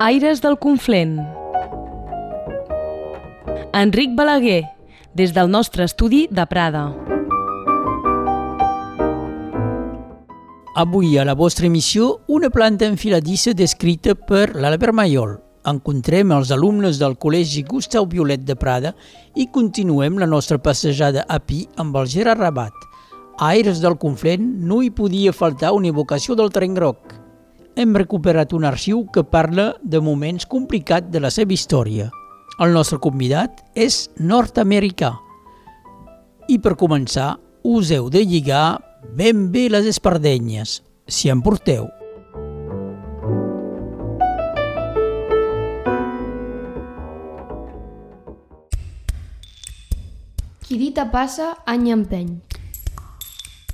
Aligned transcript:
Aires 0.00 0.40
del 0.42 0.58
Conflent. 0.58 1.20
Enric 3.72 4.16
Balaguer, 4.16 4.64
des 5.14 5.30
del 5.32 5.48
nostre 5.48 5.84
estudi 5.84 6.26
de 6.32 6.44
Prada. 6.50 6.88
Avui 10.74 11.16
a 11.16 11.24
la 11.24 11.36
vostra 11.38 11.66
emissió 11.66 12.24
una 12.26 12.50
planta 12.50 12.90
enfiladissa 12.90 13.54
descrita 13.54 14.16
per 14.16 14.56
l'Albert 14.58 14.98
Maiol. 14.98 15.38
Encontrem 15.70 16.34
els 16.34 16.50
alumnes 16.50 16.98
del 16.98 17.14
Col·legi 17.14 17.62
Gustau 17.62 18.10
Violet 18.10 18.42
de 18.42 18.58
Prada 18.58 18.96
i 19.38 19.46
continuem 19.46 20.18
la 20.18 20.26
nostra 20.26 20.58
passejada 20.58 21.22
a 21.28 21.38
Pi 21.38 21.68
amb 21.78 21.94
el 22.02 22.10
Gerard 22.10 22.42
Rabat. 22.42 22.74
A 23.38 23.54
Aires 23.54 23.78
del 23.78 23.94
Conflent 23.94 24.56
no 24.58 24.82
hi 24.82 24.90
podia 24.90 25.32
faltar 25.32 25.70
una 25.72 25.94
evocació 25.94 26.34
del 26.34 26.50
tren 26.50 26.74
groc. 26.74 27.23
Hem 27.74 27.90
recuperat 27.98 28.52
un 28.54 28.62
arxiu 28.68 29.00
que 29.10 29.24
parla 29.26 29.72
de 29.82 29.98
moments 29.98 30.46
complicats 30.46 31.10
de 31.10 31.18
la 31.18 31.32
seva 31.34 31.56
història. 31.56 32.06
El 32.62 32.70
nostre 32.70 33.00
convidat 33.02 33.64
és 33.74 34.04
nord-americà. 34.22 35.10
I 36.46 36.60
per 36.62 36.76
començar, 36.78 37.32
us 37.66 37.90
heu 37.90 38.06
de 38.14 38.22
lligar 38.22 38.78
ben 39.18 39.48
bé 39.50 39.66
les 39.72 39.90
espardenyes, 39.90 40.84
si 41.10 41.34
en 41.34 41.42
porteu. 41.42 41.90
Qui 50.62 50.78
dita 50.78 51.10
passa, 51.10 51.56
any 51.66 51.90
empeny. 51.90 52.36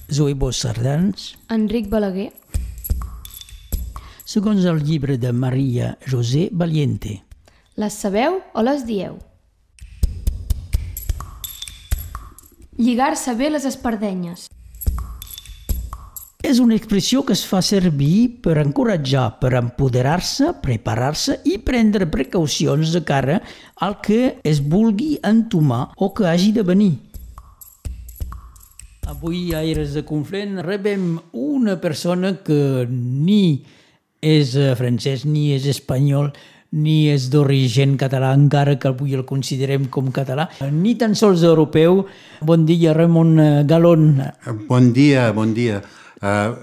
Zoe 0.09 0.33
Bosch 0.35 0.65
Sardans, 0.65 1.35
Enric 1.53 1.93
Balaguer. 1.93 2.40
Segons 4.31 4.63
el 4.63 4.85
llibre 4.87 5.17
de 5.19 5.33
Maria 5.35 5.97
José 6.07 6.51
Valiente. 6.53 7.17
Les 7.75 7.95
sabeu 7.99 8.37
o 8.55 8.63
les 8.63 8.85
dieu? 8.87 9.17
Lligar-se 12.79 13.35
bé 13.35 13.49
les 13.51 13.67
espardenyes. 13.67 14.45
És 16.47 16.61
una 16.63 16.77
expressió 16.79 17.25
que 17.27 17.35
es 17.35 17.43
fa 17.45 17.59
servir 17.59 18.39
per 18.45 18.55
encoratjar, 18.63 19.41
per 19.43 19.51
empoderar-se, 19.59 20.53
preparar-se 20.63 21.41
i 21.45 21.59
prendre 21.67 22.07
precaucions 22.15 22.95
de 22.95 23.03
cara 23.03 23.41
al 23.83 23.99
que 23.99 24.39
es 24.47 24.63
vulgui 24.63 25.17
entomar 25.27 25.89
o 25.99 26.13
que 26.15 26.31
hagi 26.31 26.55
de 26.55 26.63
venir. 26.71 26.93
Avui 29.11 29.51
a 29.51 29.67
Aires 29.67 29.99
de 29.99 30.07
Conflent 30.07 30.63
rebem 30.63 31.19
una 31.35 31.81
persona 31.83 32.37
que 32.47 32.87
ni 32.87 33.67
és 34.21 34.55
eh, 34.57 34.75
francès, 34.77 35.25
ni 35.25 35.53
és 35.57 35.67
espanyol, 35.67 36.31
ni 36.73 37.09
és 37.11 37.29
d'origen 37.33 37.97
català, 37.99 38.33
encara 38.37 38.77
que 38.79 38.89
avui 38.93 39.15
el 39.17 39.25
considerem 39.27 39.89
com 39.91 40.11
català, 40.15 40.49
ni 40.71 40.95
tan 40.95 41.17
sols 41.19 41.43
europeu. 41.43 42.05
Bon 42.47 42.65
dia, 42.69 42.93
Ramon 42.95 43.33
eh, 43.41 43.65
Galón. 43.67 44.21
Bon 44.69 44.93
dia, 44.93 45.33
bon 45.33 45.55
dia. 45.55 45.81
Uh, 46.23 46.55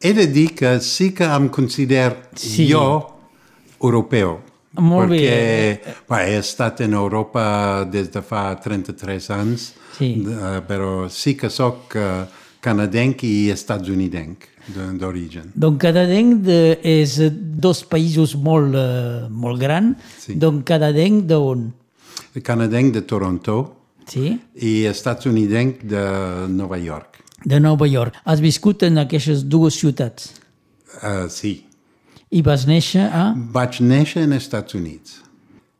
he 0.00 0.12
de 0.14 0.26
dir 0.30 0.54
que 0.54 0.78
sí 0.80 1.10
que 1.12 1.24
em 1.24 1.48
considero 1.50 2.16
Sí. 2.34 2.68
jo 2.70 3.10
europeu. 3.82 4.38
Molt 4.80 5.10
perquè, 5.10 5.82
bé. 6.08 6.24
he 6.30 6.38
estat 6.38 6.80
en 6.80 6.94
Europa 6.94 7.84
des 7.84 8.08
de 8.10 8.22
fa 8.22 8.54
33 8.56 9.28
anys, 9.30 9.74
Sí. 9.98 10.24
uh, 10.24 10.62
però 10.66 11.08
sí 11.10 11.34
que 11.36 11.50
sóc 11.50 11.92
uh, 11.96 12.24
canadenc 12.60 13.22
i 13.24 13.50
estatunidenc 13.50 14.38
de- 14.38 14.51
d'origen. 14.70 15.50
Donc 15.54 15.80
canadenc 15.82 16.42
de, 16.46 16.78
és 16.82 17.16
dos 17.32 17.82
països 17.84 18.36
molt, 18.36 18.74
eh, 18.74 19.28
molt 19.30 19.60
grans. 19.60 19.96
Sí. 20.18 20.34
Donc 20.34 20.64
canadenc 20.64 21.24
d'on? 21.26 21.72
Canadenc 22.42 22.94
de 22.94 23.00
Toronto 23.02 23.76
Sí? 24.08 24.38
i 24.54 24.84
estatunidenc 24.86 25.82
de 25.84 26.02
Nova 26.48 26.78
York. 26.78 27.20
De 27.44 27.58
Nova 27.60 27.86
York. 27.86 28.14
Has 28.24 28.40
viscut 28.40 28.82
en 28.82 28.98
aquestes 28.98 29.44
dues 29.48 29.74
ciutats 29.74 30.32
Uh, 31.02 31.24
sí. 31.28 31.64
i 32.30 32.42
vas 32.42 32.66
néixer 32.68 33.06
a... 33.08 33.32
Vaig 33.34 33.80
néixer 33.80 34.26
als 34.26 34.42
Estats 34.44 34.74
Units 34.76 35.22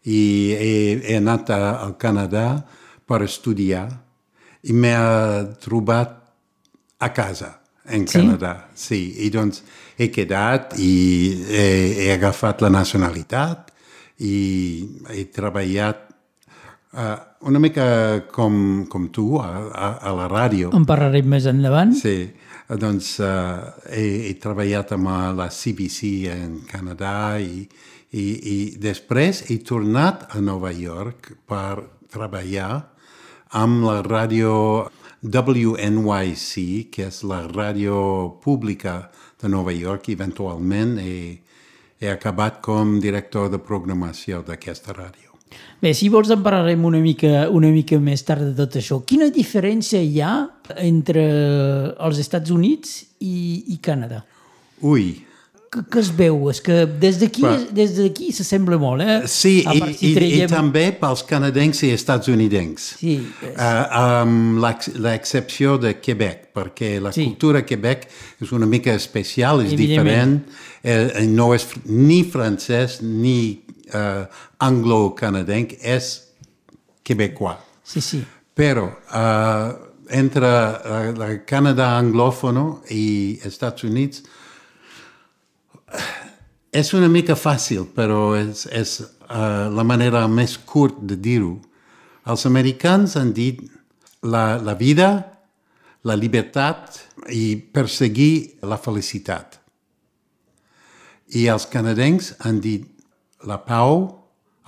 i 0.08 0.52
he, 0.56 0.70
he 1.04 1.16
anat 1.18 1.50
a, 1.52 1.58
al 1.84 1.92
Canadà 2.00 2.64
per 3.06 3.20
estudiar 3.22 3.84
i 4.64 4.72
m'he 4.72 4.94
trobat 5.60 6.16
a 6.98 7.10
casa 7.12 7.61
en 7.92 8.06
Sí? 8.08 8.18
Canadà. 8.18 8.54
Sí, 8.74 9.00
i 9.26 9.30
doncs 9.32 9.62
he 10.00 10.08
quedat 10.12 10.76
i 10.80 10.92
he, 11.48 11.66
he 12.06 12.08
agafat 12.14 12.62
la 12.64 12.70
nacionalitat 12.72 13.70
i 14.22 14.36
he 15.12 15.26
treballat 15.34 16.08
uh, 16.96 17.16
una 17.48 17.60
mica 17.62 17.84
com, 18.32 18.86
com 18.90 19.08
tu 19.14 19.36
a, 19.42 19.50
a, 19.72 19.90
a 20.08 20.14
la 20.16 20.28
ràdio. 20.30 20.70
En 20.76 20.86
parlarem 20.88 21.28
més 21.28 21.46
endavant. 21.50 21.94
Sí, 21.98 22.30
doncs 22.80 23.16
uh, 23.20 23.72
he, 23.90 24.30
he 24.30 24.34
treballat 24.40 24.94
amb 24.96 25.10
eh, 25.10 25.18
la 25.36 25.48
CBC 25.52 26.12
en 26.32 26.60
Canadà 26.68 27.16
i, 27.42 27.66
i, 28.12 28.24
i 28.24 28.56
després 28.80 29.44
he 29.50 29.58
tornat 29.66 30.28
a 30.32 30.40
Nova 30.44 30.72
York 30.72 31.34
per 31.48 31.82
treballar 32.12 32.72
amb 33.58 33.84
la 33.84 34.00
ràdio 34.06 34.52
WNYC, 35.22 36.90
que 36.90 37.06
és 37.06 37.22
la 37.22 37.44
ràdio 37.46 37.96
pública 38.42 39.10
de 39.40 39.48
Nova 39.48 39.72
York. 39.72 40.10
Eventualment 40.10 40.96
he, 40.98 41.38
he 42.02 42.10
acabat 42.10 42.58
com 42.64 42.98
director 43.00 43.50
de 43.52 43.62
programació 43.62 44.42
d'aquesta 44.46 44.96
ràdio. 44.96 45.30
Bé, 45.82 45.92
si 45.94 46.08
vols 46.10 46.30
en 46.32 46.42
parlarem 46.42 46.84
una 46.86 47.00
mica, 47.02 47.48
una 47.50 47.70
mica 47.70 47.98
més 48.00 48.22
tard 48.26 48.42
de 48.42 48.54
tot 48.56 48.78
això. 48.80 49.00
Quina 49.06 49.30
diferència 49.34 50.00
hi 50.02 50.20
ha 50.22 50.34
entre 50.82 51.24
els 51.98 52.18
Estats 52.22 52.50
Units 52.54 53.02
i, 53.20 53.74
i 53.74 53.78
Canadà? 53.82 54.22
Ui, 54.82 55.12
Que, 55.72 55.80
que 55.88 56.00
es 56.02 56.10
veu? 56.12 56.50
És 56.52 56.58
que 56.60 56.82
des 57.00 57.16
d'aquí 57.16 57.42
des 57.72 57.94
d'aquí 57.96 58.26
s'assembla 58.36 58.76
molt, 58.76 59.00
eh? 59.00 59.14
Sí, 59.26 59.62
i, 59.64 59.78
i, 59.78 60.10
i 60.10 60.14
traiem- 60.18 60.50
també 60.52 60.82
pels 61.00 61.22
canadencs 61.24 61.80
i 61.88 61.92
estatunidencs. 61.96 62.90
Sí, 63.00 63.14
Uh, 63.52 63.84
amb 64.02 64.58
l'ex- 64.60 64.90
l'excepció 65.00 65.78
de 65.80 65.94
Quebec, 66.00 66.50
perquè 66.54 66.98
la 67.00 67.12
Sí. 67.12 67.24
cultura 67.24 67.60
a 67.60 67.64
Quebec 67.64 68.04
és 68.42 68.52
una 68.52 68.66
mica 68.66 68.92
especial, 68.94 69.62
és 69.64 69.72
diferent, 69.76 70.42
eh, 70.84 71.24
no 71.28 71.54
és 71.54 71.66
ni 71.86 72.22
francès 72.24 73.00
ni 73.02 73.62
uh, 73.94 74.26
anglo-canadenc, 74.58 75.72
és 75.82 76.22
quebecois. 77.02 77.56
sí, 77.84 78.00
sí. 78.00 78.22
Però 78.54 78.84
uh, 78.84 79.72
entre 80.10 80.46
uh, 80.46 81.24
el 81.24 81.44
Canadà 81.48 81.96
anglòfono 81.96 82.82
i 82.90 83.38
Estats 83.44 83.84
Units 83.84 84.22
és 86.72 86.92
una 86.96 87.08
mica 87.12 87.36
fàcil, 87.36 87.84
però 87.92 88.32
és, 88.38 88.64
és 88.72 88.96
uh, 89.02 89.68
la 89.68 89.84
manera 89.84 90.24
més 90.28 90.56
curt 90.56 91.02
de 91.04 91.18
dir-ho. 91.20 91.58
Els 92.24 92.46
americans 92.48 93.16
han 93.20 93.34
dit 93.36 93.60
la, 94.24 94.56
la 94.62 94.74
vida, 94.78 95.10
la 96.08 96.16
llibertat 96.16 96.96
i 97.30 97.56
perseguir 97.74 98.62
la 98.64 98.78
felicitat. 98.80 99.58
I 101.36 101.46
els 101.52 101.68
canadencs 101.68 102.32
han 102.40 102.60
dit 102.64 102.88
la 103.48 103.58
pau, 103.66 104.06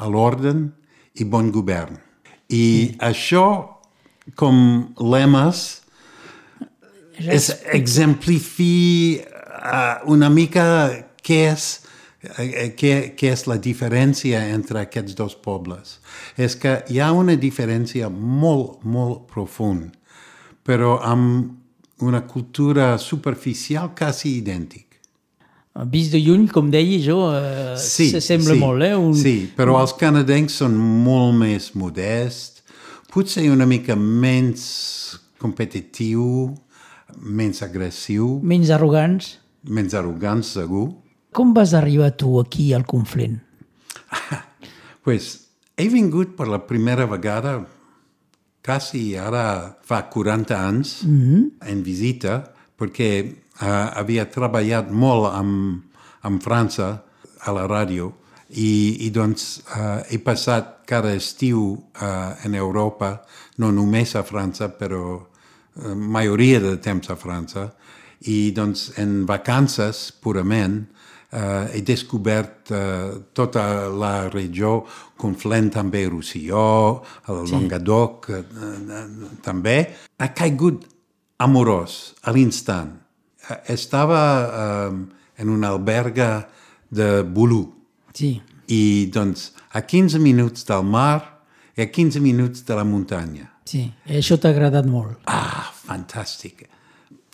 l'ordre 0.04 0.52
i 1.16 1.24
bon 1.24 1.48
govern. 1.54 1.96
I 2.52 2.96
això, 3.00 3.46
com 4.36 4.58
lemes, 5.00 5.64
és 7.16 7.48
exemplifi 7.72 9.22
uh, 9.24 10.04
una 10.10 10.28
mica 10.28 10.66
què 11.24 11.40
és, 11.52 11.66
uh, 12.28 12.46
què, 12.78 12.94
què 13.18 13.32
és 13.32 13.44
la 13.50 13.58
diferència 13.58 14.42
entre 14.54 14.84
aquests 14.84 15.16
dos 15.18 15.34
pobles. 15.34 15.98
És 16.36 16.56
que 16.60 16.78
hi 16.92 17.00
ha 17.00 17.12
una 17.16 17.36
diferència 17.40 18.08
molt, 18.12 18.80
molt 18.84 19.26
profunda, 19.32 19.92
però 20.64 20.98
amb 21.04 22.02
una 22.04 22.24
cultura 22.26 22.96
superficial 22.98 23.92
quasi 23.96 24.36
idèntic. 24.40 24.82
Vist 25.90 26.12
de 26.14 26.20
lluny, 26.22 26.44
com 26.54 26.68
deia 26.70 27.00
jo, 27.02 27.16
eh, 27.34 27.74
s'assembla 27.80 28.54
sí, 28.54 28.60
molt, 28.60 28.82
eh? 28.86 28.92
Un... 28.94 29.14
Sí, 29.18 29.34
però 29.56 29.80
els 29.80 29.94
canadencs 29.98 30.60
són 30.60 30.76
molt 30.78 31.34
més 31.40 31.72
modests, 31.74 32.62
potser 33.10 33.48
una 33.50 33.66
mica 33.66 33.96
menys 33.98 34.62
competitiu, 35.42 36.52
menys 37.18 37.62
agressiu, 37.66 38.36
Menys 38.42 38.70
arrogants. 38.74 39.32
menys 39.66 39.94
arrogant, 39.98 40.44
segur. 40.46 40.92
Com 41.34 41.50
vas 41.54 41.74
arribar 41.74 42.12
tu 42.14 42.38
aquí 42.38 42.72
al 42.72 42.86
Conflent? 42.86 43.40
pues, 45.04 45.48
he 45.76 45.88
vingut 45.90 46.36
per 46.38 46.46
la 46.46 46.60
primera 46.62 47.08
vegada 47.10 47.58
quasi 48.64 49.16
ara 49.18 49.74
fa 49.82 50.04
40 50.08 50.54
anys 50.54 51.02
mm 51.02 51.20
-hmm. 51.20 51.42
en 51.70 51.82
visita 51.82 52.52
perquè 52.78 53.10
uh, 53.60 53.98
havia 53.98 54.30
treballat 54.30 54.90
molt 54.90 55.34
amb, 55.34 55.82
amb 56.22 56.42
França 56.42 57.02
a 57.40 57.52
la 57.52 57.66
ràdio 57.66 58.12
I, 58.50 59.06
i 59.06 59.10
doncs 59.10 59.62
uh, 59.66 60.02
he 60.08 60.18
passat 60.18 60.84
cada 60.86 61.14
estiu 61.14 61.72
uh, 61.72 62.44
en 62.44 62.54
Europa, 62.54 63.24
no 63.56 63.72
només 63.72 64.14
a 64.14 64.22
França, 64.22 64.68
però 64.68 65.16
uh, 65.16 65.94
majoria 65.94 66.60
de 66.60 66.76
temps 66.76 67.10
a 67.10 67.16
França, 67.16 67.72
i 68.20 68.52
doncs 68.52 68.92
en 69.00 69.24
vacances 69.26 70.12
purament 70.22 70.84
uh, 71.32 71.66
he 71.72 71.80
descobert 71.82 72.70
uh, 72.70 73.22
tota 73.32 73.88
la 73.88 74.28
regió 74.28 74.84
conflent 75.16 75.70
també 75.72 76.04
Roussilló, 76.08 77.02
el 77.28 77.46
sí. 77.46 77.52
Languedoc 77.54 78.28
uh, 78.28 78.40
uh, 78.42 79.30
també. 79.42 79.78
Ha 80.18 80.28
caigut 80.36 80.84
amorós 81.38 82.14
a 82.22 82.32
l'instant. 82.32 82.92
Uh, 83.48 83.56
estava 83.72 84.20
uh, 84.48 84.98
en 85.38 85.48
una 85.50 85.68
alberga 85.74 86.48
de 86.90 87.22
Boulou, 87.22 87.70
Sí, 88.14 88.36
i 88.70 89.10
doncs 89.10 89.48
a 89.74 89.80
15 89.82 90.20
minuts 90.22 90.62
del 90.68 90.84
mar 90.86 91.40
i 91.76 91.82
a 91.82 91.88
15 91.90 92.20
minuts 92.22 92.62
de 92.64 92.74
la 92.78 92.84
muntanya. 92.84 93.50
sí. 93.66 93.90
I 94.06 94.20
això 94.20 94.36
t'ha 94.38 94.52
agradat 94.54 94.86
molt. 94.86 95.18
Ah, 95.26 95.72
fantàstic. 95.74 96.68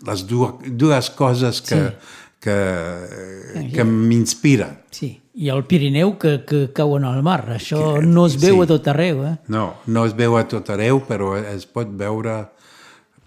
Les 0.06 0.22
dues, 0.24 0.54
dues 0.80 1.10
coses 1.10 1.60
que, 1.60 1.76
Sí. 1.76 2.16
Que, 2.40 3.70
que 3.74 3.84
m'inspiren. 3.84 4.80
Sí. 4.90 5.12
I 5.40 5.48
el 5.52 5.62
Pirineu 5.68 6.16
que, 6.18 6.40
que 6.44 6.64
cauen 6.76 7.04
al 7.06 7.22
mar. 7.24 7.44
Això 7.54 8.00
no 8.02 8.26
es 8.28 8.36
veu 8.40 8.58
sí. 8.58 8.64
a 8.64 8.70
tot 8.72 8.88
arreu, 8.92 9.22
eh? 9.28 9.36
No, 9.52 9.66
no 9.86 10.04
es 10.08 10.16
veu 10.16 10.36
a 10.36 10.42
tot 10.48 10.68
arreu, 10.72 11.04
però 11.06 11.36
es 11.38 11.68
pot 11.70 11.88
veure, 12.00 12.42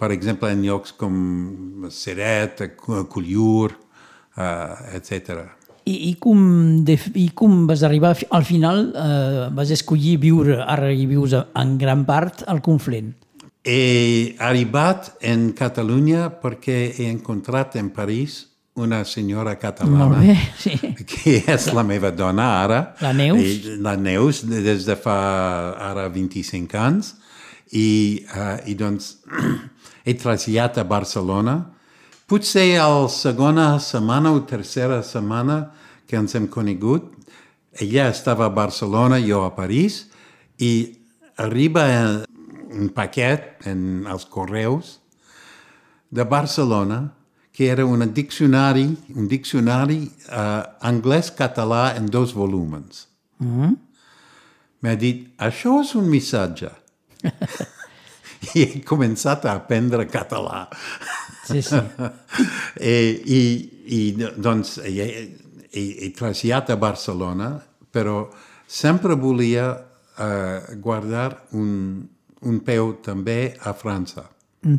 per 0.01 0.11
exemple, 0.13 0.51
en 0.51 0.65
llocs 0.65 0.93
com 0.99 1.87
Seret, 1.93 2.65
Culliur, 2.77 3.73
uh, 3.73 4.93
etc. 4.97 5.45
I, 5.85 5.95
i, 6.09 6.13
com, 6.19 6.39
de, 6.85 6.97
I 7.19 7.29
com 7.35 7.63
vas 7.67 7.83
arribar 7.83 8.13
al 8.31 8.45
final, 8.47 8.85
eh, 8.95 9.49
vas 9.51 9.71
escollir 9.75 10.15
viure, 10.21 10.61
ara 10.63 10.93
hi 10.95 11.03
vius 11.09 11.35
en 11.35 11.73
gran 11.77 12.05
part 12.07 12.45
al 12.47 12.61
Conflent. 12.63 13.11
He 13.67 14.35
arribat 14.43 15.11
en 15.23 15.49
Catalunya 15.55 16.29
perquè 16.39 16.77
he 16.93 17.09
encontrat 17.11 17.75
en 17.79 17.91
París 17.95 18.52
una 18.75 19.03
senyora 19.05 19.55
catalana 19.59 20.17
bé, 20.17 20.35
sí. 20.57 20.77
que 21.05 21.35
és 21.53 21.67
la 21.73 21.83
meva 21.85 22.09
dona 22.11 22.47
ara. 22.63 22.79
La 23.01 23.13
Neus. 23.13 23.41
I, 23.41 23.75
la 23.85 23.93
Neus, 23.97 24.41
des 24.49 24.87
de 24.87 24.95
fa 24.97 25.17
ara 25.91 26.07
25 26.09 26.79
anys. 26.81 27.13
I, 27.73 28.25
uh, 28.33 28.57
i 28.69 28.73
doncs 28.77 29.19
he 30.05 30.17
traslladat 30.17 30.81
a 30.81 30.87
Barcelona. 30.89 31.57
Potser 32.29 32.79
a 32.81 32.87
la 32.89 33.07
segona 33.13 33.67
setmana 33.83 34.33
o 34.33 34.41
tercera 34.49 35.03
setmana 35.05 35.67
que 36.09 36.17
ens 36.17 36.33
hem 36.35 36.47
conegut, 36.49 37.11
ella 37.81 38.07
estava 38.09 38.47
a 38.47 38.53
Barcelona, 38.53 39.19
jo 39.21 39.43
a 39.45 39.53
París, 39.55 40.03
i 40.61 40.93
arriba 41.41 41.85
un 42.73 42.89
paquet 42.93 43.65
en 43.69 44.05
els 44.09 44.25
correus 44.29 44.97
de 46.13 46.25
Barcelona 46.25 46.99
que 47.53 47.69
era 47.69 47.85
un 47.85 48.01
diccionari, 48.13 48.87
un 49.15 49.27
diccionari 49.29 50.01
uh, 50.03 50.63
anglès-català 50.81 51.95
en 51.97 52.09
dos 52.09 52.33
volums. 52.33 53.07
Mm 53.39 53.73
M'ha 54.83 54.97
dit, 54.99 55.29
això 55.39 55.77
és 55.79 55.93
un 55.95 56.09
missatge. 56.11 56.67
I 58.51 58.63
he 58.65 58.81
començat 58.83 59.45
a 59.47 59.53
aprendre 59.61 60.03
català. 60.11 60.65
Sí, 61.47 61.61
sí. 61.63 61.79
I, 62.83 62.97
i, 63.37 63.39
i 63.95 64.01
doncs 64.19 64.75
he, 64.83 65.07
he, 65.71 65.85
he 66.03 66.11
traslladat 66.17 66.73
a 66.75 66.79
Barcelona, 66.81 67.49
però 67.95 68.25
sempre 68.67 69.15
volia 69.15 69.69
uh, 69.71 70.75
guardar 70.83 71.29
un, 71.55 72.03
un 72.43 72.61
peu 72.67 72.97
també 73.07 73.53
a 73.63 73.71
França. 73.71 74.27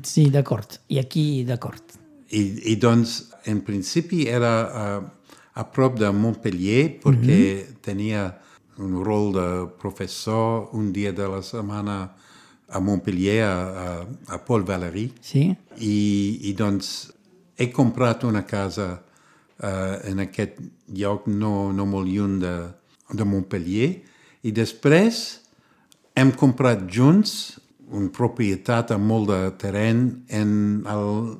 Sí, 0.04 0.28
d'acord. 0.32 0.82
I 0.92 1.00
aquí, 1.00 1.44
d'acord. 1.48 2.03
I, 2.34 2.72
I 2.72 2.76
doncs, 2.82 3.30
en 3.46 3.60
principi 3.62 4.24
era 4.26 4.54
uh, 4.66 5.04
a 5.54 5.64
prop 5.70 5.98
de 6.00 6.10
Montpellier, 6.10 6.98
perquè 7.02 7.38
mm 7.38 7.60
-hmm. 7.60 7.80
tenia 7.80 8.22
un 8.78 9.04
rol 9.04 9.32
de 9.32 9.48
professor 9.78 10.68
un 10.72 10.92
dia 10.92 11.12
de 11.12 11.28
la 11.28 11.42
setmana 11.42 12.10
a 12.68 12.80
Montpellier, 12.80 13.44
a, 13.44 13.54
a, 13.54 14.06
a 14.34 14.38
Paul 14.44 14.64
Valéry. 14.64 15.12
Sí? 15.20 15.54
I, 15.78 16.38
I 16.42 16.52
doncs 16.54 17.12
he 17.56 17.70
comprat 17.70 18.24
una 18.24 18.42
casa 18.42 19.02
uh, 19.62 20.08
en 20.10 20.18
aquest 20.18 20.58
lloc 20.88 21.26
no, 21.26 21.72
no 21.72 21.86
molt 21.86 22.08
lluny 22.08 22.40
de, 22.42 22.54
de 23.12 23.24
Montpellier 23.24 23.90
i 24.42 24.52
després 24.52 25.40
hem 26.18 26.32
comprat 26.34 26.84
junts 26.90 27.60
una 27.94 28.10
propietat 28.10 28.90
amb 28.94 29.06
molt 29.06 29.30
de 29.30 29.40
terreny 29.60 30.06
en 30.34 30.50
el, 30.90 31.36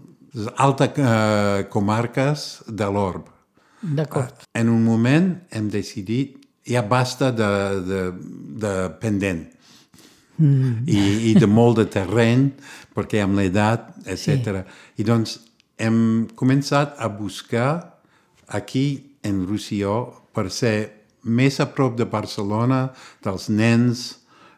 altes 0.57 0.99
uh, 0.99 1.65
comarques 1.71 2.63
de 2.69 2.89
l'Orb. 2.91 3.29
D'acord. 3.85 4.47
En 4.57 4.69
un 4.73 4.83
moment 4.83 5.35
hem 5.53 5.69
decidit 5.69 6.39
ja 6.65 6.83
basta 6.83 7.31
de, 7.31 7.51
de, 7.85 8.01
de 8.57 8.73
pendent 9.01 9.43
mm. 10.37 10.87
I, 10.89 11.01
i 11.31 11.35
de 11.37 11.47
molt 11.47 11.83
de 11.83 11.85
terreny 11.93 12.49
perquè 12.95 13.21
amb 13.21 13.37
l'edat, 13.37 13.91
etc. 14.07 14.63
Sí. 14.65 15.03
I 15.03 15.07
doncs 15.07 15.37
hem 15.77 15.99
començat 16.39 16.97
a 16.97 17.11
buscar 17.13 18.01
aquí 18.49 19.17
en 19.25 19.45
Roussilló 19.49 19.99
per 20.35 20.49
ser 20.51 21.05
més 21.25 21.59
a 21.61 21.67
prop 21.73 21.97
de 21.97 22.07
Barcelona, 22.09 22.89
dels 23.25 23.49
nens, 23.49 24.05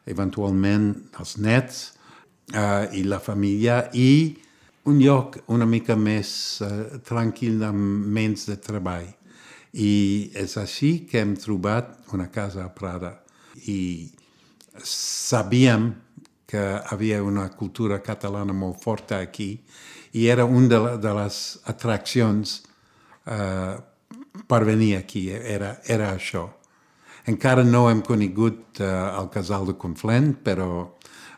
eventualment 0.06 0.93
dels 1.14 1.37
nets 1.43 1.78
uh, 2.55 2.87
i 2.94 3.02
la 3.06 3.19
família 3.23 3.87
i 3.94 4.37
un 4.87 5.00
lloc 5.03 5.41
una 5.53 5.67
mica 5.67 5.97
més 5.99 6.31
uh, 6.62 6.99
tranquil 7.06 7.62
amb 7.67 8.06
menys 8.17 8.47
de 8.50 8.56
treball. 8.62 9.09
I 9.77 10.31
és 10.38 10.56
així 10.56 11.05
que 11.11 11.21
hem 11.21 11.35
trobat 11.37 12.12
una 12.17 12.31
casa 12.33 12.65
a 12.65 12.73
Prada. 12.73 13.12
I 13.67 14.09
sabíem 14.83 15.91
que 16.47 16.62
havia 16.93 17.23
una 17.25 17.49
cultura 17.59 17.99
catalana 18.03 18.55
molt 18.55 18.79
forta 18.83 19.19
aquí 19.19 19.56
i 20.15 20.29
era 20.29 20.44
una 20.44 20.69
de, 20.69 20.97
de 21.03 21.15
les 21.19 21.41
atraccions 21.67 22.62
uh, 23.27 23.75
per 24.47 24.62
venir 24.65 24.94
aquí, 24.97 25.27
era, 25.31 25.77
era 25.85 26.12
això. 26.15 26.47
Encara 27.26 27.64
no 27.66 27.88
hem 27.90 28.05
conegut 28.07 28.81
uh, 28.81 29.19
el 29.19 29.28
casal 29.35 29.66
de 29.66 29.75
Conflent, 29.75 30.37
però 30.47 30.96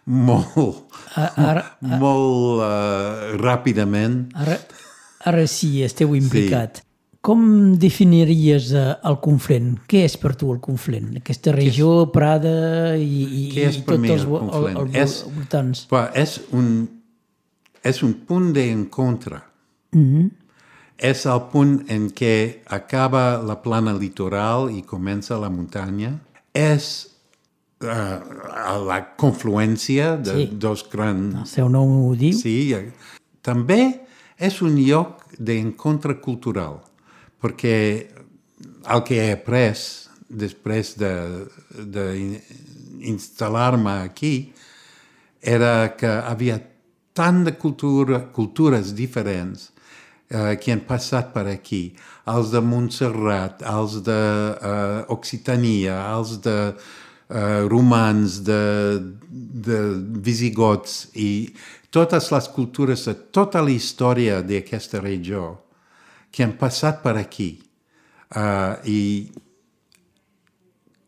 molt, 0.08 0.84
Ara, 1.18 1.62
molt 2.00 2.60
uh, 2.62 3.36
ràpidament 3.40 4.28
ara, 4.38 4.58
ara 5.28 5.46
sí, 5.50 5.82
esteu 5.84 6.14
implicat. 6.16 6.80
Sí. 6.80 6.84
Com 7.28 7.40
definiries 7.82 8.68
eh, 8.78 8.92
el 9.10 9.16
Conflent? 9.20 9.72
Què 9.90 10.04
és 10.06 10.14
per 10.22 10.30
tu 10.38 10.52
el 10.54 10.60
Conflent? 10.64 11.16
Aquesta 11.18 11.52
regió, 11.52 12.06
Prada 12.14 12.94
i, 12.96 13.24
i, 13.26 13.42
Què 13.52 13.64
és 13.68 13.80
i 13.80 13.82
per 13.84 13.96
tots 13.96 14.04
mi 14.04 14.12
els, 14.14 14.22
el 14.22 14.30
Conflent? 14.38 14.78
el, 14.78 14.86
el, 14.86 15.00
És- 15.02 15.16
voltants? 15.34 15.82
Però 15.90 16.04
és 16.16 16.36
un, 16.56 16.70
és 17.90 18.00
un 18.06 18.14
punt 18.28 18.52
d'encontre. 18.54 19.42
És 20.98 21.26
el 21.30 21.42
punt 21.52 21.74
en 21.94 22.08
què 22.14 22.32
acaba 22.78 23.26
la 23.42 23.58
plana 23.66 23.92
litoral 23.98 24.70
i 24.74 24.82
comença 24.86 25.36
la 25.42 25.50
muntanya. 25.50 26.14
És 26.54 26.88
uh, 27.82 28.86
la 28.88 29.00
confluència 29.16 30.16
de 30.16 30.32
Sí. 30.34 30.46
dos 30.52 30.84
grans... 30.90 31.34
El 31.34 31.46
seu 31.46 31.68
nom 31.68 31.88
ho 32.08 32.14
diu? 32.18 32.32
Sí, 32.36 32.72
eh, 32.74 32.90
també 33.42 34.00
és 34.38 34.60
un 34.62 34.76
lloc 34.78 35.22
d'encontre 35.38 36.14
cultural, 36.20 36.80
perquè 37.42 38.06
el 38.88 39.02
que 39.06 39.14
he 39.22 39.32
après 39.32 39.74
després 40.28 40.94
d'instal·lar-me 40.98 43.90
aquí 44.04 44.52
era 45.40 45.94
que 45.96 46.06
havia 46.06 46.60
tant 47.14 47.44
de 47.46 47.52
cultura, 47.58 48.20
cultures 48.34 48.92
diferents 48.94 49.70
eh, 50.30 50.56
que 50.60 50.72
han 50.72 50.80
passat 50.86 51.32
per 51.34 51.46
aquí. 51.50 51.94
Els 52.28 52.50
de 52.52 52.60
Montserrat, 52.60 53.62
els 53.66 54.02
d'Occitania, 55.08 55.96
els 56.14 56.36
de 56.44 56.56
uh, 56.74 56.80
romans, 57.28 58.38
de, 58.44 58.62
de 59.28 59.78
visigots 60.24 61.08
i 61.14 61.52
totes 61.92 62.30
les 62.32 62.48
cultures 62.54 63.04
de 63.08 63.14
tota 63.34 63.60
la 63.64 63.72
història 63.72 64.40
d'aquesta 64.44 65.00
regió 65.04 65.58
que 66.32 66.44
han 66.44 66.56
passat 66.60 67.02
per 67.04 67.16
aquí. 67.20 67.50
Uh, 68.28 68.76
I 68.84 69.00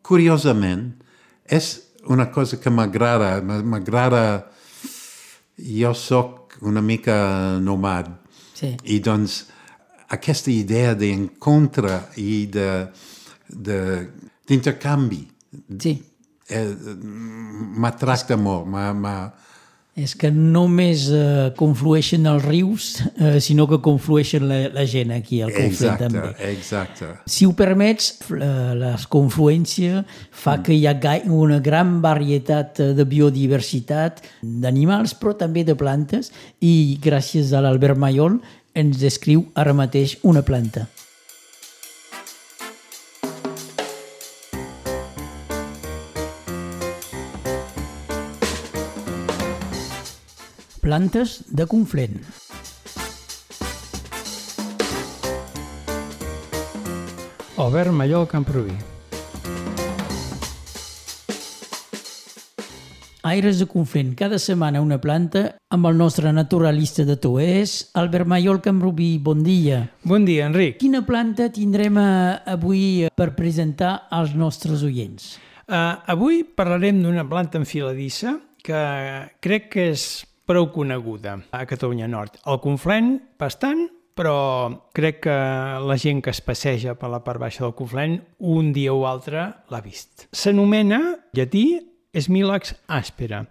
curiosament, 0.02 0.94
és 1.44 1.72
una 2.08 2.30
cosa 2.32 2.60
que 2.60 2.72
m'agrada, 2.72 3.38
m'agrada... 3.44 4.24
Jo 5.60 5.90
sóc 5.92 6.54
una 6.64 6.80
mica 6.80 7.58
nomad. 7.60 8.06
Sí. 8.56 8.70
I 8.88 8.96
doncs 9.04 9.42
aquesta 10.08 10.48
idea 10.48 10.94
d'encontre 10.96 11.98
i 12.16 12.46
de, 12.48 12.68
de, 13.44 13.76
d'intercanvi. 14.48 15.20
Sí, 15.76 15.92
Eh, 16.50 16.74
M'atracta 17.80 18.36
molt, 18.36 18.66
m'ha- 18.66 18.92
és 20.00 20.14
que 20.16 20.30
no 20.30 20.62
només 20.62 21.08
eh, 21.12 21.50
conflueixen 21.58 22.24
els 22.30 22.44
rius, 22.46 23.02
eh, 23.18 23.40
sinó 23.42 23.66
que 23.68 23.80
conflueixen 23.84 24.46
la, 24.48 24.60
la 24.72 24.84
gent 24.88 25.10
aquí 25.12 25.42
al 25.42 25.50
conflent 25.52 25.72
Exacte, 25.72 26.08
també. 26.08 26.30
exacte. 26.52 27.08
Si 27.26 27.44
ho 27.44 27.52
permets, 27.52 28.14
eh, 28.32 28.74
la 28.78 28.94
confluència 29.12 30.04
fa 30.30 30.62
que 30.62 30.72
hi 30.78 30.86
ha 30.86 30.94
una 31.26 31.58
gran 31.60 31.98
varietat 32.00 32.80
eh, 32.80 32.92
de 32.94 33.04
biodiversitat 33.04 34.22
d'animals, 34.42 35.12
però 35.20 35.34
també 35.36 35.64
de 35.64 35.74
plantes, 35.76 36.30
i 36.60 36.98
gràcies 37.02 37.52
a 37.52 37.60
l'Albert 37.60 37.98
Mayol 37.98 38.40
ens 38.74 38.96
descriu 39.02 39.48
ara 39.54 39.74
mateix 39.74 40.16
una 40.22 40.40
planta. 40.46 40.86
Plantes 50.90 51.44
de 51.46 51.68
conflent. 51.70 52.16
Albert 57.56 57.92
Mallol 57.94 58.26
Camproví. 58.26 58.74
Aires 63.22 63.60
de 63.60 63.68
Conflent, 63.70 64.16
cada 64.18 64.40
setmana 64.42 64.82
una 64.82 64.98
planta 64.98 65.44
amb 65.70 65.86
el 65.86 65.94
nostre 65.94 66.32
naturalista 66.34 67.06
de 67.06 67.14
Toès, 67.14 67.92
Albert 67.94 68.26
Mayol 68.26 68.58
Camrubí. 68.58 69.12
Bon 69.22 69.44
dia. 69.46 69.84
Bon 70.02 70.26
dia, 70.26 70.48
Enric. 70.50 70.80
Quina 70.82 71.04
planta 71.06 71.52
tindrem 71.54 72.02
eh, 72.02 72.40
avui 72.50 73.04
eh, 73.04 73.12
per 73.14 73.36
presentar 73.38 74.08
als 74.10 74.34
nostres 74.34 74.82
oients? 74.82 75.36
Uh, 75.70 76.02
avui 76.10 76.42
parlarem 76.42 76.98
d'una 76.98 77.22
planta 77.30 77.62
enfiladissa 77.62 78.40
que 78.66 78.82
crec 79.38 79.70
que 79.70 79.86
és 79.92 80.08
prou 80.50 80.72
coneguda 80.74 81.38
a 81.54 81.62
Catalunya 81.62 82.08
Nord. 82.10 82.40
El 82.42 82.58
Conflent, 82.58 83.20
bastant, 83.38 83.84
però 84.18 84.90
crec 84.96 85.20
que 85.28 85.36
la 85.86 85.96
gent 86.00 86.18
que 86.24 86.32
es 86.34 86.40
passeja 86.42 86.96
per 86.98 87.12
la 87.12 87.20
part 87.22 87.38
baixa 87.38 87.62
del 87.62 87.76
Conflent 87.78 88.16
un 88.42 88.72
dia 88.74 88.90
o 88.90 89.04
altre 89.06 89.44
l'ha 89.70 89.80
vist. 89.84 90.26
S'anomena, 90.34 90.98
llatí, 91.38 91.78
Smilax 92.10 92.74
aspera. 92.90 93.44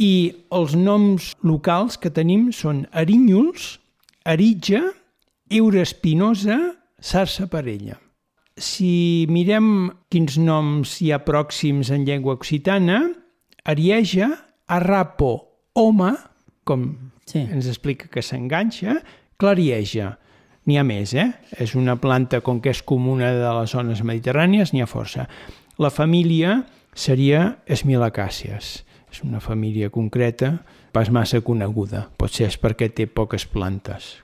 I 0.00 0.32
els 0.56 0.72
noms 0.72 1.34
locals 1.44 2.00
que 2.00 2.10
tenim 2.10 2.48
són 2.56 2.86
Arinyuls, 2.96 3.76
Aritja, 4.24 4.86
Eurespinosa, 5.52 6.58
Sarsa 6.96 7.50
Parella. 7.52 8.00
Si 8.56 9.28
mirem 9.28 9.90
quins 10.08 10.40
noms 10.40 10.96
hi 11.04 11.12
ha 11.12 11.20
pròxims 11.26 11.92
en 11.92 12.08
llengua 12.08 12.40
occitana, 12.40 13.04
Arieja, 13.68 14.32
Arrapo, 14.72 15.51
Home, 15.74 16.12
com 16.64 17.10
Sí. 17.26 17.38
ens 17.38 17.66
explica 17.66 18.08
que 18.08 18.22
s'enganxa, 18.22 19.02
Clarieja. 19.36 20.18
N'hi 20.66 20.76
ha 20.78 20.84
més, 20.84 21.14
eh? 21.14 21.32
És 21.58 21.74
una 21.74 21.96
planta, 21.98 22.40
com 22.40 22.60
que 22.60 22.70
és 22.70 22.82
comuna 22.82 23.32
de 23.32 23.60
les 23.60 23.70
zones 23.70 24.02
mediterrànies, 24.04 24.72
n'hi 24.72 24.82
ha 24.82 24.86
força. 24.86 25.28
La 25.78 25.90
família 25.90 26.66
seria 26.94 27.58
Esmilacàcies. 27.66 28.84
És 29.10 29.22
una 29.24 29.40
família 29.40 29.90
concreta, 29.90 30.64
pas 30.92 31.10
massa 31.10 31.40
coneguda. 31.40 32.10
Potser 32.16 32.46
és 32.46 32.60
perquè 32.60 32.88
té 32.94 33.06
poques 33.06 33.44
plantes. 33.46 34.22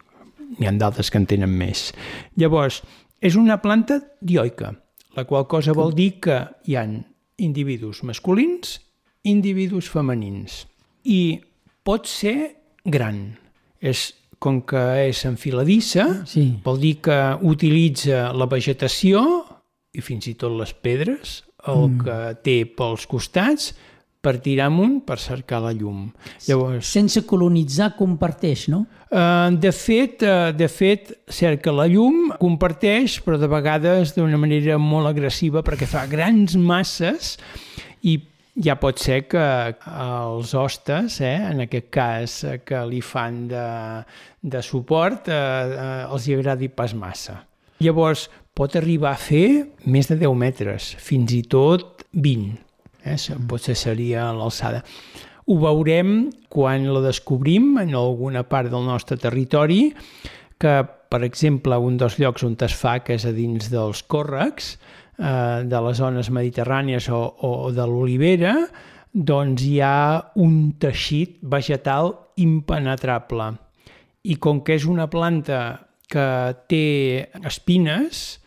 N'hi 0.58 0.66
ha 0.66 0.72
d'altres 0.72 1.10
que 1.10 1.18
en 1.18 1.26
tenen 1.26 1.50
més. 1.50 1.92
Llavors, 2.36 2.82
és 3.20 3.36
una 3.36 3.60
planta 3.60 4.00
dioica, 4.20 4.76
la 5.16 5.24
qual 5.24 5.46
cosa 5.46 5.72
vol 5.72 5.92
dir 5.94 6.20
que 6.20 6.38
hi 6.64 6.76
han 6.76 7.04
individus 7.36 8.04
masculins, 8.04 8.78
individus 9.24 9.90
femenins. 9.90 10.66
I 11.04 11.40
pot 11.86 12.08
ser 12.08 12.56
gran. 12.84 13.36
És, 13.80 14.12
com 14.38 14.60
que 14.62 14.80
és 15.08 15.24
enfiladissa, 15.26 16.24
Sí. 16.26 16.58
vol 16.64 16.78
dir 16.80 17.00
que 17.00 17.18
utilitza 17.42 18.32
la 18.32 18.46
vegetació 18.46 19.44
i 19.92 20.00
fins 20.00 20.26
i 20.26 20.34
tot 20.34 20.52
les 20.58 20.72
pedres, 20.72 21.44
el 21.66 21.88
mm. 21.88 22.04
que 22.04 22.18
té 22.42 22.56
pels 22.66 23.06
costats, 23.06 23.72
per 24.20 24.38
tirar 24.42 24.66
amunt 24.66 24.98
per 25.06 25.18
cercar 25.22 25.60
la 25.62 25.72
llum. 25.72 26.08
Llavors, 26.48 26.90
Sense 26.90 27.22
colonitzar, 27.26 27.92
comparteix, 27.96 28.66
no? 28.68 28.84
Uh, 29.08 29.54
de 29.56 29.70
fet, 29.72 30.24
uh, 30.26 30.50
de 30.52 30.68
fet, 30.68 31.12
cerca 31.32 31.72
la 31.72 31.86
llum, 31.88 32.32
comparteix, 32.40 33.20
però 33.24 33.38
de 33.40 33.48
vegades 33.48 34.16
d'una 34.16 34.40
manera 34.40 34.76
molt 34.82 35.08
agressiva 35.08 35.62
perquè 35.64 35.88
fa 35.88 36.04
grans 36.10 36.58
masses 36.58 37.36
i 38.02 38.18
ja 38.64 38.74
pot 38.80 38.98
ser 38.98 39.22
que 39.30 39.44
els 39.86 40.54
hostes, 40.58 41.20
eh, 41.20 41.36
en 41.50 41.62
aquest 41.64 41.90
cas 41.94 42.38
eh, 42.44 42.58
que 42.66 42.82
li 42.88 43.00
fan 43.04 43.46
de, 43.50 43.64
de 44.42 44.62
suport, 44.64 45.30
eh, 45.30 45.38
eh, 45.38 46.02
els 46.08 46.26
hi 46.26 46.36
agradi 46.38 46.68
pas 46.68 46.94
massa. 46.98 47.38
Llavors, 47.84 48.26
pot 48.58 48.74
arribar 48.74 49.14
a 49.14 49.20
fer 49.22 49.68
més 49.86 50.10
de 50.10 50.18
10 50.18 50.34
metres, 50.34 50.90
fins 50.98 51.32
i 51.36 51.44
tot 51.46 52.02
20. 52.12 52.58
Eh? 53.06 53.16
Potser 53.48 53.76
seria 53.78 54.28
l'alçada. 54.34 54.82
Ho 55.48 55.56
veurem 55.62 56.28
quan 56.52 56.84
la 56.90 57.00
descobrim 57.06 57.78
en 57.80 57.94
alguna 57.96 58.42
part 58.44 58.72
del 58.72 58.84
nostre 58.84 59.16
territori, 59.16 59.92
que, 60.58 60.74
per 60.82 61.22
exemple, 61.22 61.78
un 61.78 61.96
dels 61.96 62.18
llocs 62.18 62.42
on 62.44 62.56
es 62.66 62.74
fa, 62.74 62.98
que 63.00 63.14
és 63.14 63.24
a 63.24 63.32
dins 63.32 63.70
dels 63.70 64.02
còrrecs, 64.02 64.74
eh, 65.18 65.64
de 65.68 65.82
les 65.86 65.98
zones 65.98 66.30
mediterrànies 66.30 67.10
o, 67.10 67.20
o 67.42 67.70
de 67.74 67.86
l'olivera, 67.86 68.54
doncs 69.12 69.64
hi 69.64 69.78
ha 69.82 70.32
un 70.38 70.74
teixit 70.80 71.38
vegetal 71.42 72.14
impenetrable. 72.38 73.52
I 74.28 74.36
com 74.36 74.62
que 74.62 74.76
és 74.78 74.86
una 74.86 75.08
planta 75.10 75.62
que 76.08 76.28
té 76.70 77.28
espines, 77.44 78.38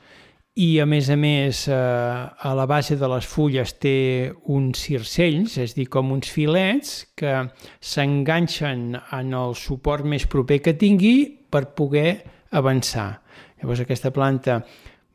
i 0.60 0.82
a 0.84 0.86
més 0.86 1.08
a 1.10 1.16
més 1.16 1.64
eh, 1.72 1.76
a 1.76 2.52
la 2.58 2.66
base 2.68 2.98
de 3.00 3.08
les 3.08 3.28
fulles 3.28 3.72
té 3.80 4.32
uns 4.52 4.82
circells, 4.84 5.56
és 5.64 5.76
dir, 5.78 5.88
com 5.88 6.12
uns 6.12 6.28
filets 6.30 7.06
que 7.16 7.46
s'enganxen 7.80 8.98
en 9.00 9.32
el 9.38 9.56
suport 9.56 10.04
més 10.04 10.28
proper 10.28 10.60
que 10.60 10.76
tingui 10.76 11.16
per 11.52 11.70
poder 11.78 12.22
avançar. 12.52 13.22
Llavors 13.62 13.86
aquesta 13.86 14.12
planta 14.12 14.60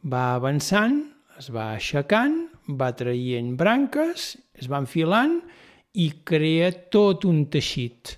va 0.08 0.32
avançant, 0.38 1.02
es 1.36 1.50
va 1.52 1.70
aixecant, 1.74 2.46
va 2.80 2.92
traient 2.96 3.54
branques, 3.58 4.34
es 4.56 4.68
va 4.70 4.80
enfilant 4.82 5.38
i 5.96 6.10
crea 6.28 6.70
tot 6.92 7.26
un 7.28 7.44
teixit 7.52 8.16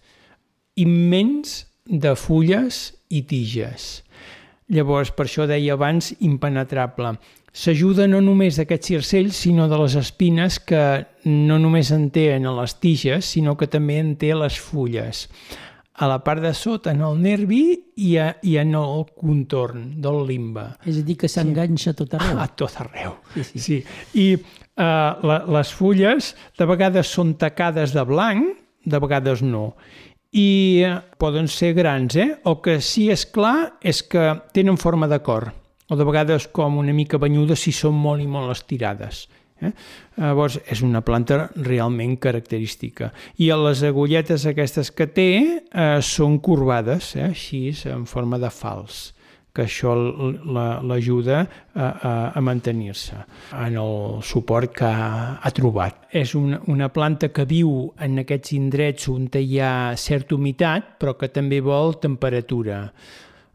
immens 0.79 1.65
de 1.85 2.15
fulles 2.19 2.79
i 3.11 3.25
tiges. 3.27 3.89
Llavors, 4.71 5.11
per 5.17 5.27
això 5.27 5.47
deia 5.49 5.75
abans, 5.75 6.13
impenetrable. 6.21 7.17
S'ajuda 7.59 8.07
no 8.07 8.21
només 8.23 8.59
d'aquests 8.61 8.93
circells, 8.93 9.39
sinó 9.47 9.67
de 9.71 9.79
les 9.81 9.97
espines 9.99 10.59
que 10.61 10.83
no 11.25 11.57
només 11.59 11.91
en 11.97 12.11
té 12.15 12.29
en 12.37 12.47
les 12.59 12.77
tiges, 12.79 13.33
sinó 13.35 13.57
que 13.59 13.67
també 13.67 13.97
en 14.03 14.13
té 14.21 14.35
les 14.37 14.59
fulles. 14.61 15.25
A 15.99 16.07
la 16.07 16.21
part 16.23 16.43
de 16.45 16.53
sota, 16.55 16.93
en 16.95 17.03
el 17.03 17.19
nervi 17.19 17.63
i, 17.99 18.13
a, 18.23 18.29
i 18.47 18.55
en 18.61 18.77
el 18.79 19.05
contorn 19.19 19.97
del 20.03 20.21
limbe. 20.29 20.69
És 20.87 21.01
a 21.01 21.07
dir, 21.07 21.17
que 21.19 21.31
s'enganxa 21.31 21.95
tot 21.99 22.15
arreu. 22.15 22.39
A 22.39 22.47
tot 22.55 22.77
arreu. 22.85 23.17
Sí, 23.35 23.45
sí. 23.49 23.63
sí. 23.65 23.79
I 24.15 24.27
uh, 24.39 25.19
la, 25.27 25.41
les 25.59 25.73
fulles 25.75 26.35
de 26.59 26.69
vegades 26.71 27.11
són 27.11 27.35
tacades 27.41 27.97
de 27.97 28.05
blanc, 28.07 28.53
de 28.87 29.01
vegades 29.03 29.43
no. 29.43 29.73
I 30.31 30.85
eh, 30.85 30.95
poden 31.19 31.49
ser 31.49 31.73
grans, 31.75 32.15
eh? 32.21 32.31
O 32.45 32.59
que 32.63 32.79
sí 32.85 33.09
és 33.11 33.25
clar 33.33 33.81
és 33.81 34.03
que 34.05 34.29
tenen 34.55 34.77
forma 34.77 35.09
de 35.09 35.19
cor, 35.25 35.49
o 35.89 35.97
de 35.97 36.05
vegades 36.05 36.47
com 36.53 36.77
una 36.79 36.93
mica 36.93 37.19
banyudes 37.19 37.65
si 37.65 37.73
són 37.73 37.97
molt 37.97 38.23
i 38.23 38.29
molt 38.29 38.53
estirades. 38.53 39.25
Eh? 39.63 39.73
Llavors, 40.19 40.59
és 40.71 40.83
una 40.87 41.03
planta 41.03 41.49
realment 41.57 42.17
característica. 42.23 43.13
I 43.43 43.51
les 43.59 43.83
agulletes 43.87 44.47
aquestes 44.47 44.93
que 44.95 45.09
té 45.11 45.31
eh, 45.39 46.01
són 46.05 46.39
corbades, 46.45 47.15
eh? 47.17 47.29
així, 47.31 47.69
en 47.91 48.07
forma 48.07 48.39
de 48.39 48.51
fals 48.55 49.09
que 49.59 49.65
això 49.67 49.91
l'ajuda 50.87 51.39
a, 51.43 51.49
a, 51.83 52.11
a 52.39 52.41
mantenir-se 52.47 53.17
en 53.59 53.79
el 53.81 54.21
suport 54.23 54.71
que 54.77 54.87
ha, 54.87 55.39
ha 55.43 55.51
trobat. 55.57 56.05
És 56.15 56.37
una, 56.39 56.61
una 56.71 56.87
planta 56.95 57.33
que 57.35 57.47
viu 57.49 57.89
en 57.99 58.23
aquests 58.23 58.55
indrets 58.55 59.09
on 59.11 59.27
hi 59.35 59.59
ha 59.59 59.97
certa 59.99 60.37
humitat, 60.37 60.95
però 61.01 61.17
que 61.19 61.31
també 61.35 61.59
vol 61.65 61.97
temperatura. 61.99 62.85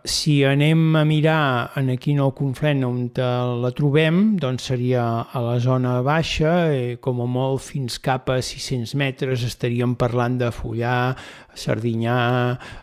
Si 0.03 0.41
anem 0.43 0.97
a 0.99 1.05
mirar 1.07 1.71
en 1.79 1.87
aquí 1.89 2.11
el 2.11 2.33
Conflent 2.35 2.83
on 2.83 3.05
la 3.15 3.69
trobem, 3.71 4.35
doncs 4.35 4.65
seria 4.67 5.03
a 5.23 5.39
la 5.39 5.59
zona 5.63 6.01
baixa, 6.03 6.73
eh, 6.75 6.97
com 6.99 7.21
a 7.23 7.25
molt 7.25 7.61
fins 7.63 8.01
cap 8.03 8.27
a 8.27 8.41
600 8.41 8.95
metres 8.99 9.45
estaríem 9.47 9.95
parlant 9.95 10.35
de 10.37 10.49
Fullà, 10.51 11.15
Sardinyà, 11.55 12.17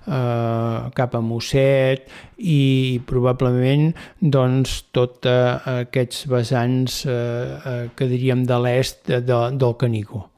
eh, 0.08 0.90
cap 0.96 1.14
a 1.14 1.20
Mosset 1.20 2.08
i 2.38 3.02
probablement 3.04 3.92
doncs, 4.22 4.86
tot 4.90 5.28
eh, 5.28 5.60
aquests 5.84 6.24
vessants 6.24 7.04
eh, 7.04 7.12
eh, 7.12 7.88
que 7.94 8.08
diríem 8.08 8.46
de 8.48 8.58
l'est 8.64 9.04
de, 9.12 9.20
de, 9.20 9.42
del 9.60 9.76
Canigó 9.76 10.30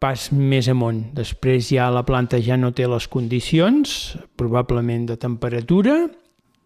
pas 0.00 0.30
més 0.32 0.64
amunt. 0.72 1.10
Després 1.12 1.68
ja 1.68 1.90
la 1.92 2.06
planta 2.08 2.40
ja 2.40 2.56
no 2.56 2.70
té 2.72 2.86
les 2.88 3.04
condicions, 3.12 4.16
probablement 4.40 5.04
de 5.10 5.18
temperatura, 5.20 5.98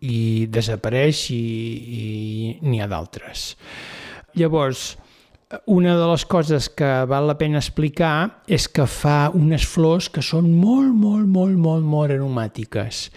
i 0.04 0.46
desapareix 0.52 1.26
i, 1.34 1.40
i 2.00 2.04
n'hi 2.64 2.82
ha 2.82 2.90
d'altres. 2.90 3.54
Llavors, 4.38 4.94
una 5.66 5.94
de 5.96 6.06
les 6.10 6.24
coses 6.26 6.68
que 6.68 6.90
val 7.08 7.28
la 7.28 7.36
pena 7.38 7.60
explicar 7.60 8.42
és 8.50 8.66
que 8.68 8.86
fa 8.90 9.30
unes 9.34 9.66
flors 9.68 10.10
que 10.10 10.24
són 10.24 10.50
molt, 10.58 10.92
molt, 10.92 11.28
molt, 11.30 11.56
molt, 11.56 11.84
molt 11.86 12.14
aromàtiques. 12.14 13.08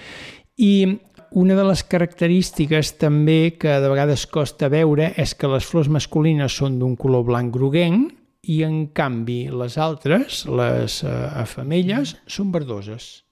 I 0.57 0.73
una 1.37 1.57
de 1.57 1.65
les 1.67 1.83
característiques 1.83 2.93
també 3.01 3.57
que 3.59 3.79
de 3.81 3.89
vegades 3.91 4.25
costa 4.31 4.69
veure 4.71 5.11
és 5.19 5.33
que 5.35 5.49
les 5.51 5.65
flors 5.67 5.89
masculines 5.91 6.55
són 6.55 6.79
d'un 6.79 6.95
color 6.95 7.25
blanc 7.27 7.53
groguenc 7.53 8.13
i 8.47 8.61
en 8.63 8.87
canvi 8.95 9.47
les 9.51 9.75
altres, 9.77 10.45
les 10.47 11.01
eh, 11.03 11.45
femelles, 11.51 12.15
són 12.31 12.53
verdoses. 12.53 13.26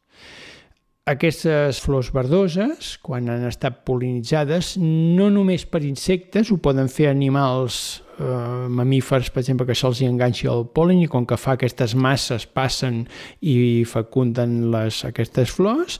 Aquestes 1.05 1.77
flors 1.85 2.07
verdoses, 2.09 2.95
quan 3.05 3.27
han 3.29 3.43
estat 3.45 3.83
polinitzades, 3.85 4.71
no 4.81 5.27
només 5.29 5.67
per 5.69 5.83
insectes, 5.85 6.50
ho 6.50 6.57
poden 6.57 6.89
fer 6.89 7.12
animals 7.12 7.75
eh, 8.17 8.65
mamífers, 8.74 9.29
per 9.29 9.43
exemple, 9.43 9.67
que 9.69 9.75
se'ls 9.77 10.01
enganxi 10.07 10.50
el 10.50 10.65
pol·len 10.74 11.03
i 11.03 11.09
com 11.12 11.27
que 11.29 11.38
fa 11.38 11.53
aquestes 11.59 11.93
masses 11.93 12.47
passen 12.50 13.03
i 13.45 13.85
fecunden 13.85 14.71
les, 14.74 15.03
aquestes 15.05 15.53
flors, 15.53 16.00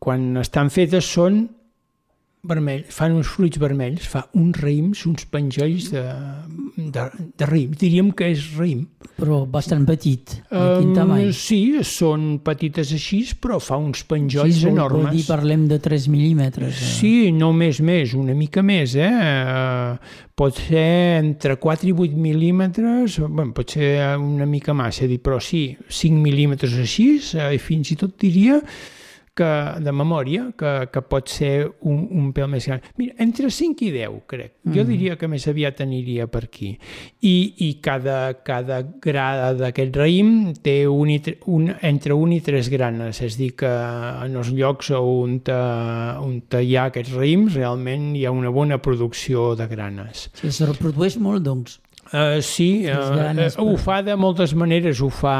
quan 0.00 0.30
estan 0.40 0.72
fetes 0.72 1.12
són 1.12 1.42
vermell, 2.42 2.80
fan 2.90 3.12
uns 3.14 3.28
fruits 3.30 3.58
vermells, 3.62 4.02
fa 4.10 4.24
uns 4.34 4.56
raïms, 4.58 5.04
uns 5.06 5.22
penjolls 5.30 5.92
de, 5.92 6.00
de, 6.90 7.04
de 7.38 7.46
raïm. 7.46 7.70
Diríem 7.78 8.08
que 8.18 8.26
és 8.34 8.40
raïm. 8.58 8.80
Però 9.14 9.44
bastant 9.46 9.84
petit. 9.86 10.32
De 10.50 10.62
quin 10.80 10.88
Um, 10.90 10.94
tamany? 10.96 11.28
sí, 11.38 11.60
són 11.86 12.40
petites 12.42 12.90
així, 12.96 13.20
però 13.38 13.60
fa 13.62 13.76
uns 13.78 14.02
penjolls 14.10 14.56
sí, 14.58 14.64
vol- 14.66 14.72
enormes. 14.74 15.04
Vol 15.06 15.14
dir, 15.20 15.26
parlem 15.28 15.68
de 15.70 15.78
3 15.84 16.08
mil·límetres. 16.10 16.80
eh? 16.82 16.90
Sí, 16.98 17.12
no 17.36 17.52
més, 17.54 17.78
més, 17.80 18.14
una 18.18 18.34
mica 18.34 18.62
més, 18.66 18.96
eh? 18.98 19.12
Pot 20.34 20.58
ser 20.58 21.22
entre 21.22 21.54
4 21.62 21.92
i 21.92 21.94
8 21.94 22.18
mil·límetres, 22.18 23.20
bueno, 23.28 23.52
pot 23.54 23.70
ser 23.76 24.16
una 24.18 24.46
mica 24.50 24.74
massa, 24.74 25.06
dir, 25.06 25.20
però 25.22 25.38
sí, 25.38 25.76
5 25.88 26.18
mil·límetres 26.18 26.74
així, 26.82 27.20
eh, 27.38 27.54
fins 27.62 27.92
i 27.94 27.96
tot 28.02 28.18
diria 28.18 28.58
que, 29.34 29.48
de 29.80 29.92
memòria, 29.96 30.42
que, 30.58 30.70
que 30.92 31.00
pot 31.08 31.30
ser 31.32 31.64
un, 31.88 32.02
un 32.12 32.26
pèl 32.36 32.50
més 32.52 32.66
gran. 32.68 32.82
Mira, 33.00 33.14
entre 33.24 33.48
5 33.48 33.86
i 33.86 33.90
10, 33.94 34.18
crec. 34.28 34.50
Mm. 34.66 34.74
Jo 34.76 34.84
diria 34.88 35.16
que 35.16 35.28
més 35.32 35.46
aviat 35.48 35.80
aniria 35.80 36.26
per 36.28 36.42
aquí. 36.44 36.74
I, 37.24 37.34
i 37.64 37.70
cada, 37.84 38.18
cada 38.44 38.82
gra 39.00 39.52
d'aquest 39.56 39.96
raïm 39.96 40.52
té 40.60 40.82
un, 40.90 41.08
i, 41.14 41.18
tre- 41.24 41.38
un, 41.48 41.70
entre 41.80 42.12
1 42.18 42.36
i 42.36 42.40
3 42.44 42.68
granes, 42.74 43.22
és 43.24 43.38
dir, 43.40 43.52
que 43.56 43.70
en 43.72 44.36
els 44.36 44.52
llocs 44.52 44.90
on, 44.98 45.38
te, 45.46 45.56
on 46.20 46.40
te 46.52 46.60
hi 46.66 46.76
ha 46.76 46.90
aquests 46.90 47.14
raïms 47.16 47.56
realment 47.56 48.10
hi 48.16 48.26
ha 48.28 48.34
una 48.36 48.52
bona 48.52 48.78
producció 48.84 49.54
de 49.56 49.66
granes. 49.72 50.28
Sí, 50.36 50.48
es 50.52 50.60
reprodueix 50.60 51.16
molt, 51.16 51.42
doncs. 51.48 51.78
Uh, 52.12 52.42
sí, 52.44 52.84
uh, 52.84 52.98
granes, 53.16 53.54
uh, 53.56 53.64
ho 53.64 53.78
fa 53.80 54.02
de 54.04 54.12
moltes 54.20 54.52
maneres, 54.52 55.00
ho 55.00 55.08
fa 55.08 55.36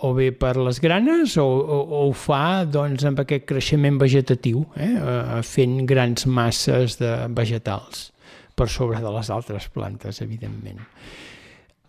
o 0.00 0.14
bé 0.16 0.30
per 0.32 0.54
les 0.56 0.78
granes 0.80 1.34
o, 1.36 1.44
o, 1.44 1.80
o 1.82 2.00
ho 2.06 2.14
fa 2.16 2.64
doncs, 2.64 3.04
amb 3.10 3.20
aquest 3.20 3.44
creixement 3.50 3.98
vegetatiu, 4.00 4.64
eh? 4.80 4.88
uh, 4.96 5.42
fent 5.44 5.82
grans 5.88 6.24
masses 6.24 6.96
de 6.96 7.12
vegetals 7.36 8.08
per 8.56 8.70
sobre 8.72 9.02
de 9.04 9.12
les 9.12 9.28
altres 9.36 9.68
plantes, 9.72 10.22
evidentment. 10.24 10.80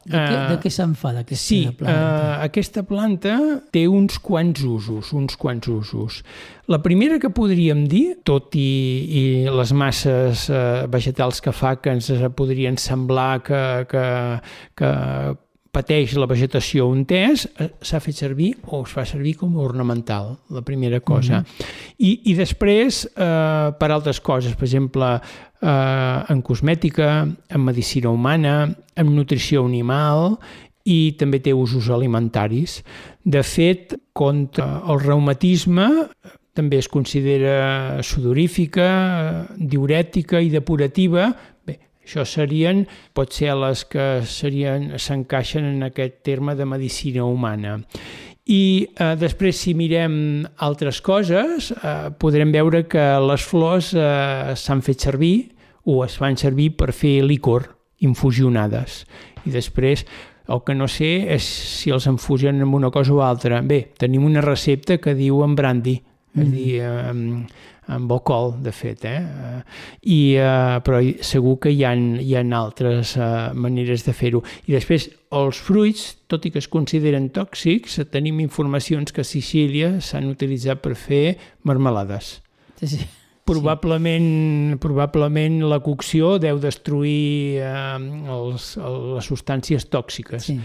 De 0.05 0.17
què, 0.17 0.33
Eh, 0.35 0.47
de 0.51 0.57
què 0.59 0.69
se'n 0.69 0.95
fa, 0.99 1.13
d'aquesta 1.15 1.45
Sí, 1.47 1.61
planta? 1.79 1.93
uh, 1.93 2.43
aquesta 2.43 2.83
planta 2.83 3.37
té 3.71 3.85
uns 3.87 4.17
quants 4.19 4.59
usos, 4.67 5.13
uns 5.13 5.37
quants 5.39 5.67
usos. 5.71 6.23
La 6.67 6.81
primera 6.83 7.19
que 7.19 7.29
podríem 7.31 7.85
dir, 7.87 8.17
tot 8.27 8.55
i, 8.59 8.67
i 9.07 9.23
les 9.47 9.71
masses 9.71 10.49
uh, 10.51 10.87
vegetals 10.91 11.39
que 11.41 11.51
fa 11.55 11.77
que 11.79 11.91
ens 11.95 12.11
podrien 12.35 12.75
semblar 12.77 13.41
que, 13.43 13.61
que, 13.87 14.05
que 14.75 14.91
pateix 15.73 16.13
la 16.19 16.27
vegetació 16.29 16.85
un 16.87 17.03
test, 17.09 17.49
eh, 17.59 17.71
s'ha 17.81 17.99
fet 18.03 18.19
servir 18.19 18.51
o 18.69 18.83
es 18.83 18.93
fa 18.93 19.05
servir 19.09 19.33
com 19.39 19.55
a 19.57 19.63
ornamental, 19.65 20.35
la 20.53 20.61
primera 20.61 20.99
cosa. 20.99 21.39
Mm 21.39 21.43
-hmm. 21.43 21.65
I, 21.97 22.21
I 22.31 22.33
després, 22.35 23.05
eh, 23.05 23.73
per 23.79 23.91
altres 23.91 24.21
coses, 24.21 24.55
per 24.55 24.65
exemple, 24.65 25.19
eh, 25.61 26.23
en 26.29 26.41
cosmètica, 26.41 27.27
en 27.49 27.61
medicina 27.61 28.09
humana, 28.09 28.75
en 28.95 29.15
nutrició 29.15 29.65
animal 29.65 30.37
i 30.83 31.15
també 31.17 31.39
té 31.39 31.53
usos 31.53 31.89
alimentaris. 31.89 32.83
De 33.23 33.43
fet, 33.43 33.95
contra 34.13 34.83
el 34.87 34.99
reumatisme 34.99 35.87
també 36.53 36.77
es 36.77 36.87
considera 36.87 38.03
sudorífica, 38.03 39.47
diurètica 39.57 40.41
i 40.41 40.51
depurativa. 40.53 41.31
Això 42.03 42.25
serien, 42.27 42.83
pot 43.15 43.31
ser 43.31 43.55
les 43.55 43.85
que 43.87 44.05
serien 44.27 44.91
s'encaixen 44.99 45.65
en 45.69 45.87
aquest 45.87 46.19
terme 46.27 46.55
de 46.59 46.67
medicina 46.67 47.23
humana. 47.23 47.77
I 48.43 48.89
eh, 48.91 49.13
després, 49.15 49.55
si 49.55 49.71
mirem 49.77 50.43
altres 50.67 50.99
coses, 51.01 51.71
eh, 51.71 52.11
podrem 52.19 52.51
veure 52.51 52.83
que 52.91 53.05
les 53.23 53.45
flors 53.47 53.93
eh, 53.95 54.51
s'han 54.59 54.83
fet 54.83 55.07
servir 55.07 55.53
o 55.87 56.01
es 56.03 56.17
fan 56.19 56.35
servir 56.39 56.73
per 56.75 56.91
fer 56.91 57.21
licor 57.23 57.69
infusionades. 58.03 59.05
I 59.47 59.55
després, 59.55 60.03
el 60.51 60.59
que 60.67 60.75
no 60.75 60.89
sé 60.91 61.13
és 61.31 61.43
si 61.43 61.91
els 61.95 62.07
infusionen 62.11 62.65
amb 62.65 62.75
una 62.75 62.91
cosa 62.91 63.15
o 63.15 63.21
altra. 63.23 63.61
Bé, 63.63 63.93
tenim 63.99 64.25
una 64.27 64.43
recepta 64.43 64.99
que 64.99 65.15
diu 65.15 65.39
en 65.45 65.55
brandy, 65.55 66.01
és 66.33 66.43
a 66.43 66.49
dir, 66.51 66.81
amb, 66.83 67.53
amb 67.91 68.11
alcohol, 68.11 68.53
de 68.63 68.71
fet, 68.71 69.05
eh? 69.05 69.19
I, 70.01 70.19
eh, 70.39 70.77
però 70.85 71.01
segur 71.25 71.57
que 71.63 71.73
hi 71.73 71.83
ha, 71.83 71.93
hi 71.95 72.35
ha 72.35 72.43
altres 72.59 73.15
eh, 73.17 73.31
maneres 73.53 74.05
de 74.07 74.13
fer-ho. 74.15 74.43
I 74.67 74.77
després, 74.77 75.09
els 75.33 75.59
fruits, 75.65 76.05
tot 76.31 76.45
i 76.45 76.53
que 76.53 76.61
es 76.63 76.69
consideren 76.71 77.29
tòxics, 77.33 77.99
tenim 78.13 78.39
informacions 78.43 79.11
que 79.11 79.25
a 79.25 79.27
Sicília 79.27 79.97
s'han 80.01 80.29
utilitzat 80.31 80.83
per 80.83 80.95
fer 80.95 81.25
marmelades. 81.63 82.37
Sí, 82.79 82.95
sí. 82.95 83.03
Probablement, 83.43 84.77
probablement 84.79 85.57
la 85.67 85.81
cocció 85.83 86.37
deu 86.39 86.61
destruir 86.63 87.59
eh, 87.59 87.99
els, 88.37 88.73
les 88.79 89.27
substàncies 89.27 89.89
tòxiques 89.91 90.47
sí. 90.47 90.59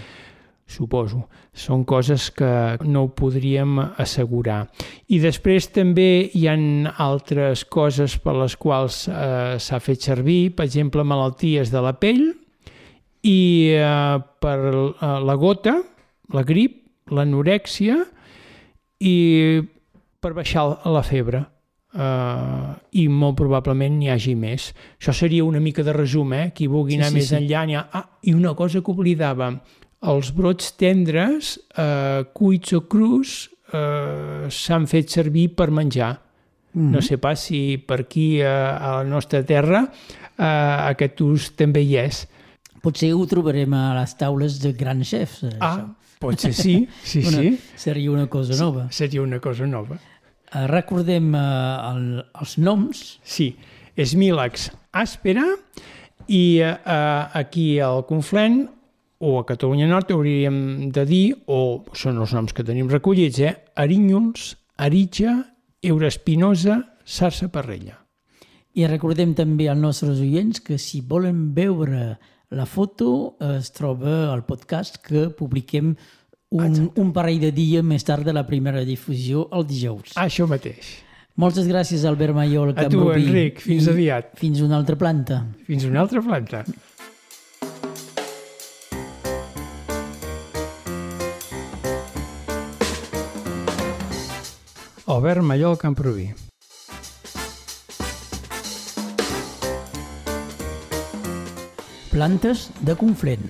Suposo. 0.68 1.24
Són 1.56 1.84
coses 1.88 2.28
que 2.36 2.50
no 2.84 3.06
ho 3.06 3.10
podríem 3.16 3.78
assegurar. 3.98 4.66
I 5.08 5.20
després 5.22 5.70
també 5.72 6.28
hi 6.36 6.44
han 6.50 6.86
altres 7.00 7.64
coses 7.64 8.18
per 8.22 8.36
les 8.36 8.56
quals 8.60 9.06
eh, 9.08 9.56
s'ha 9.58 9.80
fet 9.80 10.04
servir, 10.04 10.54
per 10.56 10.68
exemple, 10.68 11.04
malalties 11.04 11.72
de 11.72 11.82
la 11.82 11.94
pell 11.98 12.26
i 13.24 13.40
eh, 13.74 14.18
per 14.40 14.58
eh, 14.68 15.14
la 15.24 15.38
gota, 15.40 15.78
la 16.36 16.44
grip, 16.44 16.84
l'anorèxia 17.08 18.02
i 19.00 19.16
per 20.20 20.34
baixar 20.36 20.68
la 20.84 21.06
febre. 21.06 21.46
Uh, 21.88 22.76
i 23.00 23.06
molt 23.08 23.38
probablement 23.38 23.94
n'hi 23.96 24.10
hagi 24.12 24.34
més. 24.36 24.66
Això 25.00 25.14
seria 25.16 25.46
una 25.46 25.58
mica 25.58 25.80
de 25.82 25.94
resum, 25.96 26.34
eh? 26.36 26.50
Qui 26.54 26.66
vulgui 26.68 26.94
Sí, 26.94 26.98
anar 27.00 27.08
sí, 27.08 27.16
més 27.16 27.30
sí. 27.30 27.36
enllà 27.38 27.62
ha... 27.80 27.84
Ah, 27.96 28.02
i 28.28 28.34
una 28.36 28.52
cosa 28.54 28.82
que 28.84 28.92
oblidava, 28.92 29.48
els 30.02 30.30
brots 30.34 30.72
tendres, 30.78 31.56
eh, 31.76 32.24
cuits 32.34 32.72
o 32.72 32.80
crus, 32.88 33.48
eh, 33.72 34.46
s'han 34.48 34.86
fet 34.86 35.08
servir 35.10 35.54
per 35.56 35.70
menjar. 35.70 36.20
Mhm. 36.74 36.90
No 36.92 37.00
sé 37.02 37.18
pas 37.18 37.40
si 37.40 37.78
per 37.78 38.00
aquí, 38.00 38.40
eh, 38.40 38.46
a 38.46 39.02
la 39.02 39.04
nostra 39.04 39.42
terra, 39.44 39.90
eh, 40.38 40.42
aquest 40.92 41.20
ús 41.20 41.50
també 41.56 41.80
hi 41.82 41.96
és. 41.96 42.26
Potser 42.80 43.12
ho 43.12 43.26
trobarem 43.26 43.72
a 43.74 44.00
les 44.00 44.14
taules 44.16 44.60
de 44.62 44.72
grans 44.72 45.08
xefs. 45.08 45.42
eh, 45.44 45.56
Ah, 45.60 45.78
això. 45.78 45.94
pot 46.20 46.38
ser 46.38 46.52
sí, 46.54 46.88
sí, 47.02 47.18
una, 47.26 47.38
sí. 47.38 47.58
Seria 47.76 48.10
una 48.12 48.26
cosa 48.28 48.54
nova. 48.62 48.86
Seria 48.92 49.22
una 49.22 49.40
cosa 49.40 49.66
nova. 49.66 49.98
Eh, 50.54 50.66
recordem 50.68 51.34
eh, 51.34 51.38
el, 51.38 52.24
els 52.40 52.56
noms. 52.58 53.18
Sí, 53.24 53.56
és 53.96 54.14
Milax 54.14 54.70
àspera 54.94 55.44
i 56.28 56.60
eh, 56.60 56.76
aquí 57.34 57.80
al 57.80 58.06
Conflent 58.06 58.68
o 59.18 59.38
a 59.40 59.46
Catalunya 59.46 59.88
Nord 59.90 60.12
hauríem 60.14 60.90
de 60.94 61.04
dir, 61.06 61.24
o 61.46 61.84
són 61.92 62.20
els 62.22 62.34
noms 62.36 62.54
que 62.54 62.66
tenim 62.66 62.90
recollits, 62.90 63.40
eh? 63.42 63.54
Arínyuls, 63.74 64.52
Aritja, 64.78 65.34
Eurespinosa, 65.82 66.80
Sarsa 67.04 67.48
Parrella. 67.50 67.98
I 68.78 68.86
recordem 68.86 69.32
també 69.34 69.66
als 69.66 69.80
nostres 69.80 70.20
oients 70.22 70.62
que 70.62 70.78
si 70.78 71.00
volen 71.02 71.48
veure 71.56 72.18
la 72.54 72.64
foto 72.64 73.36
es 73.44 73.72
troba 73.74 74.30
al 74.32 74.44
podcast 74.46 75.00
que 75.04 75.26
publiquem 75.34 75.96
un, 76.54 76.78
un 76.94 77.10
parell 77.12 77.42
de 77.42 77.50
dia 77.52 77.82
més 77.82 78.06
tard 78.06 78.24
de 78.24 78.32
la 78.32 78.46
primera 78.46 78.84
difusió 78.86 79.48
el 79.52 79.66
dijous. 79.68 80.14
Això 80.16 80.46
mateix. 80.48 80.94
Moltes 81.38 81.68
gràcies, 81.70 82.02
Albert 82.08 82.34
Maiol. 82.34 82.72
A 82.74 82.88
tu. 82.90 83.04
Enric. 83.14 83.60
Fins 83.62 83.86
aviat. 83.90 84.32
Fins 84.40 84.62
una 84.64 84.78
altra 84.80 84.96
planta. 84.98 85.44
Fins 85.68 85.84
una 85.86 86.00
altra 86.02 86.22
planta. 86.24 86.64
Albert 95.08 95.40
Mallol 95.40 95.78
Camproví. 95.78 96.34
Plantes 102.10 102.68
de 102.84 102.94
Conflent. 102.94 103.48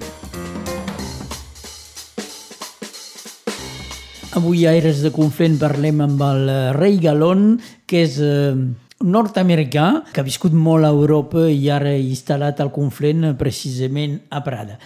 Avui 4.39 4.69
a 4.71 4.77
Eres 4.79 5.03
de 5.03 5.11
Conflent 5.11 5.59
parlem 5.59 5.99
amb 6.07 6.23
el 6.23 6.47
eh, 6.47 6.59
Rei 6.79 7.03
Galón, 7.03 7.57
que 7.91 8.05
és 8.07 8.21
eh, 8.23 8.55
nord-americà, 9.03 9.89
que 10.15 10.23
ha 10.23 10.29
viscut 10.31 10.55
molt 10.55 10.87
a 10.87 10.95
Europa 10.95 11.49
i 11.51 11.67
ara 11.75 11.99
instal·lat 11.99 12.63
al 12.63 12.71
Conflent 12.71 13.33
eh, 13.33 13.35
precisament 13.35 14.21
a 14.31 14.47
Prada. 14.47 14.79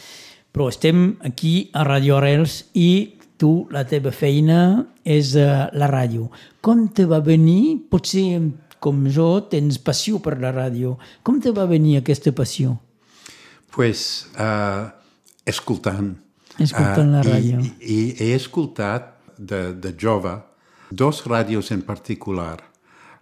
Però 0.48 0.72
estem 0.72 1.18
aquí 1.20 1.68
a 1.76 1.84
Radio 1.84 2.16
Arrels 2.16 2.62
i 2.72 3.20
tu, 3.42 3.50
la 3.74 3.82
teva 3.90 4.12
feina 4.14 4.60
és 5.04 5.34
eh, 5.34 5.48
la 5.74 5.88
ràdio. 5.90 6.28
Com 6.62 6.86
te 6.94 7.04
va 7.10 7.18
venir? 7.26 7.80
Potser, 7.90 8.38
com 8.82 9.02
jo, 9.10 9.28
tens 9.50 9.78
passió 9.82 10.18
per 10.22 10.36
la 10.42 10.54
ràdio. 10.54 10.94
Com 11.26 11.42
te 11.42 11.50
va 11.54 11.66
venir 11.70 11.98
aquesta 12.00 12.32
passió? 12.32 12.78
pues, 13.72 14.26
uh, 14.36 14.90
escoltant. 15.48 16.10
Escoltant 16.60 17.08
la 17.14 17.22
i- 17.24 17.30
ràdio. 17.30 17.60
I, 17.80 17.94
i 17.94 18.00
he 18.20 18.34
escoltat 18.36 19.06
de, 19.38 19.72
de 19.80 19.94
jove 19.98 20.34
dos 20.92 21.22
ràdios 21.24 21.70
en 21.72 21.80
particular. 21.86 22.58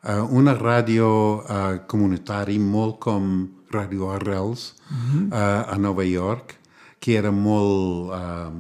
Uh, 0.03 0.25
una 0.35 0.57
ràdio 0.59 1.07
uh, 1.45 1.79
comunitari 1.87 2.59
molt 2.59 2.99
com 3.05 3.29
Radio 3.71 4.09
Arrels 4.11 4.73
uh, 4.91 5.71
a 5.71 5.77
Nova 5.79 6.03
York, 6.09 6.57
que 6.99 7.15
era 7.21 7.31
molt 7.31 8.11
uh, 8.11 8.51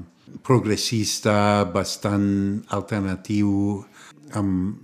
progressista, 0.46 1.64
bastant 1.72 2.62
alternatiu, 2.76 3.84
amb 4.36 4.76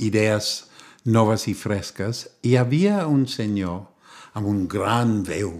idees 0.00 0.64
noves 1.04 1.48
i 1.48 1.54
fresques. 1.54 2.24
Hi 2.42 2.56
havia 2.56 3.04
un 3.06 3.26
senyor 3.28 3.82
amb 4.34 4.48
un 4.50 4.64
gran 4.68 5.22
veu 5.22 5.52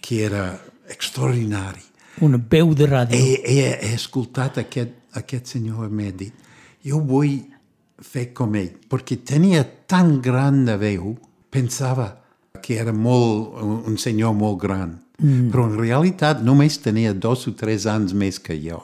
que 0.00 0.24
era 0.26 0.44
extraordinari. 0.90 1.82
Una 2.20 2.38
veu 2.38 2.74
de 2.74 2.86
ràdio. 2.90 3.16
He, 3.16 3.40
he, 3.44 3.70
he 3.88 3.94
escoltat 3.96 4.60
aquest, 4.60 4.92
aquest 5.16 5.54
senyor 5.54 5.88
i 5.88 5.94
m'he 5.94 6.12
dit, 6.12 6.48
jo 6.84 7.00
vull 7.06 7.40
fer 8.00 8.30
com 8.36 8.54
ell, 8.56 8.72
perquè 8.88 9.20
tenia 9.26 9.64
tan 9.90 10.18
gran 10.24 10.64
de 10.68 10.76
veu, 10.80 11.14
pensava 11.52 12.08
que 12.62 12.78
era 12.80 12.92
molt, 12.92 13.56
un 13.88 13.96
senyor 14.00 14.34
molt 14.36 14.60
gran, 14.62 14.98
mm. 15.20 15.50
però 15.52 15.68
en 15.68 15.78
realitat 15.78 16.42
només 16.42 16.80
tenia 16.82 17.12
dos 17.14 17.46
o 17.46 17.54
tres 17.56 17.86
anys 17.86 18.16
més 18.16 18.40
que 18.42 18.56
jo. 18.60 18.82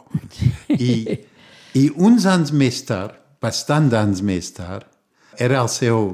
I, 0.69 1.19
I 1.75 1.89
uns 1.97 2.27
anys 2.31 2.53
més 2.53 2.83
tard, 2.87 3.17
bastant 3.43 3.91
anys 3.97 4.23
més 4.23 4.53
tard, 4.57 4.87
era 5.39 5.61
el 5.65 5.69
seu 5.73 6.11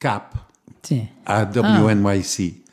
cap 0.00 0.36
Sí. 0.84 1.00
a 1.24 1.44
WNYC. 1.48 2.64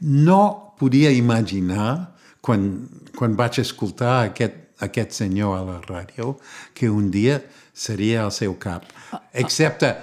No 0.00 0.74
podia 0.78 1.10
imaginar, 1.10 2.12
quan, 2.44 2.66
quan 3.16 3.36
vaig 3.36 3.60
escoltar 3.62 4.26
aquest, 4.28 4.58
aquest 4.84 5.16
senyor 5.16 5.56
a 5.56 5.62
la 5.64 5.78
ràdio, 5.80 6.34
que 6.76 6.90
un 6.92 7.08
dia 7.10 7.40
seria 7.72 8.26
el 8.26 8.32
seu 8.32 8.58
cap. 8.60 8.84
Excepte, 9.32 9.94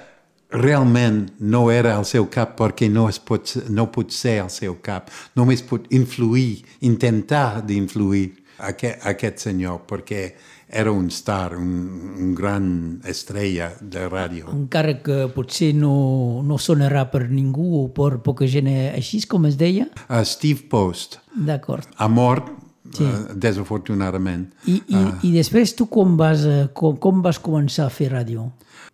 realment 0.54 1.32
no 1.40 1.66
era 1.74 1.96
el 1.98 2.06
seu 2.06 2.28
cap 2.32 2.56
perquè 2.60 2.90
no, 2.92 3.08
es 3.10 3.20
pot, 3.20 3.56
no 3.74 3.88
pot 3.92 4.14
ser 4.14 4.40
el 4.46 4.50
seu 4.54 4.78
cap. 4.86 5.10
Només 5.36 5.64
pot 5.66 5.90
influir, 5.94 6.64
intentar 6.86 7.64
d'influir 7.66 8.30
aquest, 8.70 9.02
aquest 9.10 9.42
senyor, 9.50 9.82
perquè 9.90 10.28
era 10.74 10.90
un 10.94 11.10
star, 11.14 11.54
un, 11.58 11.74
un 12.18 12.32
gran 12.34 12.66
estrella 13.06 13.72
de 13.82 14.08
ràdio. 14.10 14.48
Encara 14.54 14.96
que 15.06 15.28
potser 15.36 15.74
no, 15.78 16.42
no 16.46 16.58
sonarà 16.58 17.06
per 17.12 17.28
ningú 17.30 17.84
o 17.84 17.86
per 17.94 18.16
poca 18.26 18.48
gent 18.50 18.70
així, 18.72 19.22
com 19.30 19.46
es 19.50 19.58
deia. 19.60 19.86
Uh, 20.08 20.24
Steve 20.26 20.66
Post, 20.70 21.20
D'acord. 21.36 21.90
ha 21.98 22.10
mort 22.10 22.50
Sí. 22.94 23.02
uh, 23.08 23.32
desafortunadament. 23.34 24.52
I, 24.70 24.76
i, 24.94 25.00
I 25.26 25.30
després 25.34 25.72
tu 25.74 25.88
com 25.90 26.18
vas, 26.20 26.44
eh, 26.46 26.68
com, 26.78 26.98
com 27.02 27.24
vas 27.26 27.40
començar 27.42 27.88
a 27.88 27.94
fer 27.94 28.12
ràdio? 28.12 28.44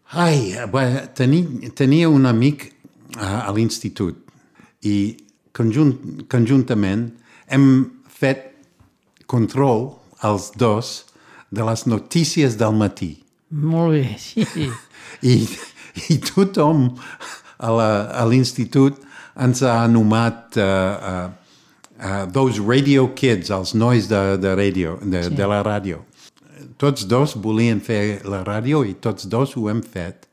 Ai, 0.09 0.55
bé, 0.73 0.85
teni, 1.13 1.69
tenia 1.77 2.09
un 2.09 2.25
amic 2.25 2.71
uh, 3.17 3.45
a 3.45 3.51
l'institut 3.53 4.17
i 4.81 5.17
conjunt, 5.53 6.25
conjuntament 6.31 7.11
hem 7.53 7.67
fet 8.09 8.47
control 9.29 9.91
els 10.25 10.49
dos 10.57 10.93
de 11.53 11.65
les 11.65 11.85
notícies 11.85 12.57
del 12.57 12.73
matí. 12.73 13.11
Molt 13.49 13.93
bé, 13.93 14.17
sí. 14.17 14.45
I, 15.33 15.35
i 16.09 16.17
tothom 16.25 16.87
a 17.59 17.69
a 17.69 18.25
l'institut 18.25 18.97
ens 19.39 19.61
ha 19.61 19.83
anomenat 19.83 20.57
uh, 20.57 20.65
uh, 20.65 21.29
uh, 21.99 22.25
those 22.33 22.59
radio 22.59 23.09
kids, 23.13 23.51
els 23.51 23.75
nois 23.75 24.07
de, 24.09 24.37
de, 24.41 24.55
radio, 24.55 24.97
de, 25.03 25.23
sí. 25.27 25.35
de 25.35 25.47
la 25.53 25.61
ràdio. 25.65 26.01
Tots 26.79 27.05
dos 27.11 27.35
volien 27.43 27.81
fer 27.83 28.21
la 28.27 28.41
ràdio 28.47 28.85
i 28.87 28.95
tots 29.03 29.27
dos 29.27 29.55
ho 29.59 29.67
hem 29.71 29.81
fet. 29.83 30.29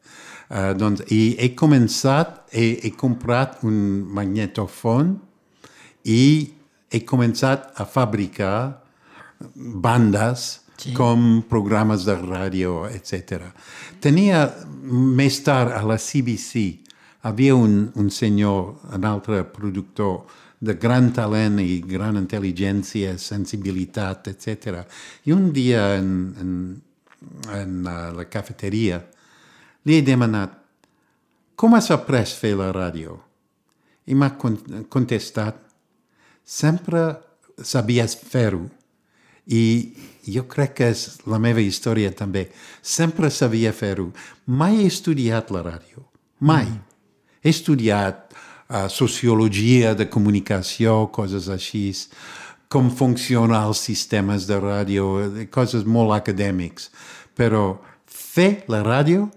Uh, 0.46 0.70
doncs, 0.78 1.02
I 1.10 1.34
he 1.42 1.50
començat, 1.58 2.44
he, 2.54 2.76
he 2.86 2.92
comprat 2.94 3.58
un 3.66 3.78
magnetofon 4.14 5.16
i 6.06 6.22
he 6.94 7.02
començat 7.02 7.72
a 7.74 7.86
fabricar 7.90 8.78
bandes 9.56 10.46
sí. 10.78 10.94
com 10.94 11.42
programes 11.50 12.06
de 12.06 12.14
ràdio, 12.20 12.84
etc. 12.94 13.50
Tenia 14.00 14.46
més 14.86 15.40
tard 15.42 15.74
a 15.74 15.82
la 15.82 15.98
CBC 15.98 16.86
havia 17.26 17.56
un, 17.58 17.90
un 17.98 18.10
senyor, 18.10 18.76
un 18.94 19.04
altre 19.04 19.42
productor 19.50 20.22
de 20.58 20.74
gran 20.80 21.10
talent 21.12 21.60
i 21.60 21.80
gran 21.84 22.16
intel·ligència, 22.16 23.16
sensibilitat, 23.20 24.30
etc. 24.32 24.82
I 25.28 25.34
un 25.34 25.50
dia 25.52 25.96
en, 25.98 26.10
en, 26.40 26.52
en 27.52 27.82
la 27.86 28.28
cafeteria 28.30 29.02
li 29.86 29.98
he 29.98 30.04
demanat 30.06 30.62
com 31.56 31.72
has 31.72 31.88
après 31.90 32.28
fer 32.36 32.52
la 32.58 32.68
ràdio? 32.74 33.16
I 34.06 34.14
m'ha 34.14 34.34
con- 34.38 34.84
contestat 34.92 35.56
sempre 36.44 37.16
sabies 37.64 38.14
fer-ho. 38.20 38.66
I 39.46 39.62
jo 40.26 40.42
crec 40.50 40.74
que 40.76 40.90
és 40.92 41.06
la 41.30 41.38
meva 41.40 41.62
història 41.62 42.10
també. 42.12 42.48
Sempre 42.82 43.30
sabia 43.30 43.72
fer-ho. 43.72 44.10
Mai 44.46 44.82
he 44.82 44.90
estudiat 44.90 45.50
la 45.54 45.62
ràdio. 45.64 46.04
Mai. 46.40 46.68
He 47.40 47.50
estudiat 47.54 48.25
uh, 48.68 48.86
sociologia 48.92 49.94
de 49.94 50.08
comunicació, 50.10 51.06
coses 51.14 51.48
així, 51.52 51.90
com 52.72 52.90
funcionen 52.90 53.54
els 53.58 53.82
sistemes 53.86 54.46
de 54.48 54.58
ràdio, 54.60 55.10
eh, 55.22 55.46
coses 55.52 55.86
molt 55.86 56.14
acadèmics. 56.16 56.90
Però 57.36 57.78
fer 58.06 58.64
la 58.72 58.82
ràdio 58.82 59.28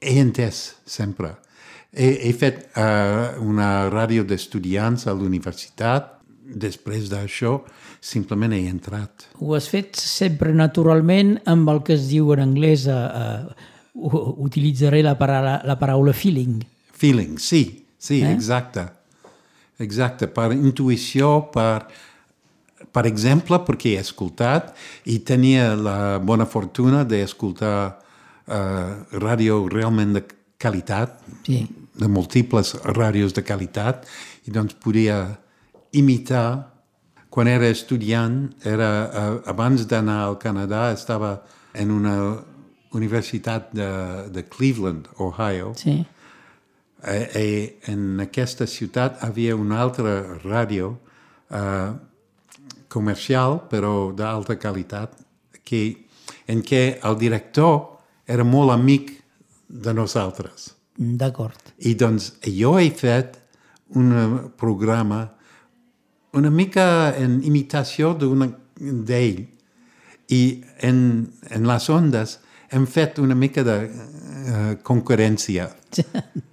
he 0.00 0.18
entès 0.20 0.78
sempre. 0.86 1.34
He, 1.92 2.28
he 2.28 2.32
fet 2.36 2.68
uh, 2.76 3.38
una 3.42 3.88
ràdio 3.92 4.24
d'estudiants 4.28 5.08
a 5.08 5.16
l'universitat. 5.16 6.14
Després 6.48 7.10
d'això, 7.12 7.58
simplement 8.00 8.54
he 8.56 8.62
entrat. 8.70 9.26
Ho 9.44 9.52
has 9.56 9.66
fet 9.68 9.98
sempre 10.00 10.54
naturalment 10.56 11.34
amb 11.50 11.68
el 11.68 11.82
que 11.84 11.92
es 11.98 12.06
diu 12.08 12.30
en 12.32 12.40
anglès, 12.40 12.86
uh, 12.88 13.50
uh, 13.92 14.30
utilitzaré 14.40 15.02
la 15.04 15.18
paraula, 15.20 15.58
la 15.68 15.76
paraula 15.76 16.14
feeling. 16.16 16.62
Feeling, 16.96 17.36
sí, 17.36 17.66
sí, 17.98 18.22
Eh? 18.22 18.32
exacte. 18.32 18.86
Exacte, 19.78 20.26
per 20.26 20.50
intuïció, 20.52 21.50
per, 21.52 21.86
per 22.92 23.04
exemple, 23.06 23.60
perquè 23.62 23.92
he 23.94 24.00
escoltat 24.00 24.72
i 25.06 25.20
tenia 25.20 25.74
la 25.76 26.18
bona 26.18 26.46
fortuna 26.46 27.04
d'escoltar 27.04 27.98
uh, 28.48 29.18
ràdio 29.22 29.68
realment 29.70 30.16
de 30.16 30.24
qualitat, 30.58 31.20
Sí. 31.46 31.60
de 31.94 32.08
múltiples 32.08 32.74
ràdios 32.96 33.32
de 33.34 33.42
qualitat, 33.44 34.06
i 34.46 34.50
doncs 34.50 34.74
podia 34.74 35.38
imitar. 35.92 36.72
Quan 37.30 37.46
era 37.46 37.68
estudiant, 37.68 38.48
era, 38.64 38.90
uh, 39.12 39.42
abans 39.50 39.86
d'anar 39.86 40.24
al 40.24 40.38
Canadà, 40.38 40.90
estava 40.92 41.42
en 41.74 41.90
una 41.90 42.38
universitat 42.92 43.70
de, 43.72 43.88
de 44.32 44.42
Cleveland, 44.48 45.06
Ohio, 45.18 45.74
Sí. 45.76 46.04
Eh, 47.02 47.28
eh, 47.34 47.78
en 47.92 48.20
aquesta 48.20 48.66
ciutat 48.66 49.22
havia 49.24 49.56
una 49.56 49.80
altra 49.82 50.38
ràdio 50.42 50.96
eh, 51.50 51.92
comercial, 52.88 53.60
però 53.70 54.10
d'alta 54.16 54.56
qualitat, 54.58 55.14
que, 55.64 55.82
en 56.48 56.62
què 56.64 56.98
el 57.04 57.18
director 57.20 57.98
era 58.26 58.44
molt 58.44 58.72
amic 58.72 59.12
de 59.68 59.92
nosaltres. 59.92 60.72
D'acord. 60.98 61.74
I 61.84 61.94
doncs 61.94 62.32
jo 62.48 62.78
he 62.80 62.88
fet 62.90 63.36
un 63.94 64.50
programa 64.58 65.26
una 66.32 66.50
mica 66.50 67.14
en 67.16 67.40
imitació 67.44 68.12
d'ell 68.18 69.38
i 70.28 70.42
en, 70.84 70.98
en 71.50 71.68
les 71.70 71.88
ondes 71.88 72.38
hem 72.70 72.84
fet 72.86 73.18
una 73.22 73.34
mica 73.34 73.64
de 73.64 73.78
uh, 73.88 74.74
concurrència. 74.84 75.70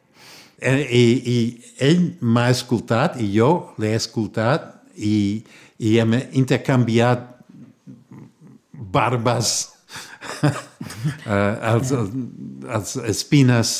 I, 0.65 0.81
i, 0.89 1.05
I 1.35 1.37
ell 1.85 2.03
m'ha 2.21 2.49
escoltat 2.49 3.19
i 3.21 3.29
jo 3.35 3.51
l'he 3.81 3.93
escoltat 3.97 4.71
i, 4.97 5.43
i 5.77 5.97
hem 6.01 6.15
intercanviat 6.33 7.27
barbes, 8.95 9.51
uh, 10.43 10.53
els, 11.73 11.91
els 11.91 12.95
espines 13.11 13.75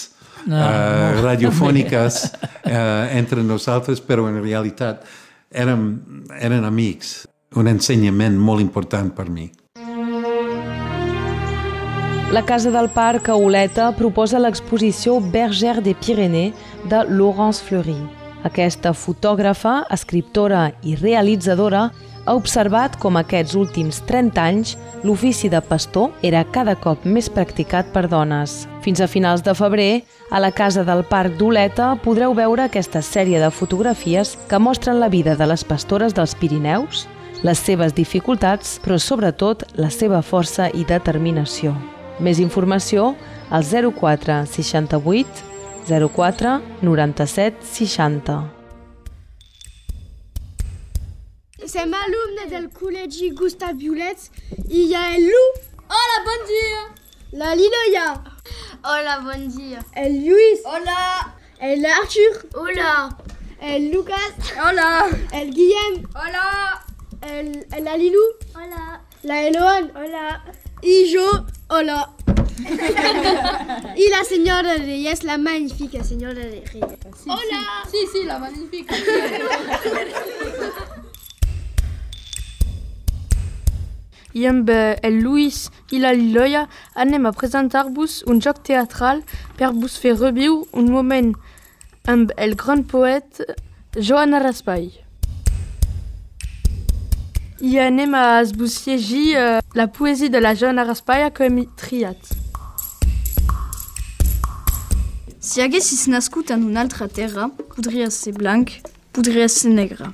No, 0.46 0.60
uh, 0.62 1.24
radiofòniques 1.26 2.20
uh, 2.30 3.10
entre 3.20 3.42
nosaltres, 3.42 3.98
però 3.98 4.28
en 4.30 4.38
realitat 4.44 5.02
érem, 5.50 5.88
eren 6.38 6.68
amics. 6.68 7.24
Un 7.58 7.72
ensenyament 7.72 8.36
molt 8.38 8.62
important 8.62 9.10
per 9.16 9.26
mi. 9.32 9.48
La 12.36 12.44
Casa 12.44 12.70
del 12.70 12.90
Parc 12.90 13.30
a 13.30 13.36
Oleta 13.40 13.94
proposa 13.96 14.42
l'exposició 14.44 15.22
Bergère 15.22 15.80
des 15.80 15.96
Pyrénées 15.96 16.52
de 16.92 16.98
Laurence 17.08 17.64
Fleury. 17.64 17.96
Aquesta 18.44 18.92
fotògrafa, 18.92 19.86
escriptora 19.96 20.66
i 20.84 20.98
realitzadora 21.00 21.86
ha 22.26 22.36
observat 22.36 23.00
com 23.00 23.16
aquests 23.16 23.56
últims 23.56 24.02
30 24.12 24.44
anys 24.50 24.76
l'ofici 25.08 25.48
de 25.48 25.64
pastor 25.64 26.12
era 26.28 26.44
cada 26.44 26.76
cop 26.76 27.08
més 27.08 27.32
practicat 27.32 27.96
per 27.96 28.10
dones. 28.12 28.66
Fins 28.84 29.00
a 29.00 29.08
finals 29.08 29.48
de 29.48 29.56
febrer, 29.56 30.04
a 30.28 30.44
la 30.44 30.52
Casa 30.52 30.84
del 30.84 31.08
Parc 31.08 31.40
d'Oleta 31.40 31.94
podreu 32.04 32.36
veure 32.36 32.68
aquesta 32.68 33.00
sèrie 33.00 33.40
de 33.40 33.48
fotografies 33.64 34.36
que 34.52 34.60
mostren 34.60 35.00
la 35.00 35.08
vida 35.08 35.40
de 35.40 35.48
les 35.48 35.64
pastores 35.64 36.12
dels 36.12 36.36
Pirineus, 36.36 37.08
les 37.48 37.64
seves 37.64 37.96
dificultats, 37.96 38.82
però 38.84 39.00
sobretot 39.00 39.70
la 39.80 39.88
seva 39.88 40.20
força 40.20 40.68
i 40.76 40.84
determinació. 40.84 41.95
Més 42.20 42.40
informació 42.40 43.14
al 43.52 43.64
04 43.64 44.46
68 44.48 45.44
04 45.88 46.62
97 46.82 47.58
60. 47.62 48.44
C'est 51.66 51.86
ma 51.86 51.98
alumne 52.06 52.50
del 52.50 52.70
collège 52.70 53.34
Gustave 53.34 53.78
Violette. 53.78 54.32
Il 54.70 54.88
y 54.88 54.96
a 54.96 55.16
el 55.16 55.26
Lou. 55.26 55.48
Hola, 55.90 56.24
bon 56.24 56.46
dia. 56.48 56.82
La 57.34 57.56
Liloya. 57.56 58.24
Hola, 58.84 59.20
bon 59.22 59.48
dia. 59.50 59.80
El 59.96 60.26
Luis. 60.26 60.60
Hola. 60.64 61.36
El 61.60 61.86
Arthur. 61.86 62.48
Hola. 62.54 63.18
El 63.62 63.92
Lucas. 63.92 64.34
Hola. 64.64 65.10
El 65.34 65.54
Guillem. 65.54 66.08
Hola. 66.14 66.86
El, 67.22 67.66
el 67.72 67.84
la 67.84 67.98
Lilou. 67.98 68.22
Hola. 68.54 69.02
La 69.24 69.42
Eloane. 69.42 69.92
Hola. 69.96 70.44
Y 70.82 71.12
yo. 71.12 71.46
Hola. 71.78 72.10
y 73.98 74.10
la 74.10 74.24
señora 74.24 74.76
Reyes, 74.78 75.26
la 75.26 75.38
magnifique 75.38 76.06
señora 76.06 76.42
Reyes. 76.42 76.72
Hola. 77.26 77.84
Sí, 77.92 77.98
sí, 78.14 78.24
la 78.24 78.40
magnifique. 78.40 78.96
I 84.36 84.46
amb 84.48 84.70
eh, 84.70 84.96
el 85.04 85.20
Luis 85.20 85.70
i 85.92 86.00
la 86.00 86.14
Liloia 86.16 86.70
anem 86.96 87.28
a 87.28 87.36
presentar-vos 87.36 88.24
un 88.32 88.40
joc 88.44 88.64
teatral 88.68 89.24
per 89.60 89.74
vos 89.76 90.00
fer 90.00 90.16
reviure 90.16 90.68
un 90.72 90.92
moment 90.96 91.34
amb 92.08 92.32
el 92.38 92.56
gran 92.56 92.88
poet 92.88 93.44
Joan 94.00 94.32
Raspail. 94.40 95.05
I 97.62 97.78
anem 97.80 98.14
a 98.14 98.44
llegir 98.44 99.36
eh, 99.38 99.62
la 99.74 99.88
poesia 99.88 100.30
de 100.30 100.40
la 100.40 100.54
Raspail 100.84 101.32
que 101.32 101.46
hem 101.46 101.66
triat. 101.78 102.18
Si 105.40 105.62
haguessis 105.62 106.08
nascut 106.08 106.52
en 106.52 106.66
una 106.66 106.82
altra 106.82 107.08
terra, 107.08 107.48
podries 107.76 108.14
ser 108.14 108.34
blanc, 108.34 108.72
podries 109.14 109.54
ser 109.54 109.72
negre. 109.72 110.12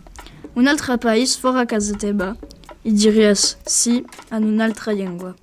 Un 0.56 0.68
altre 0.68 0.98
país 0.98 1.36
fora 1.36 1.66
casa 1.66 1.98
teva, 1.98 2.36
i 2.84 2.92
diries 2.92 3.58
sí 3.66 4.04
en 4.30 4.44
una 4.44 4.66
altra 4.66 4.94
llengua. 4.94 5.34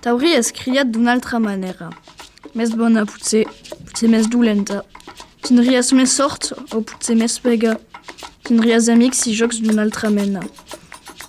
T'hauries 0.00 0.52
criat 0.52 0.92
d'una 0.92 1.12
altra 1.12 1.40
manera. 1.40 1.90
Més 2.54 2.70
bona, 2.70 3.02
potser, 3.04 3.46
potser 3.88 4.08
més 4.08 4.28
dolenta. 4.30 4.84
Tindries 5.42 5.92
més 5.92 6.12
sort 6.12 6.52
o 6.70 6.82
potser 6.82 7.16
més 7.16 7.38
pega. 7.40 7.78
Tindries 8.46 8.88
amics 8.92 9.26
i 9.26 9.34
jocs 9.34 9.58
d'una 9.58 9.82
altra 9.82 10.10
mena. 10.10 10.46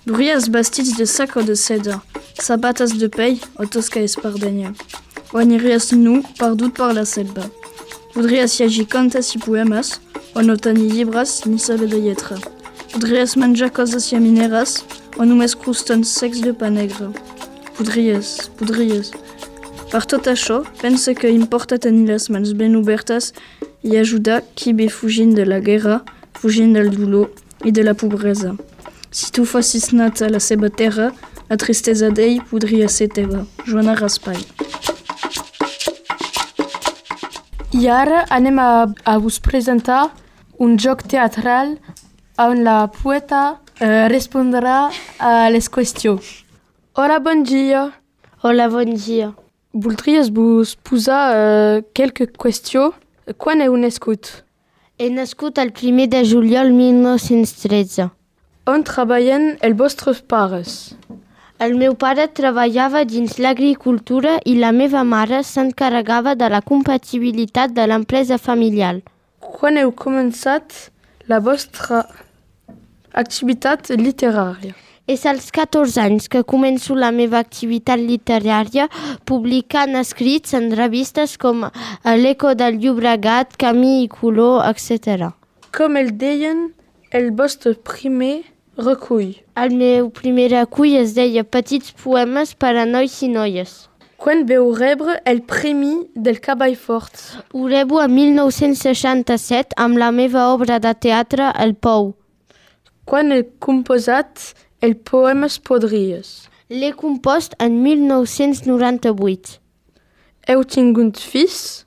Duries 0.06 0.50
vestits 0.50 0.98
de 0.98 1.06
sac 1.06 1.38
o 1.38 1.42
de 1.48 1.56
seda, 1.56 2.02
sabates 2.36 2.92
de 3.00 3.08
pell 3.08 3.38
o 3.56 3.64
tosca 3.64 4.02
espardenya. 4.04 4.74
O 5.32 5.38
aniries 5.40 5.94
nu, 5.96 6.18
perdut 6.36 6.74
per 6.76 6.90
la 6.98 7.06
selva. 7.08 7.46
Podries 8.12 8.58
llegir 8.60 8.84
contes 8.92 9.30
i 9.38 9.40
poemes, 9.40 9.94
o 10.36 10.44
no 10.44 10.58
tenir 10.58 10.90
llibres 10.92 11.46
ni 11.46 11.56
saber 11.56 11.88
de 11.88 12.02
lletra. 12.04 12.36
Podries 12.92 13.38
menjar 13.40 13.72
coses 13.72 14.10
llamineres, 14.12 14.84
o 15.16 15.24
només 15.24 15.56
crostons 15.56 16.12
secs 16.20 16.44
de 16.44 16.52
pa 16.52 16.68
negre. 16.68 17.08
Podries, 17.80 18.34
podries. 18.60 19.14
Per 19.88 20.04
tot 20.04 20.28
això, 20.28 20.66
pensa 20.84 21.16
que 21.16 21.32
importa 21.32 21.80
tenir 21.80 22.10
les 22.12 22.28
mans 22.28 22.52
ben 22.60 22.76
obertes 22.76 23.32
i 23.88 23.96
ajudar 24.04 24.44
qui 24.52 24.76
ve 24.76 24.92
fugint 24.92 25.32
de 25.32 25.48
la 25.48 25.64
guerra, 25.64 26.02
fugint 26.36 26.76
del 26.76 26.92
dolor 26.92 27.32
i 27.64 27.72
de 27.72 27.88
la 27.88 27.96
pobresa. 27.96 28.58
Si 29.14 29.30
tu 29.30 29.44
fossis 29.46 29.92
nat 29.94 30.24
a 30.26 30.28
la 30.34 30.40
seva 30.42 30.72
terra, 30.74 31.12
la 31.46 31.58
tristesa 31.62 32.08
d'ell 32.10 32.40
podria 32.50 32.88
ser 32.90 33.12
teva. 33.14 33.44
Joana 33.68 33.94
Raspail. 34.00 34.42
I 37.78 37.86
ara 37.94 38.24
anem 38.34 38.58
a, 38.58 38.70
a 39.06 39.14
vos 39.22 39.38
presentar 39.38 40.08
un 40.58 40.80
joc 40.82 41.04
teatral 41.10 41.76
on 42.42 42.64
la 42.66 42.88
poeta 42.90 43.60
eh, 43.78 44.08
respondrà 44.10 44.90
a 45.20 45.50
les 45.54 45.70
qüestions. 45.70 46.34
Hola, 46.98 47.20
bon 47.22 47.46
dia. 47.46 47.92
Hola, 48.42 48.66
bon 48.70 48.98
dia. 48.98 49.30
Voldries 49.74 50.34
vos 50.34 50.74
posar 50.82 51.22
eh, 51.38 51.86
quelques 51.94 52.34
qüestions? 52.34 52.98
Quan 53.38 53.62
heu 53.62 53.78
nascut? 53.78 54.42
He 54.98 55.14
nascut 55.14 55.62
el 55.62 55.70
primer 55.70 56.10
de 56.10 56.26
juliol 56.26 56.74
1913. 56.74 58.10
On 58.64 58.80
treballen 58.88 59.58
els 59.60 59.76
vostres 59.76 60.22
pares? 60.24 60.94
El 61.60 61.74
meu 61.76 61.98
pare 62.00 62.30
treballava 62.32 63.02
dins 63.04 63.34
l'agricultura 63.44 64.38
i 64.48 64.54
la 64.56 64.70
meva 64.72 65.02
mare 65.04 65.42
s'encarregava 65.44 66.32
de 66.40 66.48
la 66.48 66.62
compatibilitat 66.64 67.74
de 67.76 67.84
l'empresa 67.92 68.38
familiar. 68.40 69.02
Quan 69.44 69.76
heu 69.82 69.92
començat 69.92 70.72
la 71.28 71.42
vostra 71.44 72.06
activitat 73.12 73.92
literària? 74.00 74.72
És 75.12 75.26
als 75.28 75.50
14 75.52 76.00
anys 76.00 76.30
que 76.32 76.46
començo 76.48 76.96
la 76.96 77.12
meva 77.12 77.42
activitat 77.44 78.00
literària 78.00 78.88
publicant 79.28 80.00
escrits 80.00 80.56
en 80.56 80.72
revistes 80.80 81.36
com 81.36 81.68
L'Eco 82.24 82.56
del 82.56 82.80
Llobregat, 82.80 83.60
Camí 83.60 84.06
i 84.06 84.08
Color, 84.08 84.64
etc. 84.72 85.34
Com 85.76 86.00
el 86.00 86.16
deien, 86.16 86.70
el 87.12 87.34
vostre 87.36 87.76
primer 87.76 88.53
recull. 88.78 89.36
El 89.56 89.76
meu 89.78 90.10
primer 90.10 90.50
recull 90.52 90.96
es 91.00 91.14
deia 91.18 91.44
Petits 91.44 91.94
poemes 92.04 92.54
per 92.56 92.76
a 92.78 92.86
nois 92.86 93.16
i 93.22 93.30
noies. 93.32 93.74
Quan 94.18 94.46
veu 94.48 94.70
rebre 94.78 95.18
el 95.28 95.42
premi 95.44 96.08
del 96.16 96.40
Cavall 96.40 96.78
Fort? 96.80 97.20
Ho 97.52 97.68
rebo 97.68 98.00
en 98.02 98.14
1967 98.16 99.76
amb 99.76 100.00
la 100.00 100.12
meva 100.16 100.48
obra 100.54 100.80
de 100.80 100.94
teatre 100.96 101.52
El 101.60 101.76
Pou. 101.76 102.14
Quan 103.04 103.34
heu 103.36 103.44
composat 103.60 104.54
el 104.80 104.96
Poemes 104.96 105.60
Podries? 105.60 106.48
L'he 106.72 106.94
compost 106.96 107.58
en 107.60 107.82
1998. 107.84 109.60
Heu 110.48 110.64
tingut 110.64 111.20
fills? 111.20 111.84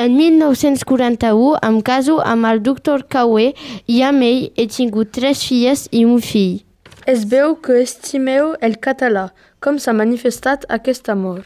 En 0.00 0.16
1941 0.16 1.58
em 1.68 1.74
caso 1.84 2.14
amb 2.24 2.46
el 2.48 2.62
doctor 2.64 3.02
Caué 3.12 3.50
i 3.84 3.98
amb 4.00 4.24
ell 4.24 4.46
he 4.56 4.64
tingut 4.72 5.10
tres 5.12 5.42
filles 5.44 5.82
i 5.92 6.06
un 6.08 6.22
fill. 6.24 6.62
Es 7.04 7.26
veu 7.28 7.52
que 7.60 7.76
estimeu 7.82 8.54
el 8.64 8.78
català. 8.86 9.26
Com 9.60 9.76
s'ha 9.76 9.92
manifestat 9.92 10.64
aquest 10.72 11.12
amor? 11.12 11.44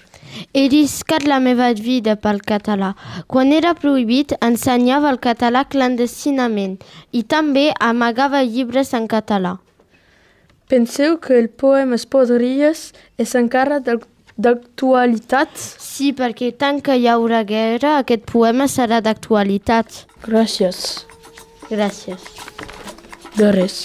He 0.55 0.69
riscat 0.71 1.27
la 1.27 1.41
meva 1.43 1.73
vida 1.75 2.15
pel 2.15 2.39
català. 2.47 2.93
Quan 3.27 3.51
era 3.51 3.75
prohibit, 3.75 4.37
ensenyava 4.39 5.11
el 5.11 5.19
català 5.19 5.65
clandestinament 5.67 6.79
i 7.11 7.25
també 7.27 7.73
amagava 7.81 8.47
llibres 8.47 8.95
en 8.95 9.11
català. 9.11 9.57
Penseu 10.71 11.19
que 11.19 11.41
el 11.43 11.51
poema 11.51 11.99
Podries 12.11 12.93
és 13.19 13.35
encara 13.35 13.83
d'actualitat? 14.37 15.55
Sí, 15.59 16.13
perquè 16.17 16.51
tant 16.59 16.81
que 16.85 16.97
hi 16.99 17.07
haurà 17.11 17.45
guerra, 17.47 17.99
aquest 18.03 18.27
poema 18.31 18.67
serà 18.71 19.01
d'actualitat. 19.05 20.05
Gràcies. 20.27 21.07
Gràcies. 21.71 22.29
De 23.39 23.51
res. 23.55 23.85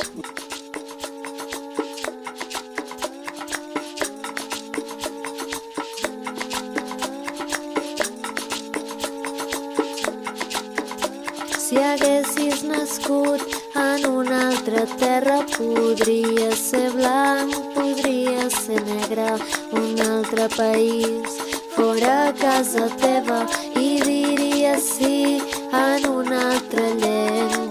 Si 11.59 11.77
haguessis 11.77 12.63
nascut 12.65 13.58
en 13.75 14.05
una 14.09 14.49
altra 14.49 14.85
terra, 14.97 15.45
podria 15.57 16.51
ser 16.55 16.91
blanc, 16.91 17.55
podria 17.75 18.49
ser 18.49 18.83
negre, 18.85 19.33
un 19.71 19.99
altre 19.99 20.49
país 20.49 21.39
fora 21.79 22.33
casa 22.39 22.89
teva 22.99 23.39
i 23.79 24.01
diries 24.03 24.89
sí 24.97 25.39
en 25.71 26.09
una 26.09 26.39
altra 26.51 26.87
llengua. 27.03 27.68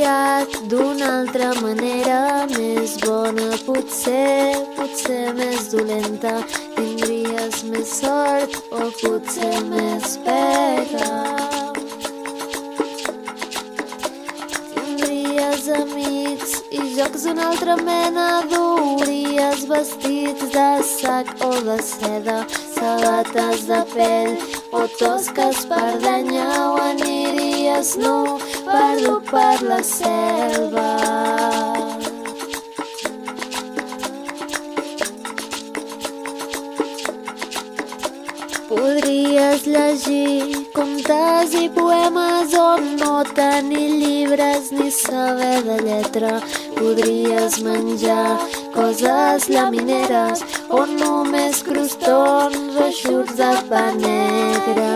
Criat 0.00 0.54
d'una 0.72 1.08
altra 1.18 1.50
manera, 1.60 2.46
més 2.48 2.94
bona 3.02 3.50
potser, 3.66 4.56
potser 4.78 5.34
més 5.36 5.66
dolenta. 5.74 6.38
Tindries 6.72 7.58
més 7.68 7.90
sort 7.98 8.56
o 8.72 8.86
potser 8.96 9.60
més 9.66 10.14
pega. 10.24 11.10
Tindries 14.72 15.68
amics 15.82 16.56
i 16.72 16.80
jocs 16.96 17.26
d'una 17.28 17.50
altra 17.50 17.76
mena, 17.84 18.26
duries 18.54 19.66
vestits 19.68 20.48
de 20.56 20.70
sac 20.94 21.34
o 21.44 21.52
de 21.68 21.76
seda, 21.90 22.38
sabates 22.72 23.68
de 23.68 23.84
pell 23.92 24.32
o 24.72 24.86
tosques 24.96 25.66
per 25.68 25.90
danya 26.00 26.48
o 26.70 26.80
aniries 26.88 27.98
nu 28.00 28.40
perdut 28.72 29.30
per 29.30 29.56
la 29.68 29.82
selva. 29.82 30.88
Podries 38.70 39.64
llegir 39.66 40.66
contes 40.76 41.54
i 41.58 41.66
poemes 41.74 42.54
o 42.54 42.68
no 43.00 43.14
tenir 43.34 43.88
llibres 44.02 44.70
ni 44.72 44.90
saber 44.94 45.58
de 45.66 45.78
lletra. 45.88 46.38
Podries 46.78 47.58
menjar 47.66 48.38
coses 48.76 49.50
lamineres 49.50 50.46
o 50.68 50.86
només 50.86 51.64
crostons 51.66 52.80
o 52.86 52.90
xurts 53.02 53.36
de 53.42 53.52
pa 53.68 53.86
negre. 53.98 54.90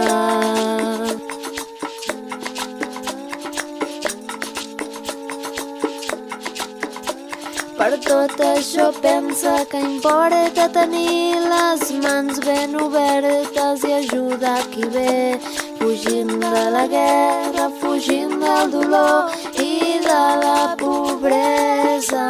Tot 8.14 8.40
això 8.46 8.84
pensa 9.02 9.52
que 9.70 9.78
importa 9.82 10.66
tenir 10.74 11.34
les 11.50 11.82
mans 12.04 12.38
ben 12.46 12.76
obertes 12.78 13.82
i 13.88 13.92
ajudar 13.96 14.60
qui 14.74 14.84
ve, 14.94 15.40
fugint 15.80 16.30
de 16.44 16.62
la 16.76 16.84
guerra, 16.92 17.64
fugint 17.80 18.36
del 18.44 18.70
dolor 18.76 19.34
i 19.58 19.98
de 20.06 20.22
la 20.44 20.60
pobresa. 20.82 22.26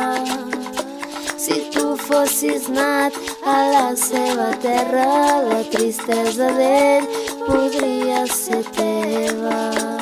Si 1.45 1.59
tu 1.75 1.85
fossis 2.07 2.71
nat 2.79 3.19
a 3.57 3.59
la 3.75 3.89
seva 4.07 4.49
terra, 4.65 5.11
la 5.51 5.61
tristesa 5.75 6.49
d'ell 6.61 7.11
podria 7.45 8.25
ser 8.41 8.65
teva. 8.81 9.94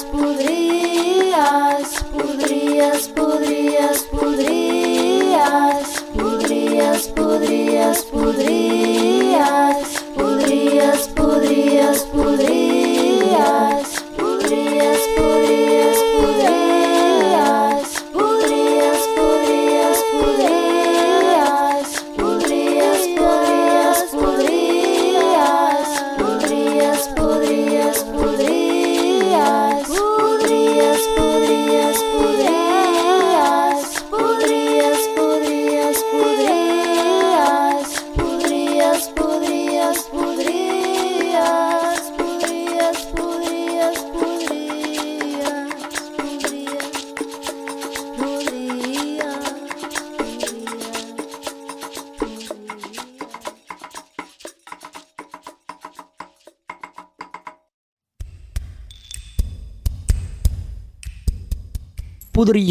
podrías, 0.00 1.88
podrías, 2.12 3.08
podrías. 3.08 3.31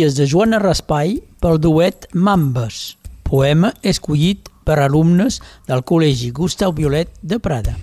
Podries 0.01 0.17
de 0.17 0.25
Joana 0.25 0.57
Raspai 0.57 1.19
pel 1.37 1.59
duet 1.61 2.07
Mambes, 2.17 2.95
poema 3.21 3.69
escollit 3.85 4.47
per 4.65 4.79
alumnes 4.81 5.35
del 5.67 5.83
Col·legi 5.85 6.31
Gustau 6.33 6.73
Violet 6.73 7.11
de 7.21 7.37
Prada. 7.37 7.75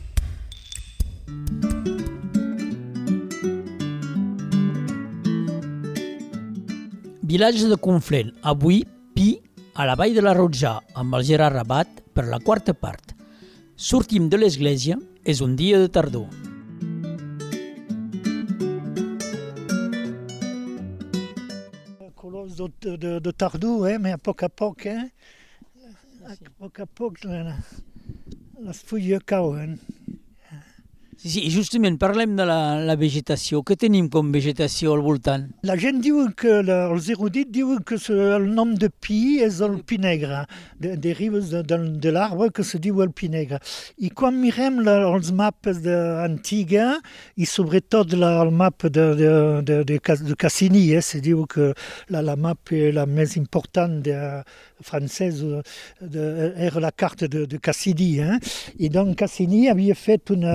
Vilatge 7.23 7.71
de 7.71 7.79
Conflent, 7.79 8.35
avui 8.43 8.83
Pi, 9.15 9.29
a 9.79 9.87
la 9.87 9.95
Vall 9.95 10.19
de 10.19 10.27
la 10.27 10.35
Rotjà, 10.35 10.75
amb 10.99 11.15
el 11.15 11.23
Gerard 11.23 11.55
Rabat, 11.55 12.03
per 12.11 12.27
la 12.27 12.43
quarta 12.43 12.75
part. 12.75 13.15
Sortim 13.77 14.27
de 14.27 14.43
l'església, 14.43 14.99
és 15.23 15.39
un 15.39 15.55
dia 15.55 15.79
de 15.79 15.87
tardor. 15.87 16.27
de, 22.97 23.19
de, 23.19 23.31
hein, 23.85 23.99
mais 23.99 24.13
à 24.13 24.19
poc 24.19 24.43
à 24.43 24.49
poc, 24.49 24.87
hein, 24.87 25.09
à 26.27 26.35
poc 26.59 26.81
à 26.81 26.87
poc, 26.87 27.25
la, 27.25 27.43
la, 27.45 27.57
la 28.63 28.73
Sí, 31.19 31.49
justament 31.51 31.97
parlem 31.99 32.37
de 32.39 32.45
la, 32.47 32.79
la 32.87 32.95
vegetació. 32.95 33.65
Què 33.67 33.75
tenim 33.75 34.07
com 34.13 34.29
vegetació 34.31 34.93
al 34.95 35.01
voltant? 35.03 35.49
La 35.67 35.75
gent 35.81 35.99
diu 36.05 36.21
que, 36.39 36.61
la, 36.63 36.77
els 36.93 37.09
erudits 37.11 37.51
diuen 37.51 37.81
que 37.83 37.99
se, 37.99 38.15
el 38.37 38.47
nom 38.55 38.77
de 38.79 38.87
pi 39.03 39.41
és 39.43 39.59
el 39.67 39.81
pi 39.83 39.99
negre, 39.99 40.45
de, 40.79 40.93
derives 41.09 41.51
de, 41.51 41.65
de, 41.67 41.81
de 41.99 42.13
l'arbre 42.15 42.53
que 42.55 42.63
se 42.63 42.79
diu 42.85 43.03
el 43.03 43.11
pi 43.11 43.33
negre. 43.35 43.59
I 43.99 44.13
quan 44.15 44.39
mirem 44.39 44.79
la, 44.87 44.95
els 45.09 45.33
mapes 45.35 45.83
de, 45.83 45.97
antiga, 46.23 46.87
i 47.35 47.51
sobretot 47.51 48.15
la, 48.15 48.37
el 48.45 48.55
map 48.55 48.87
de, 48.87 49.09
de, 49.19 49.35
de, 49.67 49.83
de, 49.91 49.99
de 50.23 50.39
Cassini, 50.39 50.87
eh, 50.95 51.03
se 51.03 51.19
diu 51.25 51.49
que 51.51 51.73
la, 52.15 52.23
la 52.23 52.39
map 52.39 52.71
la 52.95 53.09
més 53.11 53.35
important 53.41 53.99
de, 54.07 54.19
francesa 54.81 55.63
de, 56.01 56.55
era 56.57 56.81
la 56.81 56.93
carta 56.93 57.27
de, 57.27 57.47
de 57.47 57.59
Cassini. 57.59 58.19
Eh? 58.19 58.39
I 58.79 58.89
donc 58.89 59.17
Cassini 59.19 59.67
havia 59.69 59.95
fet 59.99 60.31
una 60.31 60.55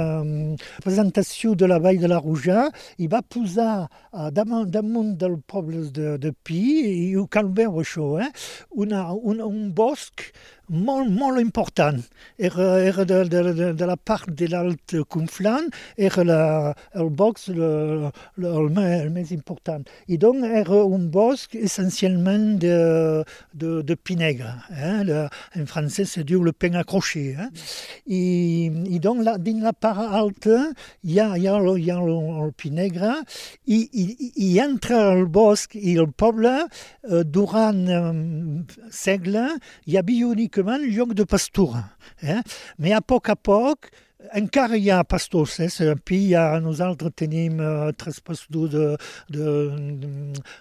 presentació 0.83 1.53
de 1.59 1.69
la 1.69 1.79
Vall 1.83 2.01
de 2.01 2.09
la 2.11 2.19
Rouja 2.21 2.67
i 2.97 3.09
va 3.11 3.21
posar 3.21 3.85
uh, 3.85 4.29
damunt, 4.33 4.69
damunt 4.73 5.13
del 5.19 5.39
poble 5.47 5.85
de, 5.93 6.33
Pi, 6.43 6.63
i 7.09 7.13
ho 7.17 7.27
cal 7.31 7.51
veure 7.55 7.83
això, 7.83 8.09
eh? 8.23 8.31
una, 8.71 9.05
un, 9.13 9.41
bosc 9.73 10.27
molt, 10.69 11.09
molt 11.09 11.39
important. 11.41 11.99
Era, 12.37 13.05
de, 13.05 13.85
la 13.85 13.97
part 13.97 14.29
de 14.29 14.47
l'alt 14.47 14.95
Conflant, 15.09 15.69
era 15.97 16.23
la, 16.23 16.73
el 16.95 17.09
le, 17.47 18.11
le, 18.37 18.47
el, 18.47 19.31
important. 19.31 19.83
I 20.07 20.17
donc 20.17 20.43
era 20.43 20.83
un 20.83 21.09
bosc 21.09 21.55
essencialment 21.55 22.59
de, 22.59 23.23
de, 23.53 23.81
de. 23.81 23.97
Eh? 24.03 25.27
En 25.55 25.65
francès 25.65 26.11
se 26.11 26.23
diu 26.23 26.43
le 26.43 26.53
pen 26.53 26.75
accroché. 26.75 27.35
Eh? 27.37 27.49
I, 28.07 28.71
i 28.95 28.99
donc 28.99 29.23
la, 29.23 29.37
la 29.37 29.73
part 29.73 29.99
alta 29.99 30.73
hi 31.03 31.19
ha, 31.19 31.35
hi 31.37 31.47
ha, 31.47 31.57
el, 31.57 31.77
hi 31.77 31.89
ha 31.91 31.99
el, 32.01 32.11
el 32.43 32.51
pi 32.53 32.69
negre 32.71 33.13
i, 33.65 33.79
i, 33.91 34.31
i 34.35 34.49
entre 34.59 34.99
el 35.13 35.25
bosc 35.25 35.75
i 35.75 35.95
el 35.97 36.11
poble 36.11 36.53
eh, 36.65 37.23
durant 37.23 37.81
eh, 37.87 38.01
segle 38.91 39.45
hi 39.85 39.97
havia 39.99 40.31
únicament 40.53 40.85
lloc 40.93 41.13
de 41.13 41.25
pastura. 41.25 41.95
Eh? 42.21 42.41
Mais 42.77 42.93
a 42.93 43.01
poc 43.01 43.29
a 43.29 43.35
poc 43.35 43.89
encara 44.31 44.77
hi 44.77 44.89
ha 44.91 45.03
pastors, 45.03 45.59
eh? 45.59 45.69
Hi 46.13 46.33
ha, 46.37 46.59
nosaltres 46.63 47.11
tenim 47.15 47.59
tres 47.97 48.19
pastors 48.19 48.71
de, 48.71 48.85
de, 49.29 49.53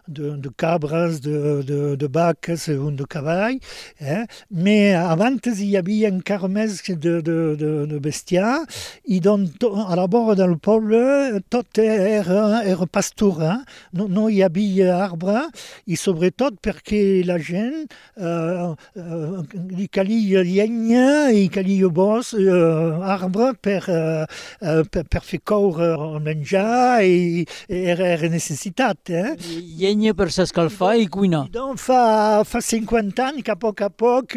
de, 0.08 0.30
de 0.42 0.50
cabres, 0.56 1.20
de, 1.20 1.62
de, 1.62 1.80
de 1.96 2.08
vaques, 2.08 2.68
un 2.68 2.96
de 2.96 3.06
cavall, 3.06 3.58
eh? 4.00 4.24
mais 4.50 4.94
abans 4.96 5.60
hi 5.60 5.76
havia 5.76 6.10
encara 6.10 6.48
més 6.48 6.80
de, 6.88 7.20
de, 7.22 7.36
de, 7.58 7.70
de 7.90 8.00
bestiar 8.02 8.62
i 9.04 9.20
doncs 9.20 9.62
a 9.62 9.96
la 9.98 10.06
vora 10.10 10.36
del 10.38 10.56
poble 10.58 11.42
tot 11.52 11.78
era, 11.78 12.62
era 12.64 12.86
pastura, 12.86 13.60
no, 13.92 14.08
no 14.08 14.28
hi 14.28 14.42
havia 14.42 14.96
arbre 15.04 15.46
i 15.86 15.98
sobretot 15.98 16.58
perquè 16.62 17.22
la 17.26 17.38
gent 17.42 17.86
uh, 18.16 18.72
uh, 18.72 19.42
li 19.72 19.88
calia 19.92 20.42
llenya 20.46 21.30
i 21.36 21.48
calia 21.52 21.90
bosc, 21.92 22.36
uh, 22.38 23.02
arbre 23.12 23.51
per, 23.55 23.82
uh, 23.88 24.82
per, 24.90 25.05
per 25.11 25.22
fer 25.26 25.40
coure 25.44 25.92
el 25.94 26.18
menjar 26.24 27.03
i, 27.05 27.44
era, 27.68 28.12
era 28.16 28.30
necessitat. 28.32 29.12
Eh? 29.12 29.34
Llenya 29.80 30.14
per 30.18 30.30
s'escalfar 30.34 30.94
i 31.00 31.09
cuinar. 31.12 31.44
I 31.50 31.55
doncs 31.55 31.86
fa, 31.88 32.03
fa 32.48 32.62
50 32.64 33.26
anys 33.28 33.46
que 33.46 33.55
a 33.55 33.59
poc 33.61 33.82
a 33.84 33.90
poc 33.90 34.36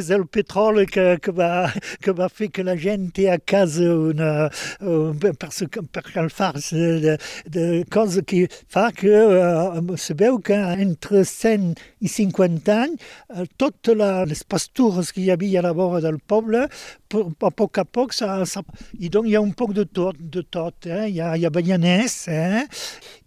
és 0.00 0.10
el 0.14 0.26
petroli 0.30 0.86
que, 0.90 1.06
que, 1.22 1.34
va, 1.36 1.70
que 2.02 2.14
va 2.16 2.28
fer 2.32 2.50
que 2.54 2.66
la 2.66 2.76
gent 2.80 3.10
té 3.16 3.28
a 3.32 3.38
casa 3.38 3.86
una, 4.10 4.30
per, 5.20 5.32
per 5.92 6.04
calfar-se 6.10 6.86
de, 7.04 7.16
de 7.46 7.66
cosa 7.90 8.22
que 8.22 8.46
fa 8.68 8.90
que 8.96 9.10
uh, 9.10 9.96
se 9.96 10.14
veu 10.18 10.40
que 10.44 10.56
entre 10.56 11.24
100 11.24 11.74
i 12.00 12.10
50 12.10 12.76
anys 12.76 13.08
uh, 13.28 13.46
totes 13.60 13.96
les 14.00 14.44
pastures 14.44 15.12
que 15.12 15.24
hi 15.24 15.30
havia 15.34 15.60
a 15.60 15.68
la 15.68 15.74
vora 15.76 16.02
del 16.04 16.20
poble 16.20 16.66
poc 17.10 17.78
a 17.78 17.84
poc, 17.84 18.14
ça, 18.14 18.44
ça, 18.46 18.62
i 18.98 19.10
donc 19.12 19.26
hi 19.28 19.34
ha 19.36 19.42
un 19.42 19.52
poc 19.56 19.72
de 19.74 19.84
tot, 19.84 20.16
de 20.18 20.42
tot 20.42 20.86
eh? 20.86 21.08
hi, 21.10 21.18
ha, 21.20 21.34
hi 21.36 21.46
ha 21.46 21.50
ballaners, 21.50 22.16
eh? 22.30 22.64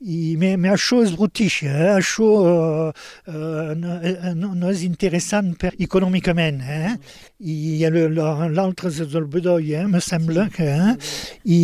I, 0.01 0.35
mais, 0.39 0.55
mais 0.57 0.75
això 0.77 1.01
és 1.03 1.13
brutix, 1.15 1.61
eh? 1.67 1.91
això 1.97 2.29
uh, 2.43 3.03
uh, 3.27 3.73
no, 4.35 4.53
no 4.55 4.71
és 4.71 4.85
interessant 4.87 5.53
per, 5.59 5.73
econòmicament. 5.83 6.61
Eh? 6.63 6.95
I 7.43 7.83
l'altre 7.89 8.91
és 8.91 9.03
el 9.03 9.27
bedoll, 9.31 9.69
eh? 9.75 9.85
me 9.87 10.01
sembla, 10.03 10.47
que, 10.53 10.67
eh? 10.67 10.95
i 11.43 11.61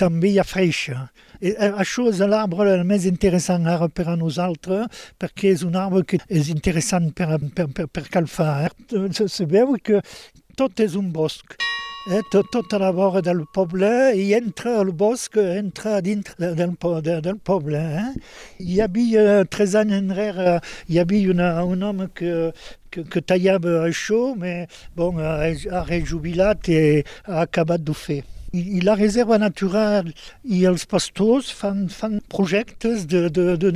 també 0.00 0.34
hi 0.34 0.40
ha 0.40 0.48
freixa. 0.48 1.08
I, 1.40 1.52
això 1.70 2.06
és 2.12 2.22
l'arbre 2.24 2.70
el 2.72 2.86
més 2.88 3.08
interessant 3.08 3.66
ara 3.70 3.88
per 3.92 4.08
a 4.12 4.16
nosaltres, 4.20 5.04
perquè 5.20 5.52
és 5.56 5.64
un 5.66 5.76
arbre 5.80 6.04
que 6.08 6.20
és 6.28 6.48
interessant 6.52 7.10
per, 7.16 7.40
per, 7.56 7.68
per, 7.76 7.88
per 7.88 8.08
calfar. 8.12 8.68
Eh? 8.68 9.04
Se, 9.16 9.28
se 9.28 9.48
veu 9.50 9.76
que 9.84 10.00
tot 10.56 10.80
és 10.80 10.94
un 10.98 11.12
bosc. 11.12 11.56
Eh, 12.04 12.20
tot, 12.30 12.50
tota 12.52 12.76
la 12.78 12.90
vora 12.92 13.22
del 13.24 13.38
poble 13.56 13.88
i 14.20 14.26
entre 14.36 14.74
el 14.82 14.90
bosc, 14.92 15.38
entra 15.40 16.02
dintre 16.04 16.50
del, 16.58 16.74
del, 16.76 17.22
del 17.24 17.38
poble. 17.40 17.80
Eh? 17.80 18.10
Hi 18.60 18.80
havia, 18.84 19.22
tres 19.48 19.74
anys 19.80 19.96
enrere, 20.02 20.58
hi 20.88 21.00
havia 21.00 21.48
un 21.64 21.82
home 21.88 22.10
que, 22.14 22.52
que, 22.92 23.06
que 23.08 23.24
tallava 23.24 23.80
això, 23.88 24.20
però 24.36 24.68
bon, 25.00 25.24
ha 25.24 25.82
rejubilat 25.88 26.68
i 26.68 26.78
ha 27.24 27.48
d'ho 27.78 27.96
fer. 27.96 28.22
La 28.84 28.94
reserva 28.94 29.38
natural 29.42 30.12
i 30.44 30.60
els 30.68 30.84
pastors 30.86 31.48
fan, 31.50 31.88
fan 31.90 32.20
projectes 32.30 33.06
de, 33.10 33.26
de, 33.28 33.56
de 33.58 33.72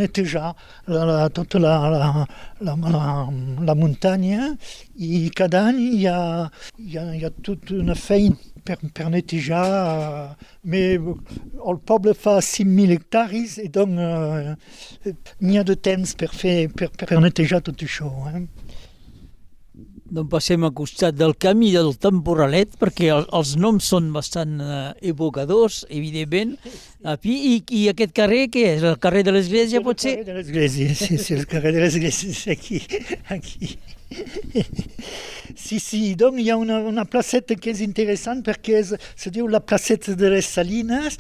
la, 0.86 1.02
la, 1.08 1.28
tota 1.34 1.58
la, 1.58 1.72
la, 1.90 2.10
la, 2.60 2.76
la, 2.94 3.02
la 3.70 3.74
muntanya 3.74 4.52
i 4.94 5.26
cada 5.34 5.64
any 5.72 5.80
hi 5.98 6.06
mais 10.62 11.00
el 11.00 11.78
poble 11.90 12.14
fa 12.14 12.38
5.000 12.44 12.94
hectares 12.98 13.58
i 13.64 13.68
donc 13.72 13.98
uh, 13.98 14.54
n'hi 15.40 15.58
ha 15.58 15.64
de 15.64 15.74
temps 15.74 16.14
per, 16.20 16.30
fer, 16.30 16.68
per, 16.70 16.90
per 16.92 17.20
netejar 17.24 17.62
tot 17.64 17.82
això. 17.86 18.10
Eh? 18.30 18.44
Doncs 20.08 20.30
passem 20.32 20.64
a 20.64 20.70
costat 20.72 21.16
del 21.18 21.34
camí 21.36 21.68
del 21.74 21.92
temporalet, 22.00 22.78
perquè 22.80 23.10
el, 23.12 23.26
els 23.36 23.56
noms 23.60 23.90
són 23.92 24.08
bastant 24.14 24.56
eh, 24.64 24.78
evocadors, 25.10 25.82
evidentment. 25.92 26.56
I, 27.04 27.34
i, 27.34 27.52
I 27.80 27.84
aquest 27.92 28.16
carrer, 28.16 28.46
què 28.54 28.64
és? 28.72 28.86
El 28.88 28.96
carrer 29.02 29.26
de 29.28 29.36
l'Església, 29.36 29.84
pot 29.84 30.00
ser? 30.00 30.16
El 30.16 30.24
carrer 30.24 30.32
de 30.32 30.40
l'Església, 30.40 30.96
sí, 30.96 31.20
sí, 31.20 31.36
el 31.36 31.46
carrer 31.50 31.76
de 31.76 31.84
l'Església, 31.84 32.32
és 32.32 32.44
aquí, 32.56 32.82
aquí. 33.36 33.76
Sí, 35.58 35.80
sí, 35.80 36.14
donc 36.14 36.38
hi 36.38 36.50
ha 36.52 36.56
una, 36.56 36.78
una 36.86 37.02
placeta 37.04 37.56
que 37.58 37.72
és 37.72 37.80
interessant 37.82 38.44
perquè 38.46 38.76
és, 38.78 38.92
se 39.18 39.30
diu 39.34 39.48
la 39.50 39.58
placeta 39.58 40.14
de 40.16 40.30
les 40.30 40.46
Salines. 40.46 41.16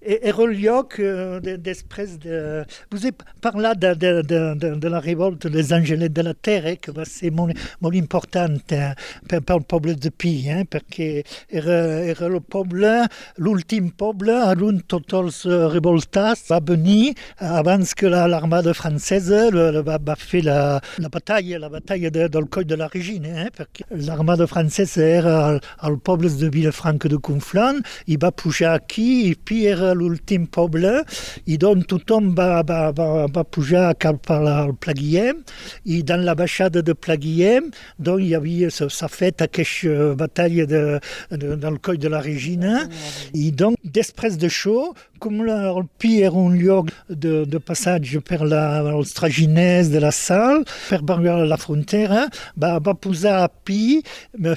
Era 0.00 0.44
el 0.44 0.52
lloc 0.60 0.98
eh, 1.02 1.40
de, 1.42 1.56
després 1.58 2.14
de... 2.22 2.62
Vous 2.92 3.02
he 3.08 3.10
parlat 3.42 3.80
de, 3.82 3.90
de, 3.98 4.12
de, 4.22 4.40
de, 4.60 4.70
de 4.80 4.92
la 4.92 5.00
revolta 5.02 5.50
dels 5.52 5.72
Angelets 5.74 6.14
de 6.14 6.24
la 6.28 6.34
Terra, 6.34 6.76
que 6.76 6.94
va 6.94 7.06
ser 7.08 7.32
molt, 7.34 7.58
molt 7.82 7.98
important 7.98 8.54
eh, 8.76 8.92
per, 9.28 9.42
per 9.42 9.58
el 9.58 9.66
poble 9.66 9.96
de 9.98 10.12
Pi, 10.14 10.34
eh, 10.52 10.62
perquè 10.68 11.10
era, 11.50 11.80
era 12.14 12.30
el 12.30 12.38
poble, 12.40 12.94
l'últim 13.42 13.90
poble 13.98 14.38
on 14.62 14.78
tots 14.86 15.16
els 15.18 15.40
revoltats 15.72 16.44
va 16.52 16.60
venir 16.62 17.16
abans 17.42 17.96
que 17.98 18.08
l'armada 18.12 18.72
francesa 18.78 19.48
va, 19.50 19.98
va 19.98 20.16
fer 20.16 20.44
la, 20.46 20.58
la 21.02 21.10
batalla, 21.10 21.58
la 21.64 21.72
batalla 21.72 22.12
de, 22.14 22.21
del 22.28 22.48
coll 22.52 22.66
de 22.68 22.76
la 22.78 22.88
Regina, 22.92 23.46
eh, 23.46 23.50
perquè 23.54 23.86
l'armada 24.06 24.46
francesa 24.50 25.02
era 25.02 25.34
al, 25.78 25.98
poble 25.98 26.30
de 26.38 26.50
Vilafranca 26.52 27.10
de 27.10 27.18
Conflent, 27.18 27.82
i 28.06 28.18
va 28.20 28.30
pujar 28.30 28.74
aquí, 28.78 29.30
i 29.30 29.34
Pi 29.34 29.62
era 29.70 29.92
l'últim 29.98 30.46
poble, 30.46 31.02
i 31.46 31.58
doncs 31.60 31.88
tothom 31.92 32.32
va, 32.38 32.62
va, 32.66 32.80
va, 32.96 33.26
va 33.32 33.44
pujar 33.44 33.92
cap 34.02 34.30
al 34.34 34.74
Plaguiem, 34.82 35.42
i 35.84 36.02
dans 36.06 36.24
la 36.24 36.36
baixada 36.38 36.82
de 36.82 36.94
Plaguiem, 36.94 37.70
doncs 37.98 38.26
hi 38.26 38.34
havia, 38.38 38.70
s'ha 38.72 39.10
fet 39.12 39.42
aquesta 39.46 40.12
batalla 40.18 40.66
de, 40.68 40.82
de, 41.30 41.56
del 41.62 41.80
coll 41.84 42.00
de 42.02 42.12
la 42.12 42.22
Regina, 42.24 42.86
i 43.34 43.50
doncs 43.50 43.80
després 43.82 44.38
d'això, 44.40 44.92
com 45.22 45.38
el 45.46 45.84
Pi 46.02 46.22
era 46.26 46.34
un 46.34 46.56
lloc 46.58 46.90
de, 47.06 47.44
de 47.46 47.60
passatge 47.62 48.20
per 48.26 48.40
la, 48.42 48.62
els 48.90 49.12
traginers 49.14 49.90
de 49.92 50.00
la 50.02 50.10
Sal, 50.14 50.64
per 50.88 50.98
barriar 51.06 51.36
la 51.46 51.58
frontera, 51.60 52.24
va, 52.58 52.72
va 52.82 52.94
posar 52.98 53.36
a 53.44 53.48
Pi, 53.48 54.00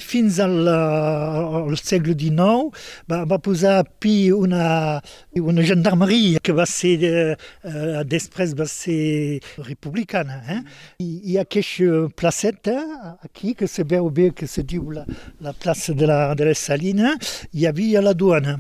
fins 0.02 0.40
al, 0.42 0.56
al 0.66 1.78
segle 1.78 2.16
XIX, 2.18 2.72
va, 3.12 3.22
va 3.30 3.40
posar 3.46 3.76
a 3.82 3.86
Pi 3.86 4.16
una, 4.34 5.02
una 5.42 5.66
gendarmeria 5.70 6.42
que 6.42 6.56
va 6.58 6.66
ser, 6.70 6.96
eh, 7.06 8.02
després 8.10 8.56
va 8.58 8.66
ser 8.70 9.42
republicana. 9.68 10.42
Eh? 10.56 10.60
I, 11.06 11.10
hi 11.30 11.38
ha 11.38 11.46
aquesta 11.46 12.08
placeta 12.18 12.76
aquí, 13.22 13.54
que 13.54 13.70
se 13.70 13.86
veu 13.86 14.10
bé 14.10 14.32
que 14.34 14.50
se 14.50 14.66
diu 14.66 14.90
la, 14.96 15.06
la 15.46 15.54
plaça 15.54 15.94
de, 15.94 16.10
la, 16.10 16.34
de 16.34 16.50
les 16.50 16.66
Salines, 16.66 17.38
hi 17.54 17.70
havia 17.70 18.02
la 18.02 18.16
duana 18.18 18.58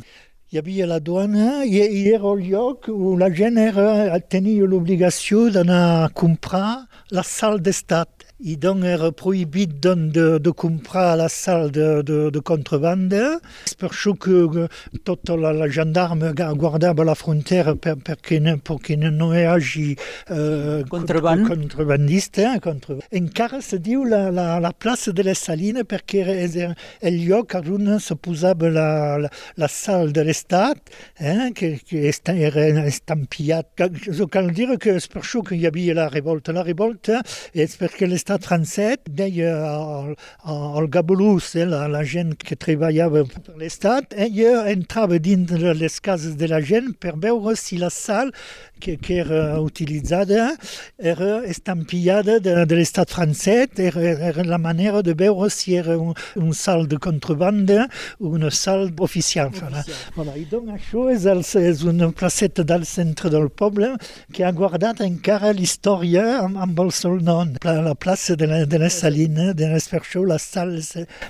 hi 0.55 0.59
havia 0.61 0.85
la 0.87 1.01
duana 1.03 1.65
i, 1.67 1.81
i 1.83 2.01
era 2.15 2.29
el 2.31 2.45
lloc 2.47 2.87
on 2.87 3.17
la 3.19 3.27
gent 3.27 3.57
era, 3.59 4.15
tenia 4.31 4.63
l'obligació 4.71 5.49
d'anar 5.51 5.79
a 6.05 6.11
comprar 6.15 6.69
la 7.11 7.25
sal 7.27 7.59
d'estat. 7.59 8.14
I 8.37 8.57
donc 8.57 8.83
era 8.83 9.13
prohibit 9.13 9.79
donc 9.79 10.11
de, 10.11 10.39
de 10.39 10.51
comprar 10.51 11.15
la 11.15 11.29
sal 11.29 11.71
de, 11.71 12.01
de, 12.03 12.29
de 12.31 12.39
contrabanda. 12.43 13.39
És 13.63 13.77
per 13.79 13.87
això 13.93 14.11
que 14.19 14.65
tota 15.07 15.37
la, 15.39 15.53
la 15.55 15.69
gendarme 15.71 16.33
guardava 16.35 17.05
la 17.07 17.15
frontera 17.15 17.77
per, 17.79 17.93
perquè, 17.95 18.41
no, 18.43 18.57
perquè 18.59 18.97
no 18.99 19.29
hi 19.31 19.45
hagi 19.47 19.85
eh, 19.95 20.83
Contraband. 20.89 21.47
contrabandista. 21.47 22.57
Contra... 22.59 22.97
Encara 23.15 23.61
se 23.63 23.79
diu 23.79 24.03
la, 24.03 24.27
la, 24.35 24.59
la 24.59 24.73
plaça 24.75 25.15
de 25.15 25.23
les 25.23 25.39
Salines 25.39 25.87
perquè 25.87 26.25
era 26.27 26.67
el 26.99 27.21
lloc 27.23 27.55
on 27.55 27.87
se 28.03 28.19
posava 28.19 28.67
la, 28.67 28.89
la, 29.23 29.31
la 29.55 29.71
sal 29.71 30.11
de 30.11 30.25
l'estat, 30.27 30.91
eh, 31.23 31.53
que, 31.55 31.77
que 31.87 32.11
era 32.35 32.67
estampillat. 32.83 33.71
Això 33.79 34.27
cal 34.27 34.51
dir 34.51 34.73
que 34.75 34.99
és 34.99 35.07
per 35.07 35.23
això 35.23 35.39
que 35.45 35.55
hi 35.55 35.63
havia 35.71 35.95
la 35.95 36.09
revolta. 36.11 36.51
La 36.51 36.67
revolta 36.67 37.23
és 37.55 37.79
perquè 37.79 38.11
l'estat 38.11 38.24
l'estat 38.25 38.47
francès, 38.47 38.97
deia 39.05 39.51
al, 39.69 40.15
al 40.49 40.87
Gabolús, 40.89 41.53
eh, 41.55 41.65
la, 41.69 41.85
la 41.87 42.01
gent 42.03 42.33
que 42.41 42.55
treballava 42.57 43.21
per 43.29 43.53
l'estat, 43.59 44.15
ella 44.17 44.65
entrava 44.71 45.19
dins 45.19 45.51
les 45.53 45.99
cases 46.01 46.33
de 46.35 46.49
la 46.49 46.59
gent 46.59 46.95
per 46.97 47.13
veure 47.21 47.53
si 47.55 47.77
la 47.77 47.91
sal 47.93 48.33
que, 48.79 48.97
que 48.97 49.19
era 49.19 49.59
utilitzada 49.61 50.55
era 50.97 51.45
estampillada 51.45 52.39
de, 52.39 52.65
de 52.65 52.75
l'estat 52.75 53.11
francès, 53.11 53.73
era, 53.77 54.01
era 54.31 54.43
la 54.43 54.57
manera 54.57 55.01
de 55.01 55.13
veure 55.13 55.49
si 55.49 55.75
era 55.75 55.97
un, 55.97 56.13
un 56.35 56.53
sal 56.53 56.87
de 56.87 56.97
contrabanda 56.97 57.87
o 58.19 58.33
una 58.35 58.51
sal 58.51 58.91
oficial. 58.99 59.51
Voilà. 59.55 59.83
Voilà. 60.15 60.35
I 60.37 60.45
doncs 60.49 60.75
això 60.75 61.07
és, 61.13 61.25
el, 61.29 61.43
és 61.61 61.83
una 61.87 62.11
placeta 62.11 62.65
del 62.67 62.85
centre 62.85 63.31
del 63.33 63.49
poble 63.49 63.93
que 64.33 64.45
ha 64.45 64.51
guardat 64.55 65.01
encara 65.05 65.53
l'història 65.55 66.25
amb, 66.41 66.59
amb 66.65 66.79
el 66.85 66.91
seu 66.95 67.19
nom, 67.21 67.55
la, 67.65 67.77
la 67.89 67.95
plaça 67.95 68.35
de 68.35 68.49
la, 68.49 68.63
de 68.65 68.81
la 68.81 68.89
Salina, 68.89 69.51
de 69.53 69.71
això 69.75 70.23
la 70.27 70.37
sal, 70.41 70.75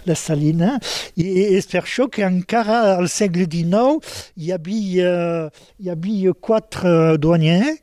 la 0.05 0.15
Salina, 0.15 0.75
i 1.15 1.27
és 1.57 1.67
per 1.69 1.83
això 1.83 2.07
que 2.11 2.25
encara 2.25 2.95
al 2.95 3.09
segle 3.11 3.45
XIX 3.51 4.15
hi 4.35 4.51
havia, 4.55 5.11
hi 5.81 5.91
havia 5.93 6.33
quatre 6.33 7.17
douaniers 7.35 7.79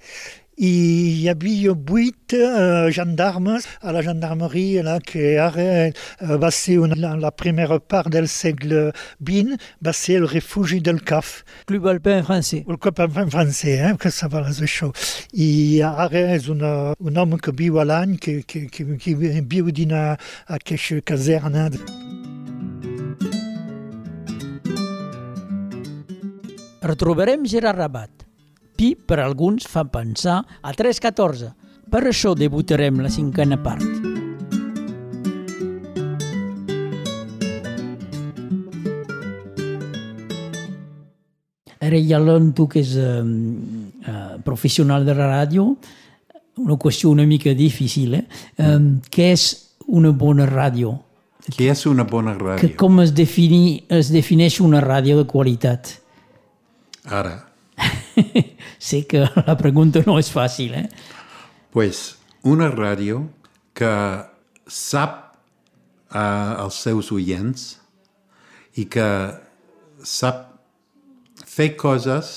i 0.62 0.68
hi 0.68 1.28
havia 1.30 1.72
vuit 1.72 2.34
uh, 2.36 2.90
gendarmes 2.92 3.64
a 3.80 3.92
la 3.92 4.02
gendarmeria 4.04 4.82
là, 4.84 4.98
que 5.00 5.38
ara 5.40 5.88
uh, 5.88 6.36
va 6.36 6.50
ser 6.52 6.78
una, 6.78 6.94
la, 6.94 7.14
la 7.16 7.30
primera 7.32 7.78
part 7.80 8.12
del 8.12 8.28
segle 8.28 8.92
XX, 9.24 9.56
va 9.82 9.94
ser 9.96 10.20
el 10.20 10.28
refugi 10.28 10.80
del 10.80 11.00
CAF. 11.08 11.42
Club 11.66 11.88
Alpin 11.88 12.22
francès. 12.28 12.66
El 12.68 12.78
Club 12.78 13.00
Alpin 13.00 13.32
francès, 13.32 13.80
eh, 13.80 13.96
que 13.98 14.12
ça 14.12 14.28
va 14.28 14.44
això. 14.44 14.92
I 15.32 15.80
ara 15.88 16.26
és 16.36 16.48
una, 16.52 16.92
un 17.00 17.16
home 17.16 17.40
que 17.40 17.52
viu 17.56 17.80
a 17.80 17.88
l'any, 17.88 18.18
que, 18.20 18.42
que, 18.44 18.66
que, 18.68 18.86
que 19.00 19.16
viu 19.16 19.72
dins 19.72 19.96
aquesta 20.48 21.00
caserna. 21.00 21.70
Retrobarem 26.82 27.46
Gerard 27.46 27.78
Rabat. 27.78 28.31
Pi, 28.82 28.96
per 28.98 29.20
alguns, 29.22 29.68
fa 29.70 29.84
pensar 29.86 30.40
a 30.42 30.72
3.14. 30.74 31.52
Per 31.86 32.00
això 32.10 32.32
debutarem 32.34 32.96
la 32.98 33.10
cinquena 33.14 33.54
part. 33.62 33.84
Ara 41.78 42.00
ja 42.02 42.18
l'on 42.18 42.48
tu 42.58 42.66
que 42.72 42.82
és 42.82 42.96
eh, 42.98 43.22
eh, 43.22 44.42
professional 44.42 45.06
de 45.06 45.14
la 45.14 45.30
ràdio, 45.30 45.68
una 46.66 46.74
qüestió 46.74 47.12
una 47.14 47.22
mica 47.22 47.54
difícil, 47.54 48.18
eh? 48.18 48.24
eh 48.58 48.80
què 49.06 49.28
és 49.36 49.46
una 49.94 50.10
bona 50.10 50.48
ràdio? 50.50 50.96
Què 51.54 51.70
és 51.70 51.86
una 51.86 52.02
bona 52.02 52.34
ràdio? 52.34 52.58
Que 52.58 52.74
com 52.74 52.98
es, 53.06 53.14
defini, 53.14 53.84
es 53.86 54.10
defineix 54.10 54.58
una 54.58 54.82
ràdio 54.82 55.22
de 55.22 55.28
qualitat? 55.30 56.00
Ara. 57.06 57.36
sé 58.82 59.04
que 59.06 59.22
la 59.48 59.56
pregunta 59.58 60.02
no 60.06 60.18
és 60.18 60.30
fàcil, 60.32 60.74
eh? 60.74 60.88
Pues 61.72 62.18
una 62.42 62.68
ràdio 62.72 63.22
que 63.78 63.92
sap 64.66 65.36
uh, 66.12 66.64
els 66.64 66.80
seus 66.82 67.12
oients 67.14 67.68
i 68.76 68.88
que 68.90 69.08
sap 70.02 70.48
fer 71.46 71.72
coses 71.78 72.32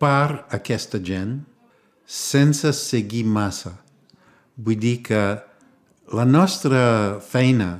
per 0.00 0.46
aquesta 0.56 1.00
gent 1.02 1.40
sense 2.06 2.72
seguir 2.76 3.24
massa. 3.26 3.74
Vull 4.56 4.78
dir 4.80 4.98
que 5.06 5.22
la 6.12 6.26
nostra 6.26 7.20
feina 7.22 7.70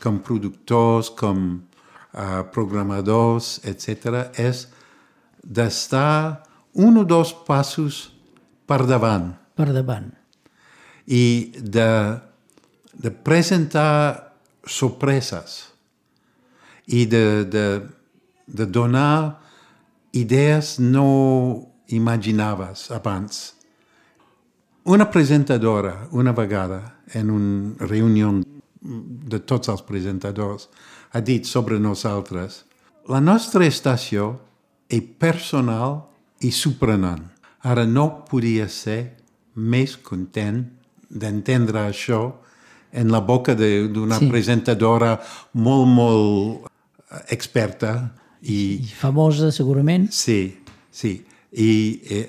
com 0.00 0.18
productors, 0.24 1.10
com 1.10 1.40
uh, 1.58 2.42
programadors, 2.54 3.58
etc., 3.66 4.28
és 4.38 4.66
d'estar 5.42 6.47
un 6.74 6.98
o 6.98 7.04
dos 7.04 7.32
passos 7.46 8.08
per 8.66 8.84
davant. 8.86 9.32
Per 9.56 9.70
davant. 9.72 10.10
I 11.06 11.52
de, 11.56 11.88
de 12.92 13.10
presentar 13.10 14.34
sorpreses 14.68 15.72
i 16.86 17.06
de, 17.06 17.44
de, 17.48 17.66
de 18.46 18.66
donar 18.66 19.40
idees 20.12 20.76
no 20.78 21.68
imaginaves 21.88 22.90
abans. 22.90 23.54
Una 24.84 25.10
presentadora, 25.10 26.08
una 26.12 26.32
vegada, 26.32 27.00
en 27.12 27.30
una 27.30 27.86
reunió 27.88 28.32
de 28.80 29.40
tots 29.40 29.68
els 29.68 29.82
presentadors, 29.82 30.68
ha 31.12 31.20
dit 31.20 31.44
sobre 31.48 31.78
nosaltres 31.80 32.64
la 33.08 33.20
nostra 33.24 33.64
estació 33.64 34.34
és 34.92 35.04
personal 35.20 36.02
i 36.44 36.50
sorprenent. 36.54 37.24
Ara 37.66 37.84
no 37.86 38.24
podia 38.28 38.68
ser 38.70 39.00
més 39.58 39.96
content 39.96 40.62
d'entendre 41.08 41.88
això 41.88 42.20
en 42.92 43.10
la 43.12 43.20
boca 43.20 43.54
d'una 43.58 44.18
sí. 44.20 44.28
presentadora 44.30 45.16
molt, 45.52 45.88
molt 45.88 46.68
experta. 47.32 48.14
I, 48.42 48.78
I 48.78 48.92
famosa, 49.00 49.50
segurament. 49.52 50.08
Sí, 50.14 50.54
sí. 50.90 51.18
I 51.52 51.70
eh, 52.08 52.28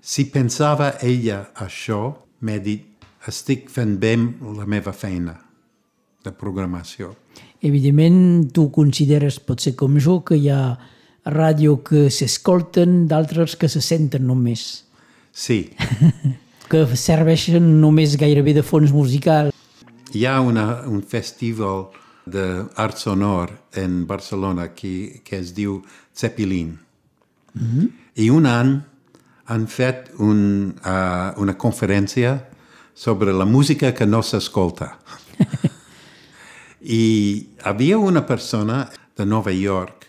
si 0.00 0.28
pensava 0.30 0.94
ella 1.02 1.48
això, 1.64 2.04
m'ha 2.42 2.58
dit, 2.62 2.88
estic 3.28 3.68
fent 3.70 3.98
bé 4.02 4.16
la 4.58 4.66
meva 4.66 4.92
feina 4.92 5.36
de 6.22 6.32
programació. 6.34 7.12
Evidentment, 7.62 8.48
tu 8.54 8.68
consideres, 8.74 9.38
potser 9.38 9.76
com 9.78 9.98
jo, 10.02 10.20
que 10.26 10.38
hi 10.38 10.48
ha 10.50 10.62
ràdio 11.24 11.78
que 11.86 12.08
s'escolten, 12.10 13.06
d'altres 13.08 13.56
que 13.56 13.68
se 13.68 13.80
senten 13.80 14.26
només. 14.26 14.84
Sí. 15.32 15.72
que 16.70 16.84
serveixen 16.96 17.80
només 17.80 18.16
gairebé 18.20 18.54
de 18.56 18.62
fons 18.66 18.92
musical. 18.92 19.52
Hi 20.12 20.26
ha 20.26 20.40
una, 20.44 20.82
un 20.88 21.02
festival 21.02 21.90
d'art 22.26 22.98
sonor 22.98 23.50
en 23.74 24.06
Barcelona 24.06 24.68
que, 24.76 25.22
que 25.24 25.38
es 25.38 25.54
diu 25.54 25.82
Zeppelin. 26.14 26.78
Mm 27.54 27.66
-hmm. 27.66 27.88
I 28.14 28.30
un 28.30 28.46
any 28.46 28.80
han 29.44 29.66
fet 29.66 30.10
un, 30.18 30.74
uh, 30.84 31.40
una 31.40 31.56
conferència 31.58 32.48
sobre 32.94 33.32
la 33.32 33.44
música 33.44 33.92
que 33.94 34.06
no 34.06 34.22
s'escolta. 34.22 34.98
I 36.82 37.46
havia 37.62 37.98
una 37.98 38.26
persona 38.26 38.90
de 39.16 39.26
Nova 39.26 39.52
York 39.52 40.01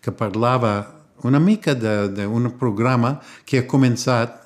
que 0.00 0.12
parlava 0.12 0.74
una 1.22 1.40
mica 1.40 1.74
d'un 1.74 2.50
programa 2.58 3.18
que 3.44 3.60
ha 3.60 3.68
començat 3.68 4.38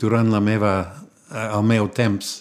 durant 0.00 0.30
la 0.30 0.40
meva, 0.40 0.74
uh, 1.30 1.46
el 1.58 1.64
meu 1.66 1.88
temps 1.92 2.32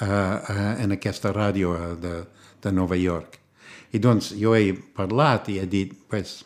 uh, 0.00 0.06
uh, 0.06 0.74
en 0.80 0.96
aquesta 0.96 1.32
ràdio 1.32 1.76
de, 2.00 2.14
de 2.62 2.72
Nova 2.72 2.96
York. 2.96 3.38
I 3.92 3.98
doncs 3.98 4.32
jo 4.38 4.54
he 4.54 4.72
parlat 4.72 5.50
i 5.50 5.58
he 5.60 5.66
dit, 5.66 5.92
pues, 6.08 6.40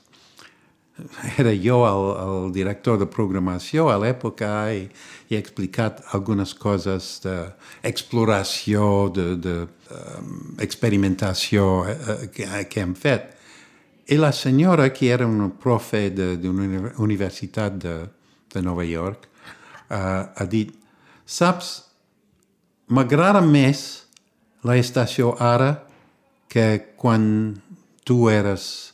era 1.39 1.51
jo 1.59 1.83
el, 1.87 2.05
el 2.25 2.53
director 2.55 2.99
de 3.01 3.07
programació 3.11 3.89
a 3.91 3.99
l'època 3.99 4.51
i, 4.73 4.85
i 5.29 5.37
he 5.37 5.41
explicat 5.41 6.03
algunes 6.15 6.55
coses 6.55 7.19
d'exploració, 7.25 9.09
de, 9.15 9.27
de 9.43 9.55
um, 9.65 10.35
experimentació 10.63 11.71
uh, 11.83 12.27
que, 12.35 12.49
que 12.71 12.85
hem 12.85 12.95
fet. 12.99 13.34
I 14.07 14.17
la 14.17 14.33
senyora, 14.33 14.91
que 14.93 15.09
era 15.09 15.27
una 15.27 15.49
profe 15.49 16.11
d'una 16.13 16.93
universitat 17.01 17.77
de, 17.81 17.95
de 18.53 18.63
Nova 18.63 18.85
York, 18.85 19.29
uh, 19.89 20.29
ha 20.37 20.47
dit, 20.49 20.75
saps, 21.25 21.71
m'agrada 22.93 23.41
més 23.41 24.05
la 24.65 24.77
estació 24.77 25.33
ara 25.41 25.87
que 26.53 26.95
quan 27.01 27.25
tu 28.05 28.29
eres 28.29 28.93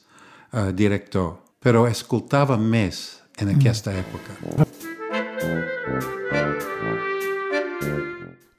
uh, 0.53 0.71
director, 0.71 1.41
però 1.59 1.89
escoltava 1.91 2.57
més 2.57 3.21
en 3.43 3.51
aquesta 3.57 3.91
època. 3.91 4.39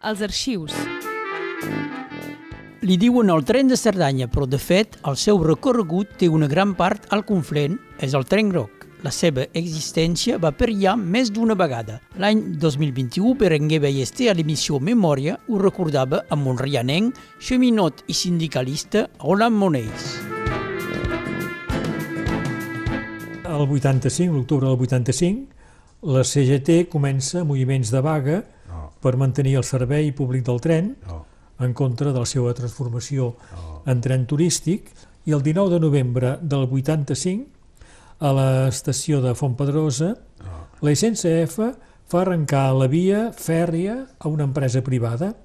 Els 0.01 0.21
arxius. 0.27 0.75
Li 2.81 2.95
diuen 2.97 3.29
el 3.29 3.43
tren 3.45 3.67
de 3.69 3.75
Cerdanya, 3.77 4.25
però 4.25 4.47
de 4.49 4.57
fet 4.57 4.95
el 5.05 5.13
seu 5.13 5.37
recorregut 5.45 6.15
té 6.17 6.25
una 6.33 6.47
gran 6.49 6.71
part 6.73 7.03
al 7.13 7.21
Conflent, 7.29 7.75
és 8.01 8.15
el 8.17 8.25
tren 8.25 8.49
groc. 8.49 8.87
La 9.05 9.11
seva 9.13 9.45
existència 9.53 10.39
va 10.41 10.49
perillar 10.49 10.95
més 10.97 11.29
d'una 11.29 11.53
vegada. 11.53 11.99
L'any 12.17 12.41
2021, 12.57 13.35
Berenguer 13.37 13.83
Ballester, 13.85 14.31
a 14.31 14.33
l'emissió 14.33 14.81
Memòria, 14.81 15.37
ho 15.45 15.61
recordava 15.61 16.23
amb 16.33 16.49
un 16.49 16.57
rianenc, 16.57 17.21
cheminot 17.37 18.01
i 18.09 18.17
sindicalista 18.17 19.05
Roland 19.21 19.61
Monells. 19.61 20.09
El 23.45 23.67
85, 23.69 24.33
l'octubre 24.33 24.65
del 24.65 24.87
85, 24.89 25.67
la 26.17 26.25
CGT 26.25 26.87
comença 26.89 27.45
moviments 27.45 27.93
de 27.93 28.01
vaga 28.01 28.41
no. 28.71 28.87
per 28.97 29.19
mantenir 29.21 29.59
el 29.61 29.69
servei 29.69 30.09
públic 30.17 30.49
del 30.49 30.65
tren, 30.65 30.95
no. 31.05 31.27
En 31.67 31.73
contra 31.73 32.11
de 32.11 32.19
la 32.19 32.27
seva 32.29 32.53
transformació 32.57 33.35
en 33.85 34.01
tren 34.01 34.27
turístic. 34.27 34.91
I 35.25 35.35
el 35.37 35.43
19 35.45 35.75
de 35.75 35.79
novembre 35.79 36.37
del 36.41 36.65
85 36.65 37.61
a 38.21 38.31
l'estació 38.37 39.21
de 39.21 39.33
Fontpedrosa 39.37 40.15
la 40.81 40.93
SNCF 40.93 41.57
fa 42.11 42.21
arrencar 42.21 42.71
la 42.73 42.87
via 42.89 43.29
fèrria 43.37 44.01
a 44.19 44.29
una 44.29 44.45
empresa 44.49 44.81
privada 44.85 45.35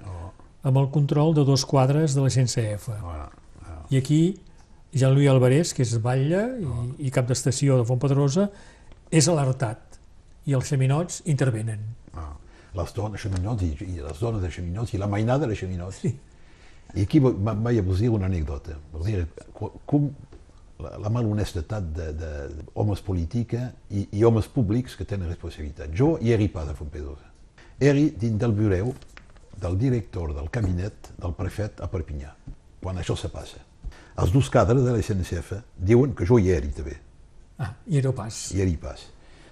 amb 0.67 0.81
el 0.81 0.89
control 0.91 1.35
de 1.37 1.45
dos 1.47 1.65
quadres 1.69 2.17
de 2.17 2.25
la 2.25 2.31
SNCF. 2.33 2.91
I 3.93 4.01
aquí 4.01 4.21
Jean-Louis 4.97 5.29
Alvarez, 5.31 5.75
que 5.77 5.85
és 5.85 5.93
batlle 6.03 6.43
i, 6.59 6.67
i 7.07 7.13
cap 7.15 7.29
d'estació 7.29 7.77
de 7.79 7.85
Fontpedrosa, 7.87 8.49
és 9.13 9.29
alertat 9.29 10.01
i 10.47 10.57
els 10.57 10.67
xaminots 10.71 11.21
intervenen. 11.29 11.85
Les 12.77 12.93
dones 12.95 13.21
xaminots 13.23 13.63
i, 13.65 13.73
i 13.87 13.99
les 14.05 14.21
dones 14.21 14.43
de 14.43 14.51
xaminots 14.53 14.95
i 14.95 14.99
la 15.01 15.09
mainada 15.11 15.47
de 15.49 15.57
xaminots. 15.57 16.01
Sí. 16.05 16.15
I 16.97 17.05
a 17.19 17.83
vos 17.83 17.99
dir 18.01 18.09
una 18.11 18.27
anècdota. 18.27 18.77
Vull 18.93 19.05
dir, 19.09 19.27
co- 19.53 19.73
com 19.87 20.11
la, 20.81 20.93
la 21.03 21.11
malhonestetat 21.11 21.89
d'homes 21.97 23.01
política 23.03 23.71
i, 23.91 24.07
i 24.13 24.25
homes 24.25 24.47
públics 24.53 24.97
que 24.97 25.05
tenen 25.05 25.29
responsabilitat. 25.29 25.91
Jo 25.97 26.17
hi 26.21 26.33
eri 26.37 26.49
pas 26.53 26.69
a 26.69 26.75
Fontpedrosa. 26.79 27.27
Eri 27.81 28.11
dins 28.17 28.39
del 28.41 28.53
bureau 28.57 28.95
del 29.61 29.77
director 29.81 30.35
del 30.37 30.49
cabinet 30.53 31.11
del 31.19 31.33
prefet 31.37 31.81
a 31.81 31.89
Perpinyà, 31.89 32.31
quan 32.83 32.97
això 33.01 33.17
se 33.17 33.29
passa. 33.33 33.59
Els 34.17 34.33
dos 34.33 34.49
cadres 34.53 34.85
de 34.85 34.93
la 34.93 35.03
SNCF 35.03 35.53
diuen 35.77 36.15
que 36.17 36.25
jo 36.29 36.39
hi 36.41 36.51
eri 36.55 36.71
també. 36.73 36.97
Ah, 37.59 37.73
i 37.89 37.99
era 38.01 38.13
pas. 38.17 38.47
Hi 38.53 38.61
eri 38.65 38.77
pas. 38.81 39.07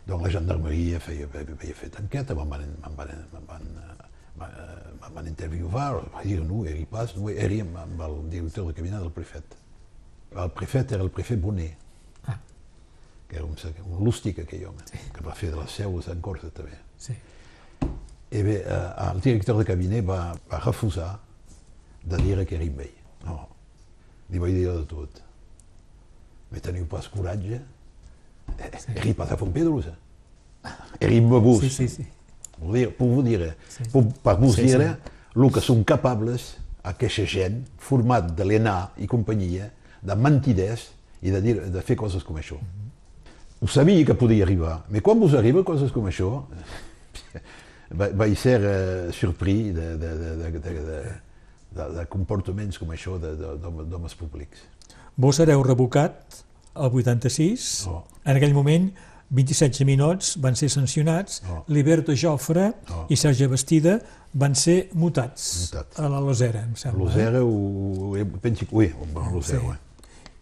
Donc 0.07 0.23
la 0.23 0.31
gendarmeria 0.31 0.99
feia, 1.01 1.27
feia 1.33 1.75
fet 1.77 1.97
enquesta, 2.01 2.35
me'n 2.37 2.51
van, 2.51 2.65
van, 2.97 3.13
van, 3.49 3.69
me'n 4.37 5.15
van 5.15 5.29
interviewar, 5.31 6.03
vaig 6.13 6.29
dir 6.29 6.43
no, 6.45 6.65
eri 6.69 6.85
pas, 6.91 7.15
no, 7.17 7.31
eri 7.33 7.63
amb, 7.65 8.03
el 8.05 8.19
director 8.33 8.69
de 8.69 8.75
cabinet 8.77 9.01
del 9.01 9.15
prefet. 9.17 9.57
El 10.35 10.51
prefet 10.53 10.93
era 10.93 11.07
el 11.07 11.11
prefet 11.15 11.41
Bonet, 11.41 11.81
Ah. 12.27 12.39
que 13.29 13.37
era 13.37 13.45
un, 13.45 13.57
un 13.87 14.05
lústic 14.05 14.39
aquell 14.41 14.67
home, 14.67 14.85
sí. 14.91 14.99
que 15.13 15.25
va 15.25 15.35
fer 15.35 15.51
de 15.53 15.57
les 15.61 15.71
seues 15.71 16.09
en 16.09 16.21
Corsa 16.21 16.51
també. 16.51 16.79
Sí. 16.99 17.17
I 18.35 18.43
bé, 18.43 18.57
eh, 18.65 19.11
el 19.11 19.21
director 19.21 19.57
de 19.57 19.65
cabinet 19.65 20.05
va, 20.09 20.35
va 20.51 20.61
refusar 20.65 21.19
de 22.05 22.17
dir 22.19 22.47
que 22.47 22.57
era 22.57 22.65
ell. 22.65 22.97
No, 23.25 23.49
li 24.29 24.39
vaig 24.39 24.53
dir 24.53 24.67
de 24.69 24.85
tot. 24.85 25.23
Me 26.51 26.61
teniu 26.61 26.87
pas 26.87 27.09
coratge? 27.09 27.61
Eri 28.95 29.15
pas 29.15 29.31
a 29.33 29.37
Fontpedrosa. 29.37 29.95
Eri 31.01 31.19
amb 31.19 31.33
vos. 31.43 31.61
Sí, 31.61 31.71
sí, 31.71 31.89
sí. 31.89 32.07
Vull 32.59 32.79
dir, 32.79 32.89
vos 32.99 33.25
dir, 33.27 33.55
Sí. 33.69 33.85
per, 34.23 34.37
vos 34.39 34.55
Sí, 34.55 34.63
dir 34.63 34.79
sí. 34.81 35.11
el 35.37 35.51
que 35.53 35.61
són 35.61 35.83
capables 35.85 36.57
aquesta 36.85 37.25
gent 37.27 37.65
format 37.79 38.31
de 38.37 38.45
l'ENA 38.45 38.91
i 38.99 39.07
companyia 39.11 39.71
de 40.03 40.15
mentiders 40.17 40.91
i 41.23 41.31
de, 41.33 41.41
dir, 41.41 41.55
de 41.73 41.83
fer 41.83 41.97
coses 41.97 42.23
com 42.25 42.37
això. 42.37 42.57
Ho 43.61 43.67
sabia 43.67 44.05
que 44.05 44.15
podia 44.15 44.45
arribar, 44.45 44.85
però 44.91 45.01
quan 45.03 45.19
vos 45.21 45.35
arriba 45.35 45.65
coses 45.65 45.91
com 45.93 46.05
això, 46.07 46.45
va- 47.99 48.11
vaig 48.13 48.35
ser 48.39 48.61
eh, 48.63 49.13
surpris 49.13 49.73
de, 49.75 49.97
de, 49.99 50.11
de, 50.19 50.37
de, 50.37 50.51
de, 50.53 50.61
de, 50.61 51.03
de, 51.75 51.89
de 51.99 52.07
comportaments 52.13 52.79
com 52.79 52.91
això 52.95 53.17
d'homes 53.19 54.15
públics. 54.15 54.63
Vos 55.17 55.37
sereu 55.41 55.63
revocat 55.63 56.44
el 56.75 56.91
86. 56.91 57.87
No. 57.87 58.05
En 58.25 58.37
aquell 58.37 58.55
moment, 58.55 58.91
27 59.35 59.85
minuts 59.89 60.37
van 60.41 60.55
ser 60.57 60.69
sancionats, 60.71 61.43
No. 61.49 61.65
Liberto 61.69 62.13
Jofre 62.15 62.73
No. 62.89 63.07
i 63.09 63.17
Sergi 63.17 63.47
Bastida 63.47 63.99
van 64.35 64.55
ser 64.55 64.91
mutats, 64.93 65.71
Mutats. 65.73 65.99
a 65.99 66.09
la 66.09 66.21
Losera, 66.21 66.63
em 66.63 66.75
sembla. 66.77 67.05
L'Osera, 67.05 67.43
ho, 67.43 68.15
ho, 68.15 68.27
penso 68.43 68.67
que... 68.67 68.75
Ui, 68.75 68.93
l'Osera, 69.33 69.61
Sí. 69.61 69.67
sí. 69.73 69.81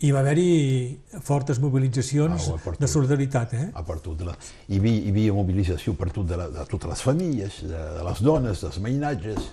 I 0.02 0.10
va 0.10 0.18
haver-hi 0.18 0.98
fortes 1.22 1.60
mobilitzacions 1.62 2.48
Ah, 2.50 2.56
per 2.64 2.72
de 2.76 2.88
solidaritat, 2.88 3.52
eh? 3.54 3.68
a 3.72 3.84
per 3.86 4.00
tot 4.02 4.16
de 4.18 4.24
la... 4.24 4.32
Hi 4.68 4.78
havia, 4.80 4.96
hi 4.98 5.10
havia 5.12 5.32
mobilització 5.36 5.94
per 5.94 6.10
tot 6.10 6.26
de, 6.26 6.36
la, 6.36 6.48
de 6.50 6.64
totes 6.66 6.90
les 6.90 7.02
famílies, 7.06 7.60
de, 7.62 7.68
de 7.98 8.02
les 8.08 8.20
dones, 8.26 8.60
dels 8.64 8.80
mainatges, 8.82 9.52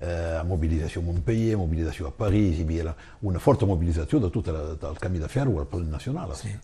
eh, 0.00 0.40
mobilització 0.46 1.02
a 1.02 1.06
Montpellier, 1.08 1.58
mobilització 1.58 2.08
a 2.08 2.14
París, 2.14 2.58
hi 2.58 2.66
havia 2.66 2.94
una 3.22 3.42
forta 3.42 3.66
mobilització 3.66 4.20
de 4.22 4.30
tot 4.34 4.50
la, 4.54 4.64
del 4.78 4.98
camí 5.02 5.18
de 5.18 5.28
ferro 5.28 5.58
al 5.58 5.68
Pol 5.70 5.88
Nacional. 5.90 6.34
Sí. 6.38 6.54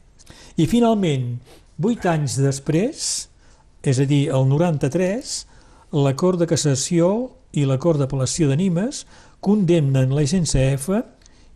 I 0.57 0.66
finalment, 0.70 1.35
vuit 1.76 2.05
anys 2.07 2.39
després, 2.41 3.09
és 3.85 4.01
a 4.01 4.07
dir, 4.09 4.28
el 4.32 4.49
93, 4.49 5.35
la 6.05 6.14
Cort 6.18 6.41
de 6.43 6.49
Cassació 6.51 7.11
i 7.55 7.66
la 7.68 7.78
Cort 7.78 8.01
d'Apel·lació 8.03 8.49
de 8.51 8.57
Nimes 8.59 9.05
condemnen 9.45 10.14
la 10.14 10.24
SNCF 10.24 10.89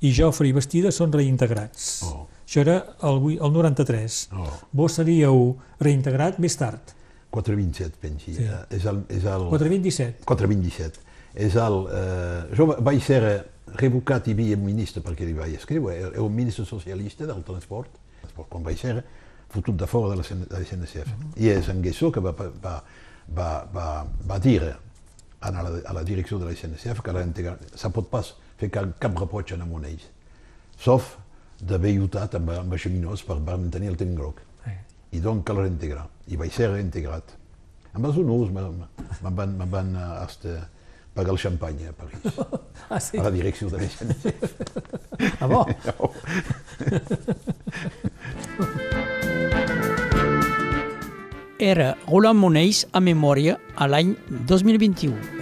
i 0.05 0.13
Jofre 0.15 0.51
i 0.51 0.55
Bastida 0.55 0.93
són 0.95 1.15
reintegrats. 1.15 1.89
Oh. 2.07 2.27
Això 2.45 2.63
era 2.63 2.77
el, 3.05 3.19
el 3.37 3.53
93. 3.53 4.21
Oh. 4.33 4.47
Vos 4.73 4.95
seríeu 5.01 5.51
reintegrat 5.83 6.39
més 6.41 6.57
tard. 6.57 6.95
427, 7.35 7.99
pensi. 8.01 8.37
Sí. 8.39 8.47
Eh, 8.47 8.63
és 8.79 8.87
el, 8.89 9.03
és 9.13 9.27
el... 9.29 9.49
427. 9.51 10.25
427. 10.29 11.08
És 11.39 11.55
el... 11.61 11.79
Eh, 11.95 12.57
jo 12.59 12.67
vaig 12.73 12.99
ser 13.05 13.21
eh, 13.27 13.39
revocat 13.79 14.27
i 14.33 14.35
un 14.57 14.65
ministre 14.65 15.03
perquè 15.05 15.27
li 15.29 15.37
vaig 15.37 15.55
escriure, 15.59 15.95
era 16.11 16.25
un 16.25 16.35
ministre 16.35 16.65
socialista 16.67 17.29
del 17.29 17.45
transport, 17.47 17.95
quan 18.49 18.65
vaig 18.65 18.79
ser 18.81 18.97
fotut 19.53 19.77
de 19.79 19.87
fora 19.87 20.11
de 20.11 20.19
la, 20.19 20.27
CN 20.27 20.49
de 20.49 20.59
la 20.59 20.67
CNCF. 20.67 21.15
I 21.39 21.53
és 21.55 21.71
en 21.73 21.81
Guessó 21.83 22.11
que 22.13 22.21
va, 22.25 22.35
va, 22.35 22.75
va, 23.37 23.49
va, 23.73 23.87
va 24.29 24.39
dir 24.43 24.59
a 24.67 25.53
la, 25.55 25.63
a 25.63 25.95
la 25.95 26.05
direcció 26.05 26.39
de 26.39 26.51
la 26.51 26.57
CNCF 26.59 27.03
que 27.05 27.57
se 27.75 27.91
pot 27.95 28.11
pas 28.11 28.35
fer 28.59 28.71
cap, 28.75 28.91
cap 28.99 29.19
reproig 29.19 29.55
a 29.55 29.59
ells, 29.63 30.11
sauf 30.79 31.17
d'haver 31.61 31.95
lluitat 31.95 32.35
amb, 32.39 32.51
amb 32.51 32.73
els 32.73 32.83
xaminots 32.83 33.23
per, 33.27 33.39
per 33.39 33.57
mantenir 33.57 33.89
el 33.93 33.97
temps 33.97 34.17
groc. 34.19 34.43
I 35.11 35.21
donc 35.25 35.47
cal 35.47 35.57
reintegrar. 35.57 36.05
I 36.29 36.37
vaig 36.37 36.53
ser 36.53 36.69
reintegrat. 36.69 37.31
Amb 37.97 38.05
els 38.05 38.19
honors 38.21 38.51
me'n 38.53 38.83
van, 39.35 39.55
me 39.57 39.67
van 39.73 39.95
eh, 39.97 40.09
hasta 40.21 40.59
pagar 41.19 41.35
el 41.35 41.41
xampany 41.43 41.83
a 41.89 41.93
París, 41.99 42.23
Ah, 42.91 43.01
sí? 43.05 43.19
a 43.19 43.23
la 43.27 43.31
direcció 43.35 43.69
de 43.69 43.83
la 43.83 43.89
CNCF. 43.91 45.43
Ah, 45.43 45.47
bo? 45.51 45.67
Era 51.59 51.97
Roland 52.07 52.39
Moneix 52.39 52.85
a 52.95 53.01
memòria 53.03 53.59
a 53.77 53.89
l'any 53.91 54.15
2021. 54.47 55.38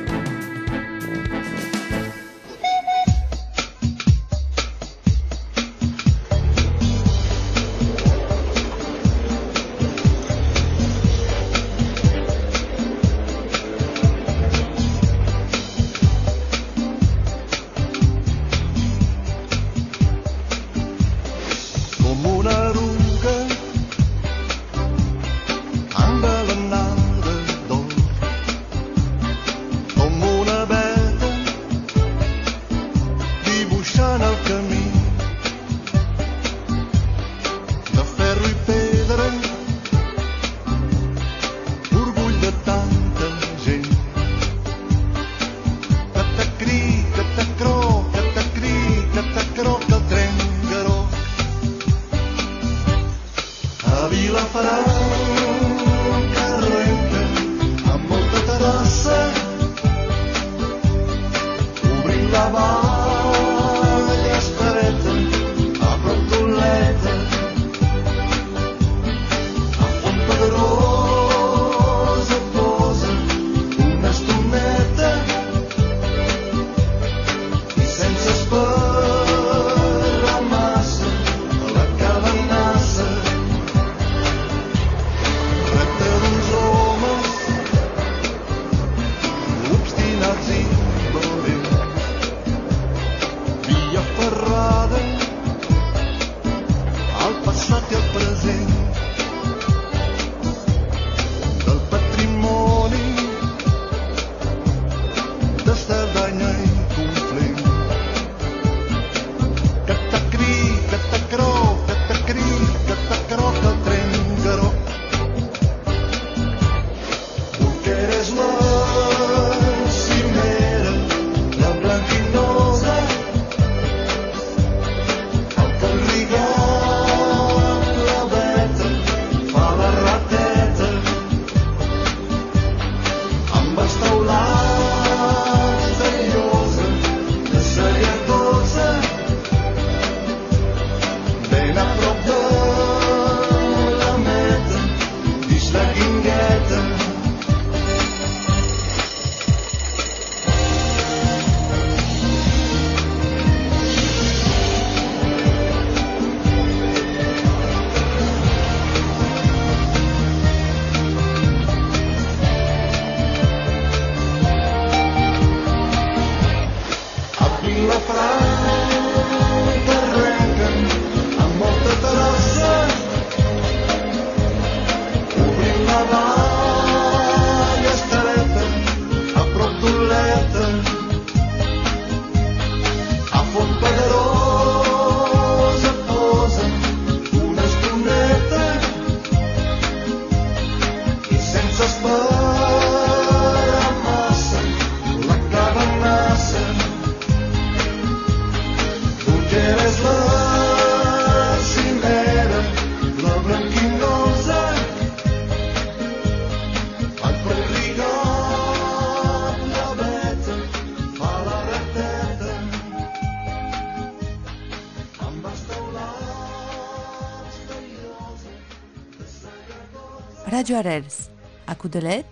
Radio 220.67 220.79
Arels, 220.79 221.31
a 221.69 221.77
Codelet, 221.77 222.27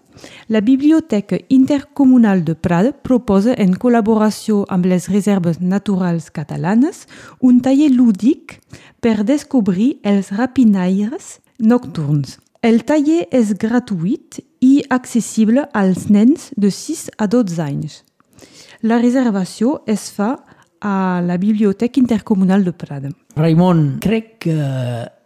la 0.47 0.61
Biblioteca 0.61 1.39
Intercomunal 1.49 2.45
de 2.45 2.55
Prada 2.55 2.93
proposa, 2.93 3.55
en 3.59 3.74
col·laboració 3.74 4.64
amb 4.70 4.86
les 4.86 5.09
reserves 5.11 5.61
naturals 5.61 6.30
catalanes, 6.30 7.09
un 7.43 7.61
taller 7.62 7.91
lúdic 7.91 8.61
per 9.03 9.24
descobrir 9.26 9.99
els 10.03 10.30
rapinaires 10.34 11.39
nocturns. 11.59 12.38
El 12.62 12.82
taller 12.82 13.26
és 13.30 13.52
gratuït 13.54 14.40
i 14.64 14.82
accessible 14.90 15.68
als 15.72 16.09
nens 16.11 16.50
de 16.56 16.72
6 16.74 17.09
a 17.18 17.28
12 17.30 17.62
anys. 17.62 18.02
La 18.82 18.98
reservació 18.98 19.80
es 19.86 20.09
fa 20.14 20.36
a 20.80 21.20
la 21.22 21.36
Biblioteca 21.38 22.00
Intercomunal 22.00 22.64
de 22.64 22.72
Prada. 22.72 23.11
Raimon, 23.36 23.98
crec 24.02 24.38
que 24.46 24.56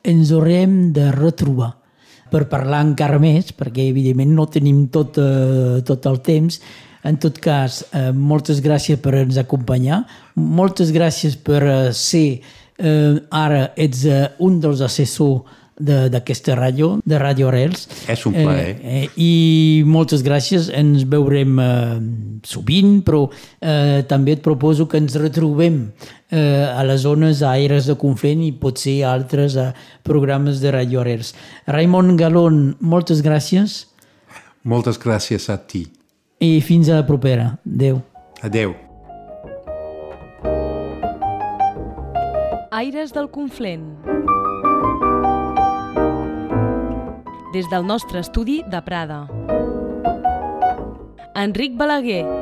ens 0.04 0.32
haurem 0.32 0.92
de 0.92 1.10
retrobar 1.12 1.74
per 2.32 2.46
parlar 2.48 2.80
encara 2.86 3.18
més, 3.20 3.52
perquè 3.52 3.90
evidentment 3.90 4.32
no 4.32 4.48
tenim 4.48 4.86
tot, 4.92 5.18
eh, 5.20 5.82
tot 5.84 6.06
el 6.08 6.20
temps. 6.24 6.60
En 7.04 7.18
tot 7.18 7.38
cas, 7.38 7.84
eh, 7.92 8.12
moltes 8.12 8.62
gràcies 8.62 9.00
per 9.00 9.14
ens 9.14 9.36
acompanyar, 9.36 10.06
moltes 10.36 10.92
gràcies 10.92 11.36
per 11.36 11.62
eh, 11.62 11.92
ser, 11.92 12.40
eh, 12.78 13.20
ara 13.30 13.72
ets 13.76 14.04
eh, 14.04 14.28
un 14.38 14.60
dels 14.60 14.80
assessors 14.80 15.42
d'aquesta 15.82 16.56
ràdio, 16.58 16.94
de 17.04 17.18
Ràdio 17.20 17.48
Arels. 17.50 17.86
És 18.10 18.24
un 18.28 18.36
plaer. 18.36 18.76
Eh, 18.80 19.02
eh, 19.02 19.08
I 19.16 19.82
moltes 19.88 20.24
gràcies, 20.24 20.68
ens 20.74 21.06
veurem 21.08 21.58
eh, 21.62 22.00
sovint, 22.46 23.00
però 23.06 23.24
eh, 23.60 24.02
també 24.08 24.36
et 24.38 24.44
proposo 24.44 24.88
que 24.88 25.00
ens 25.02 25.16
retrobem 25.20 25.80
eh, 26.30 26.66
a 26.66 26.82
les 26.86 27.02
zones 27.06 27.42
aires 27.46 27.88
de 27.90 27.96
Conflent 27.98 28.44
i 28.46 28.52
potser 28.52 29.00
a 29.02 29.12
altres 29.12 29.56
eh, 29.56 29.72
programes 30.06 30.62
de 30.62 30.72
Ràdio 30.74 31.02
Arels. 31.02 31.34
Raimon 31.66 32.16
Galón, 32.20 32.62
moltes 32.80 33.24
gràcies. 33.24 33.82
Moltes 34.62 35.00
gràcies 35.02 35.48
a 35.50 35.58
ti. 35.66 35.86
I 36.42 36.58
fins 36.62 36.88
a 36.90 37.02
la 37.02 37.06
propera. 37.06 37.56
Adéu. 37.66 38.02
Adéu. 38.42 38.74
Aires 42.72 43.12
del 43.12 43.28
Conflent. 43.30 44.41
Des 47.52 47.66
del 47.68 47.84
nostre 47.84 48.22
estudi 48.24 48.62
de 48.72 48.80
Prada. 48.80 49.26
Enric 51.36 51.76
Balaguer. 51.76 52.41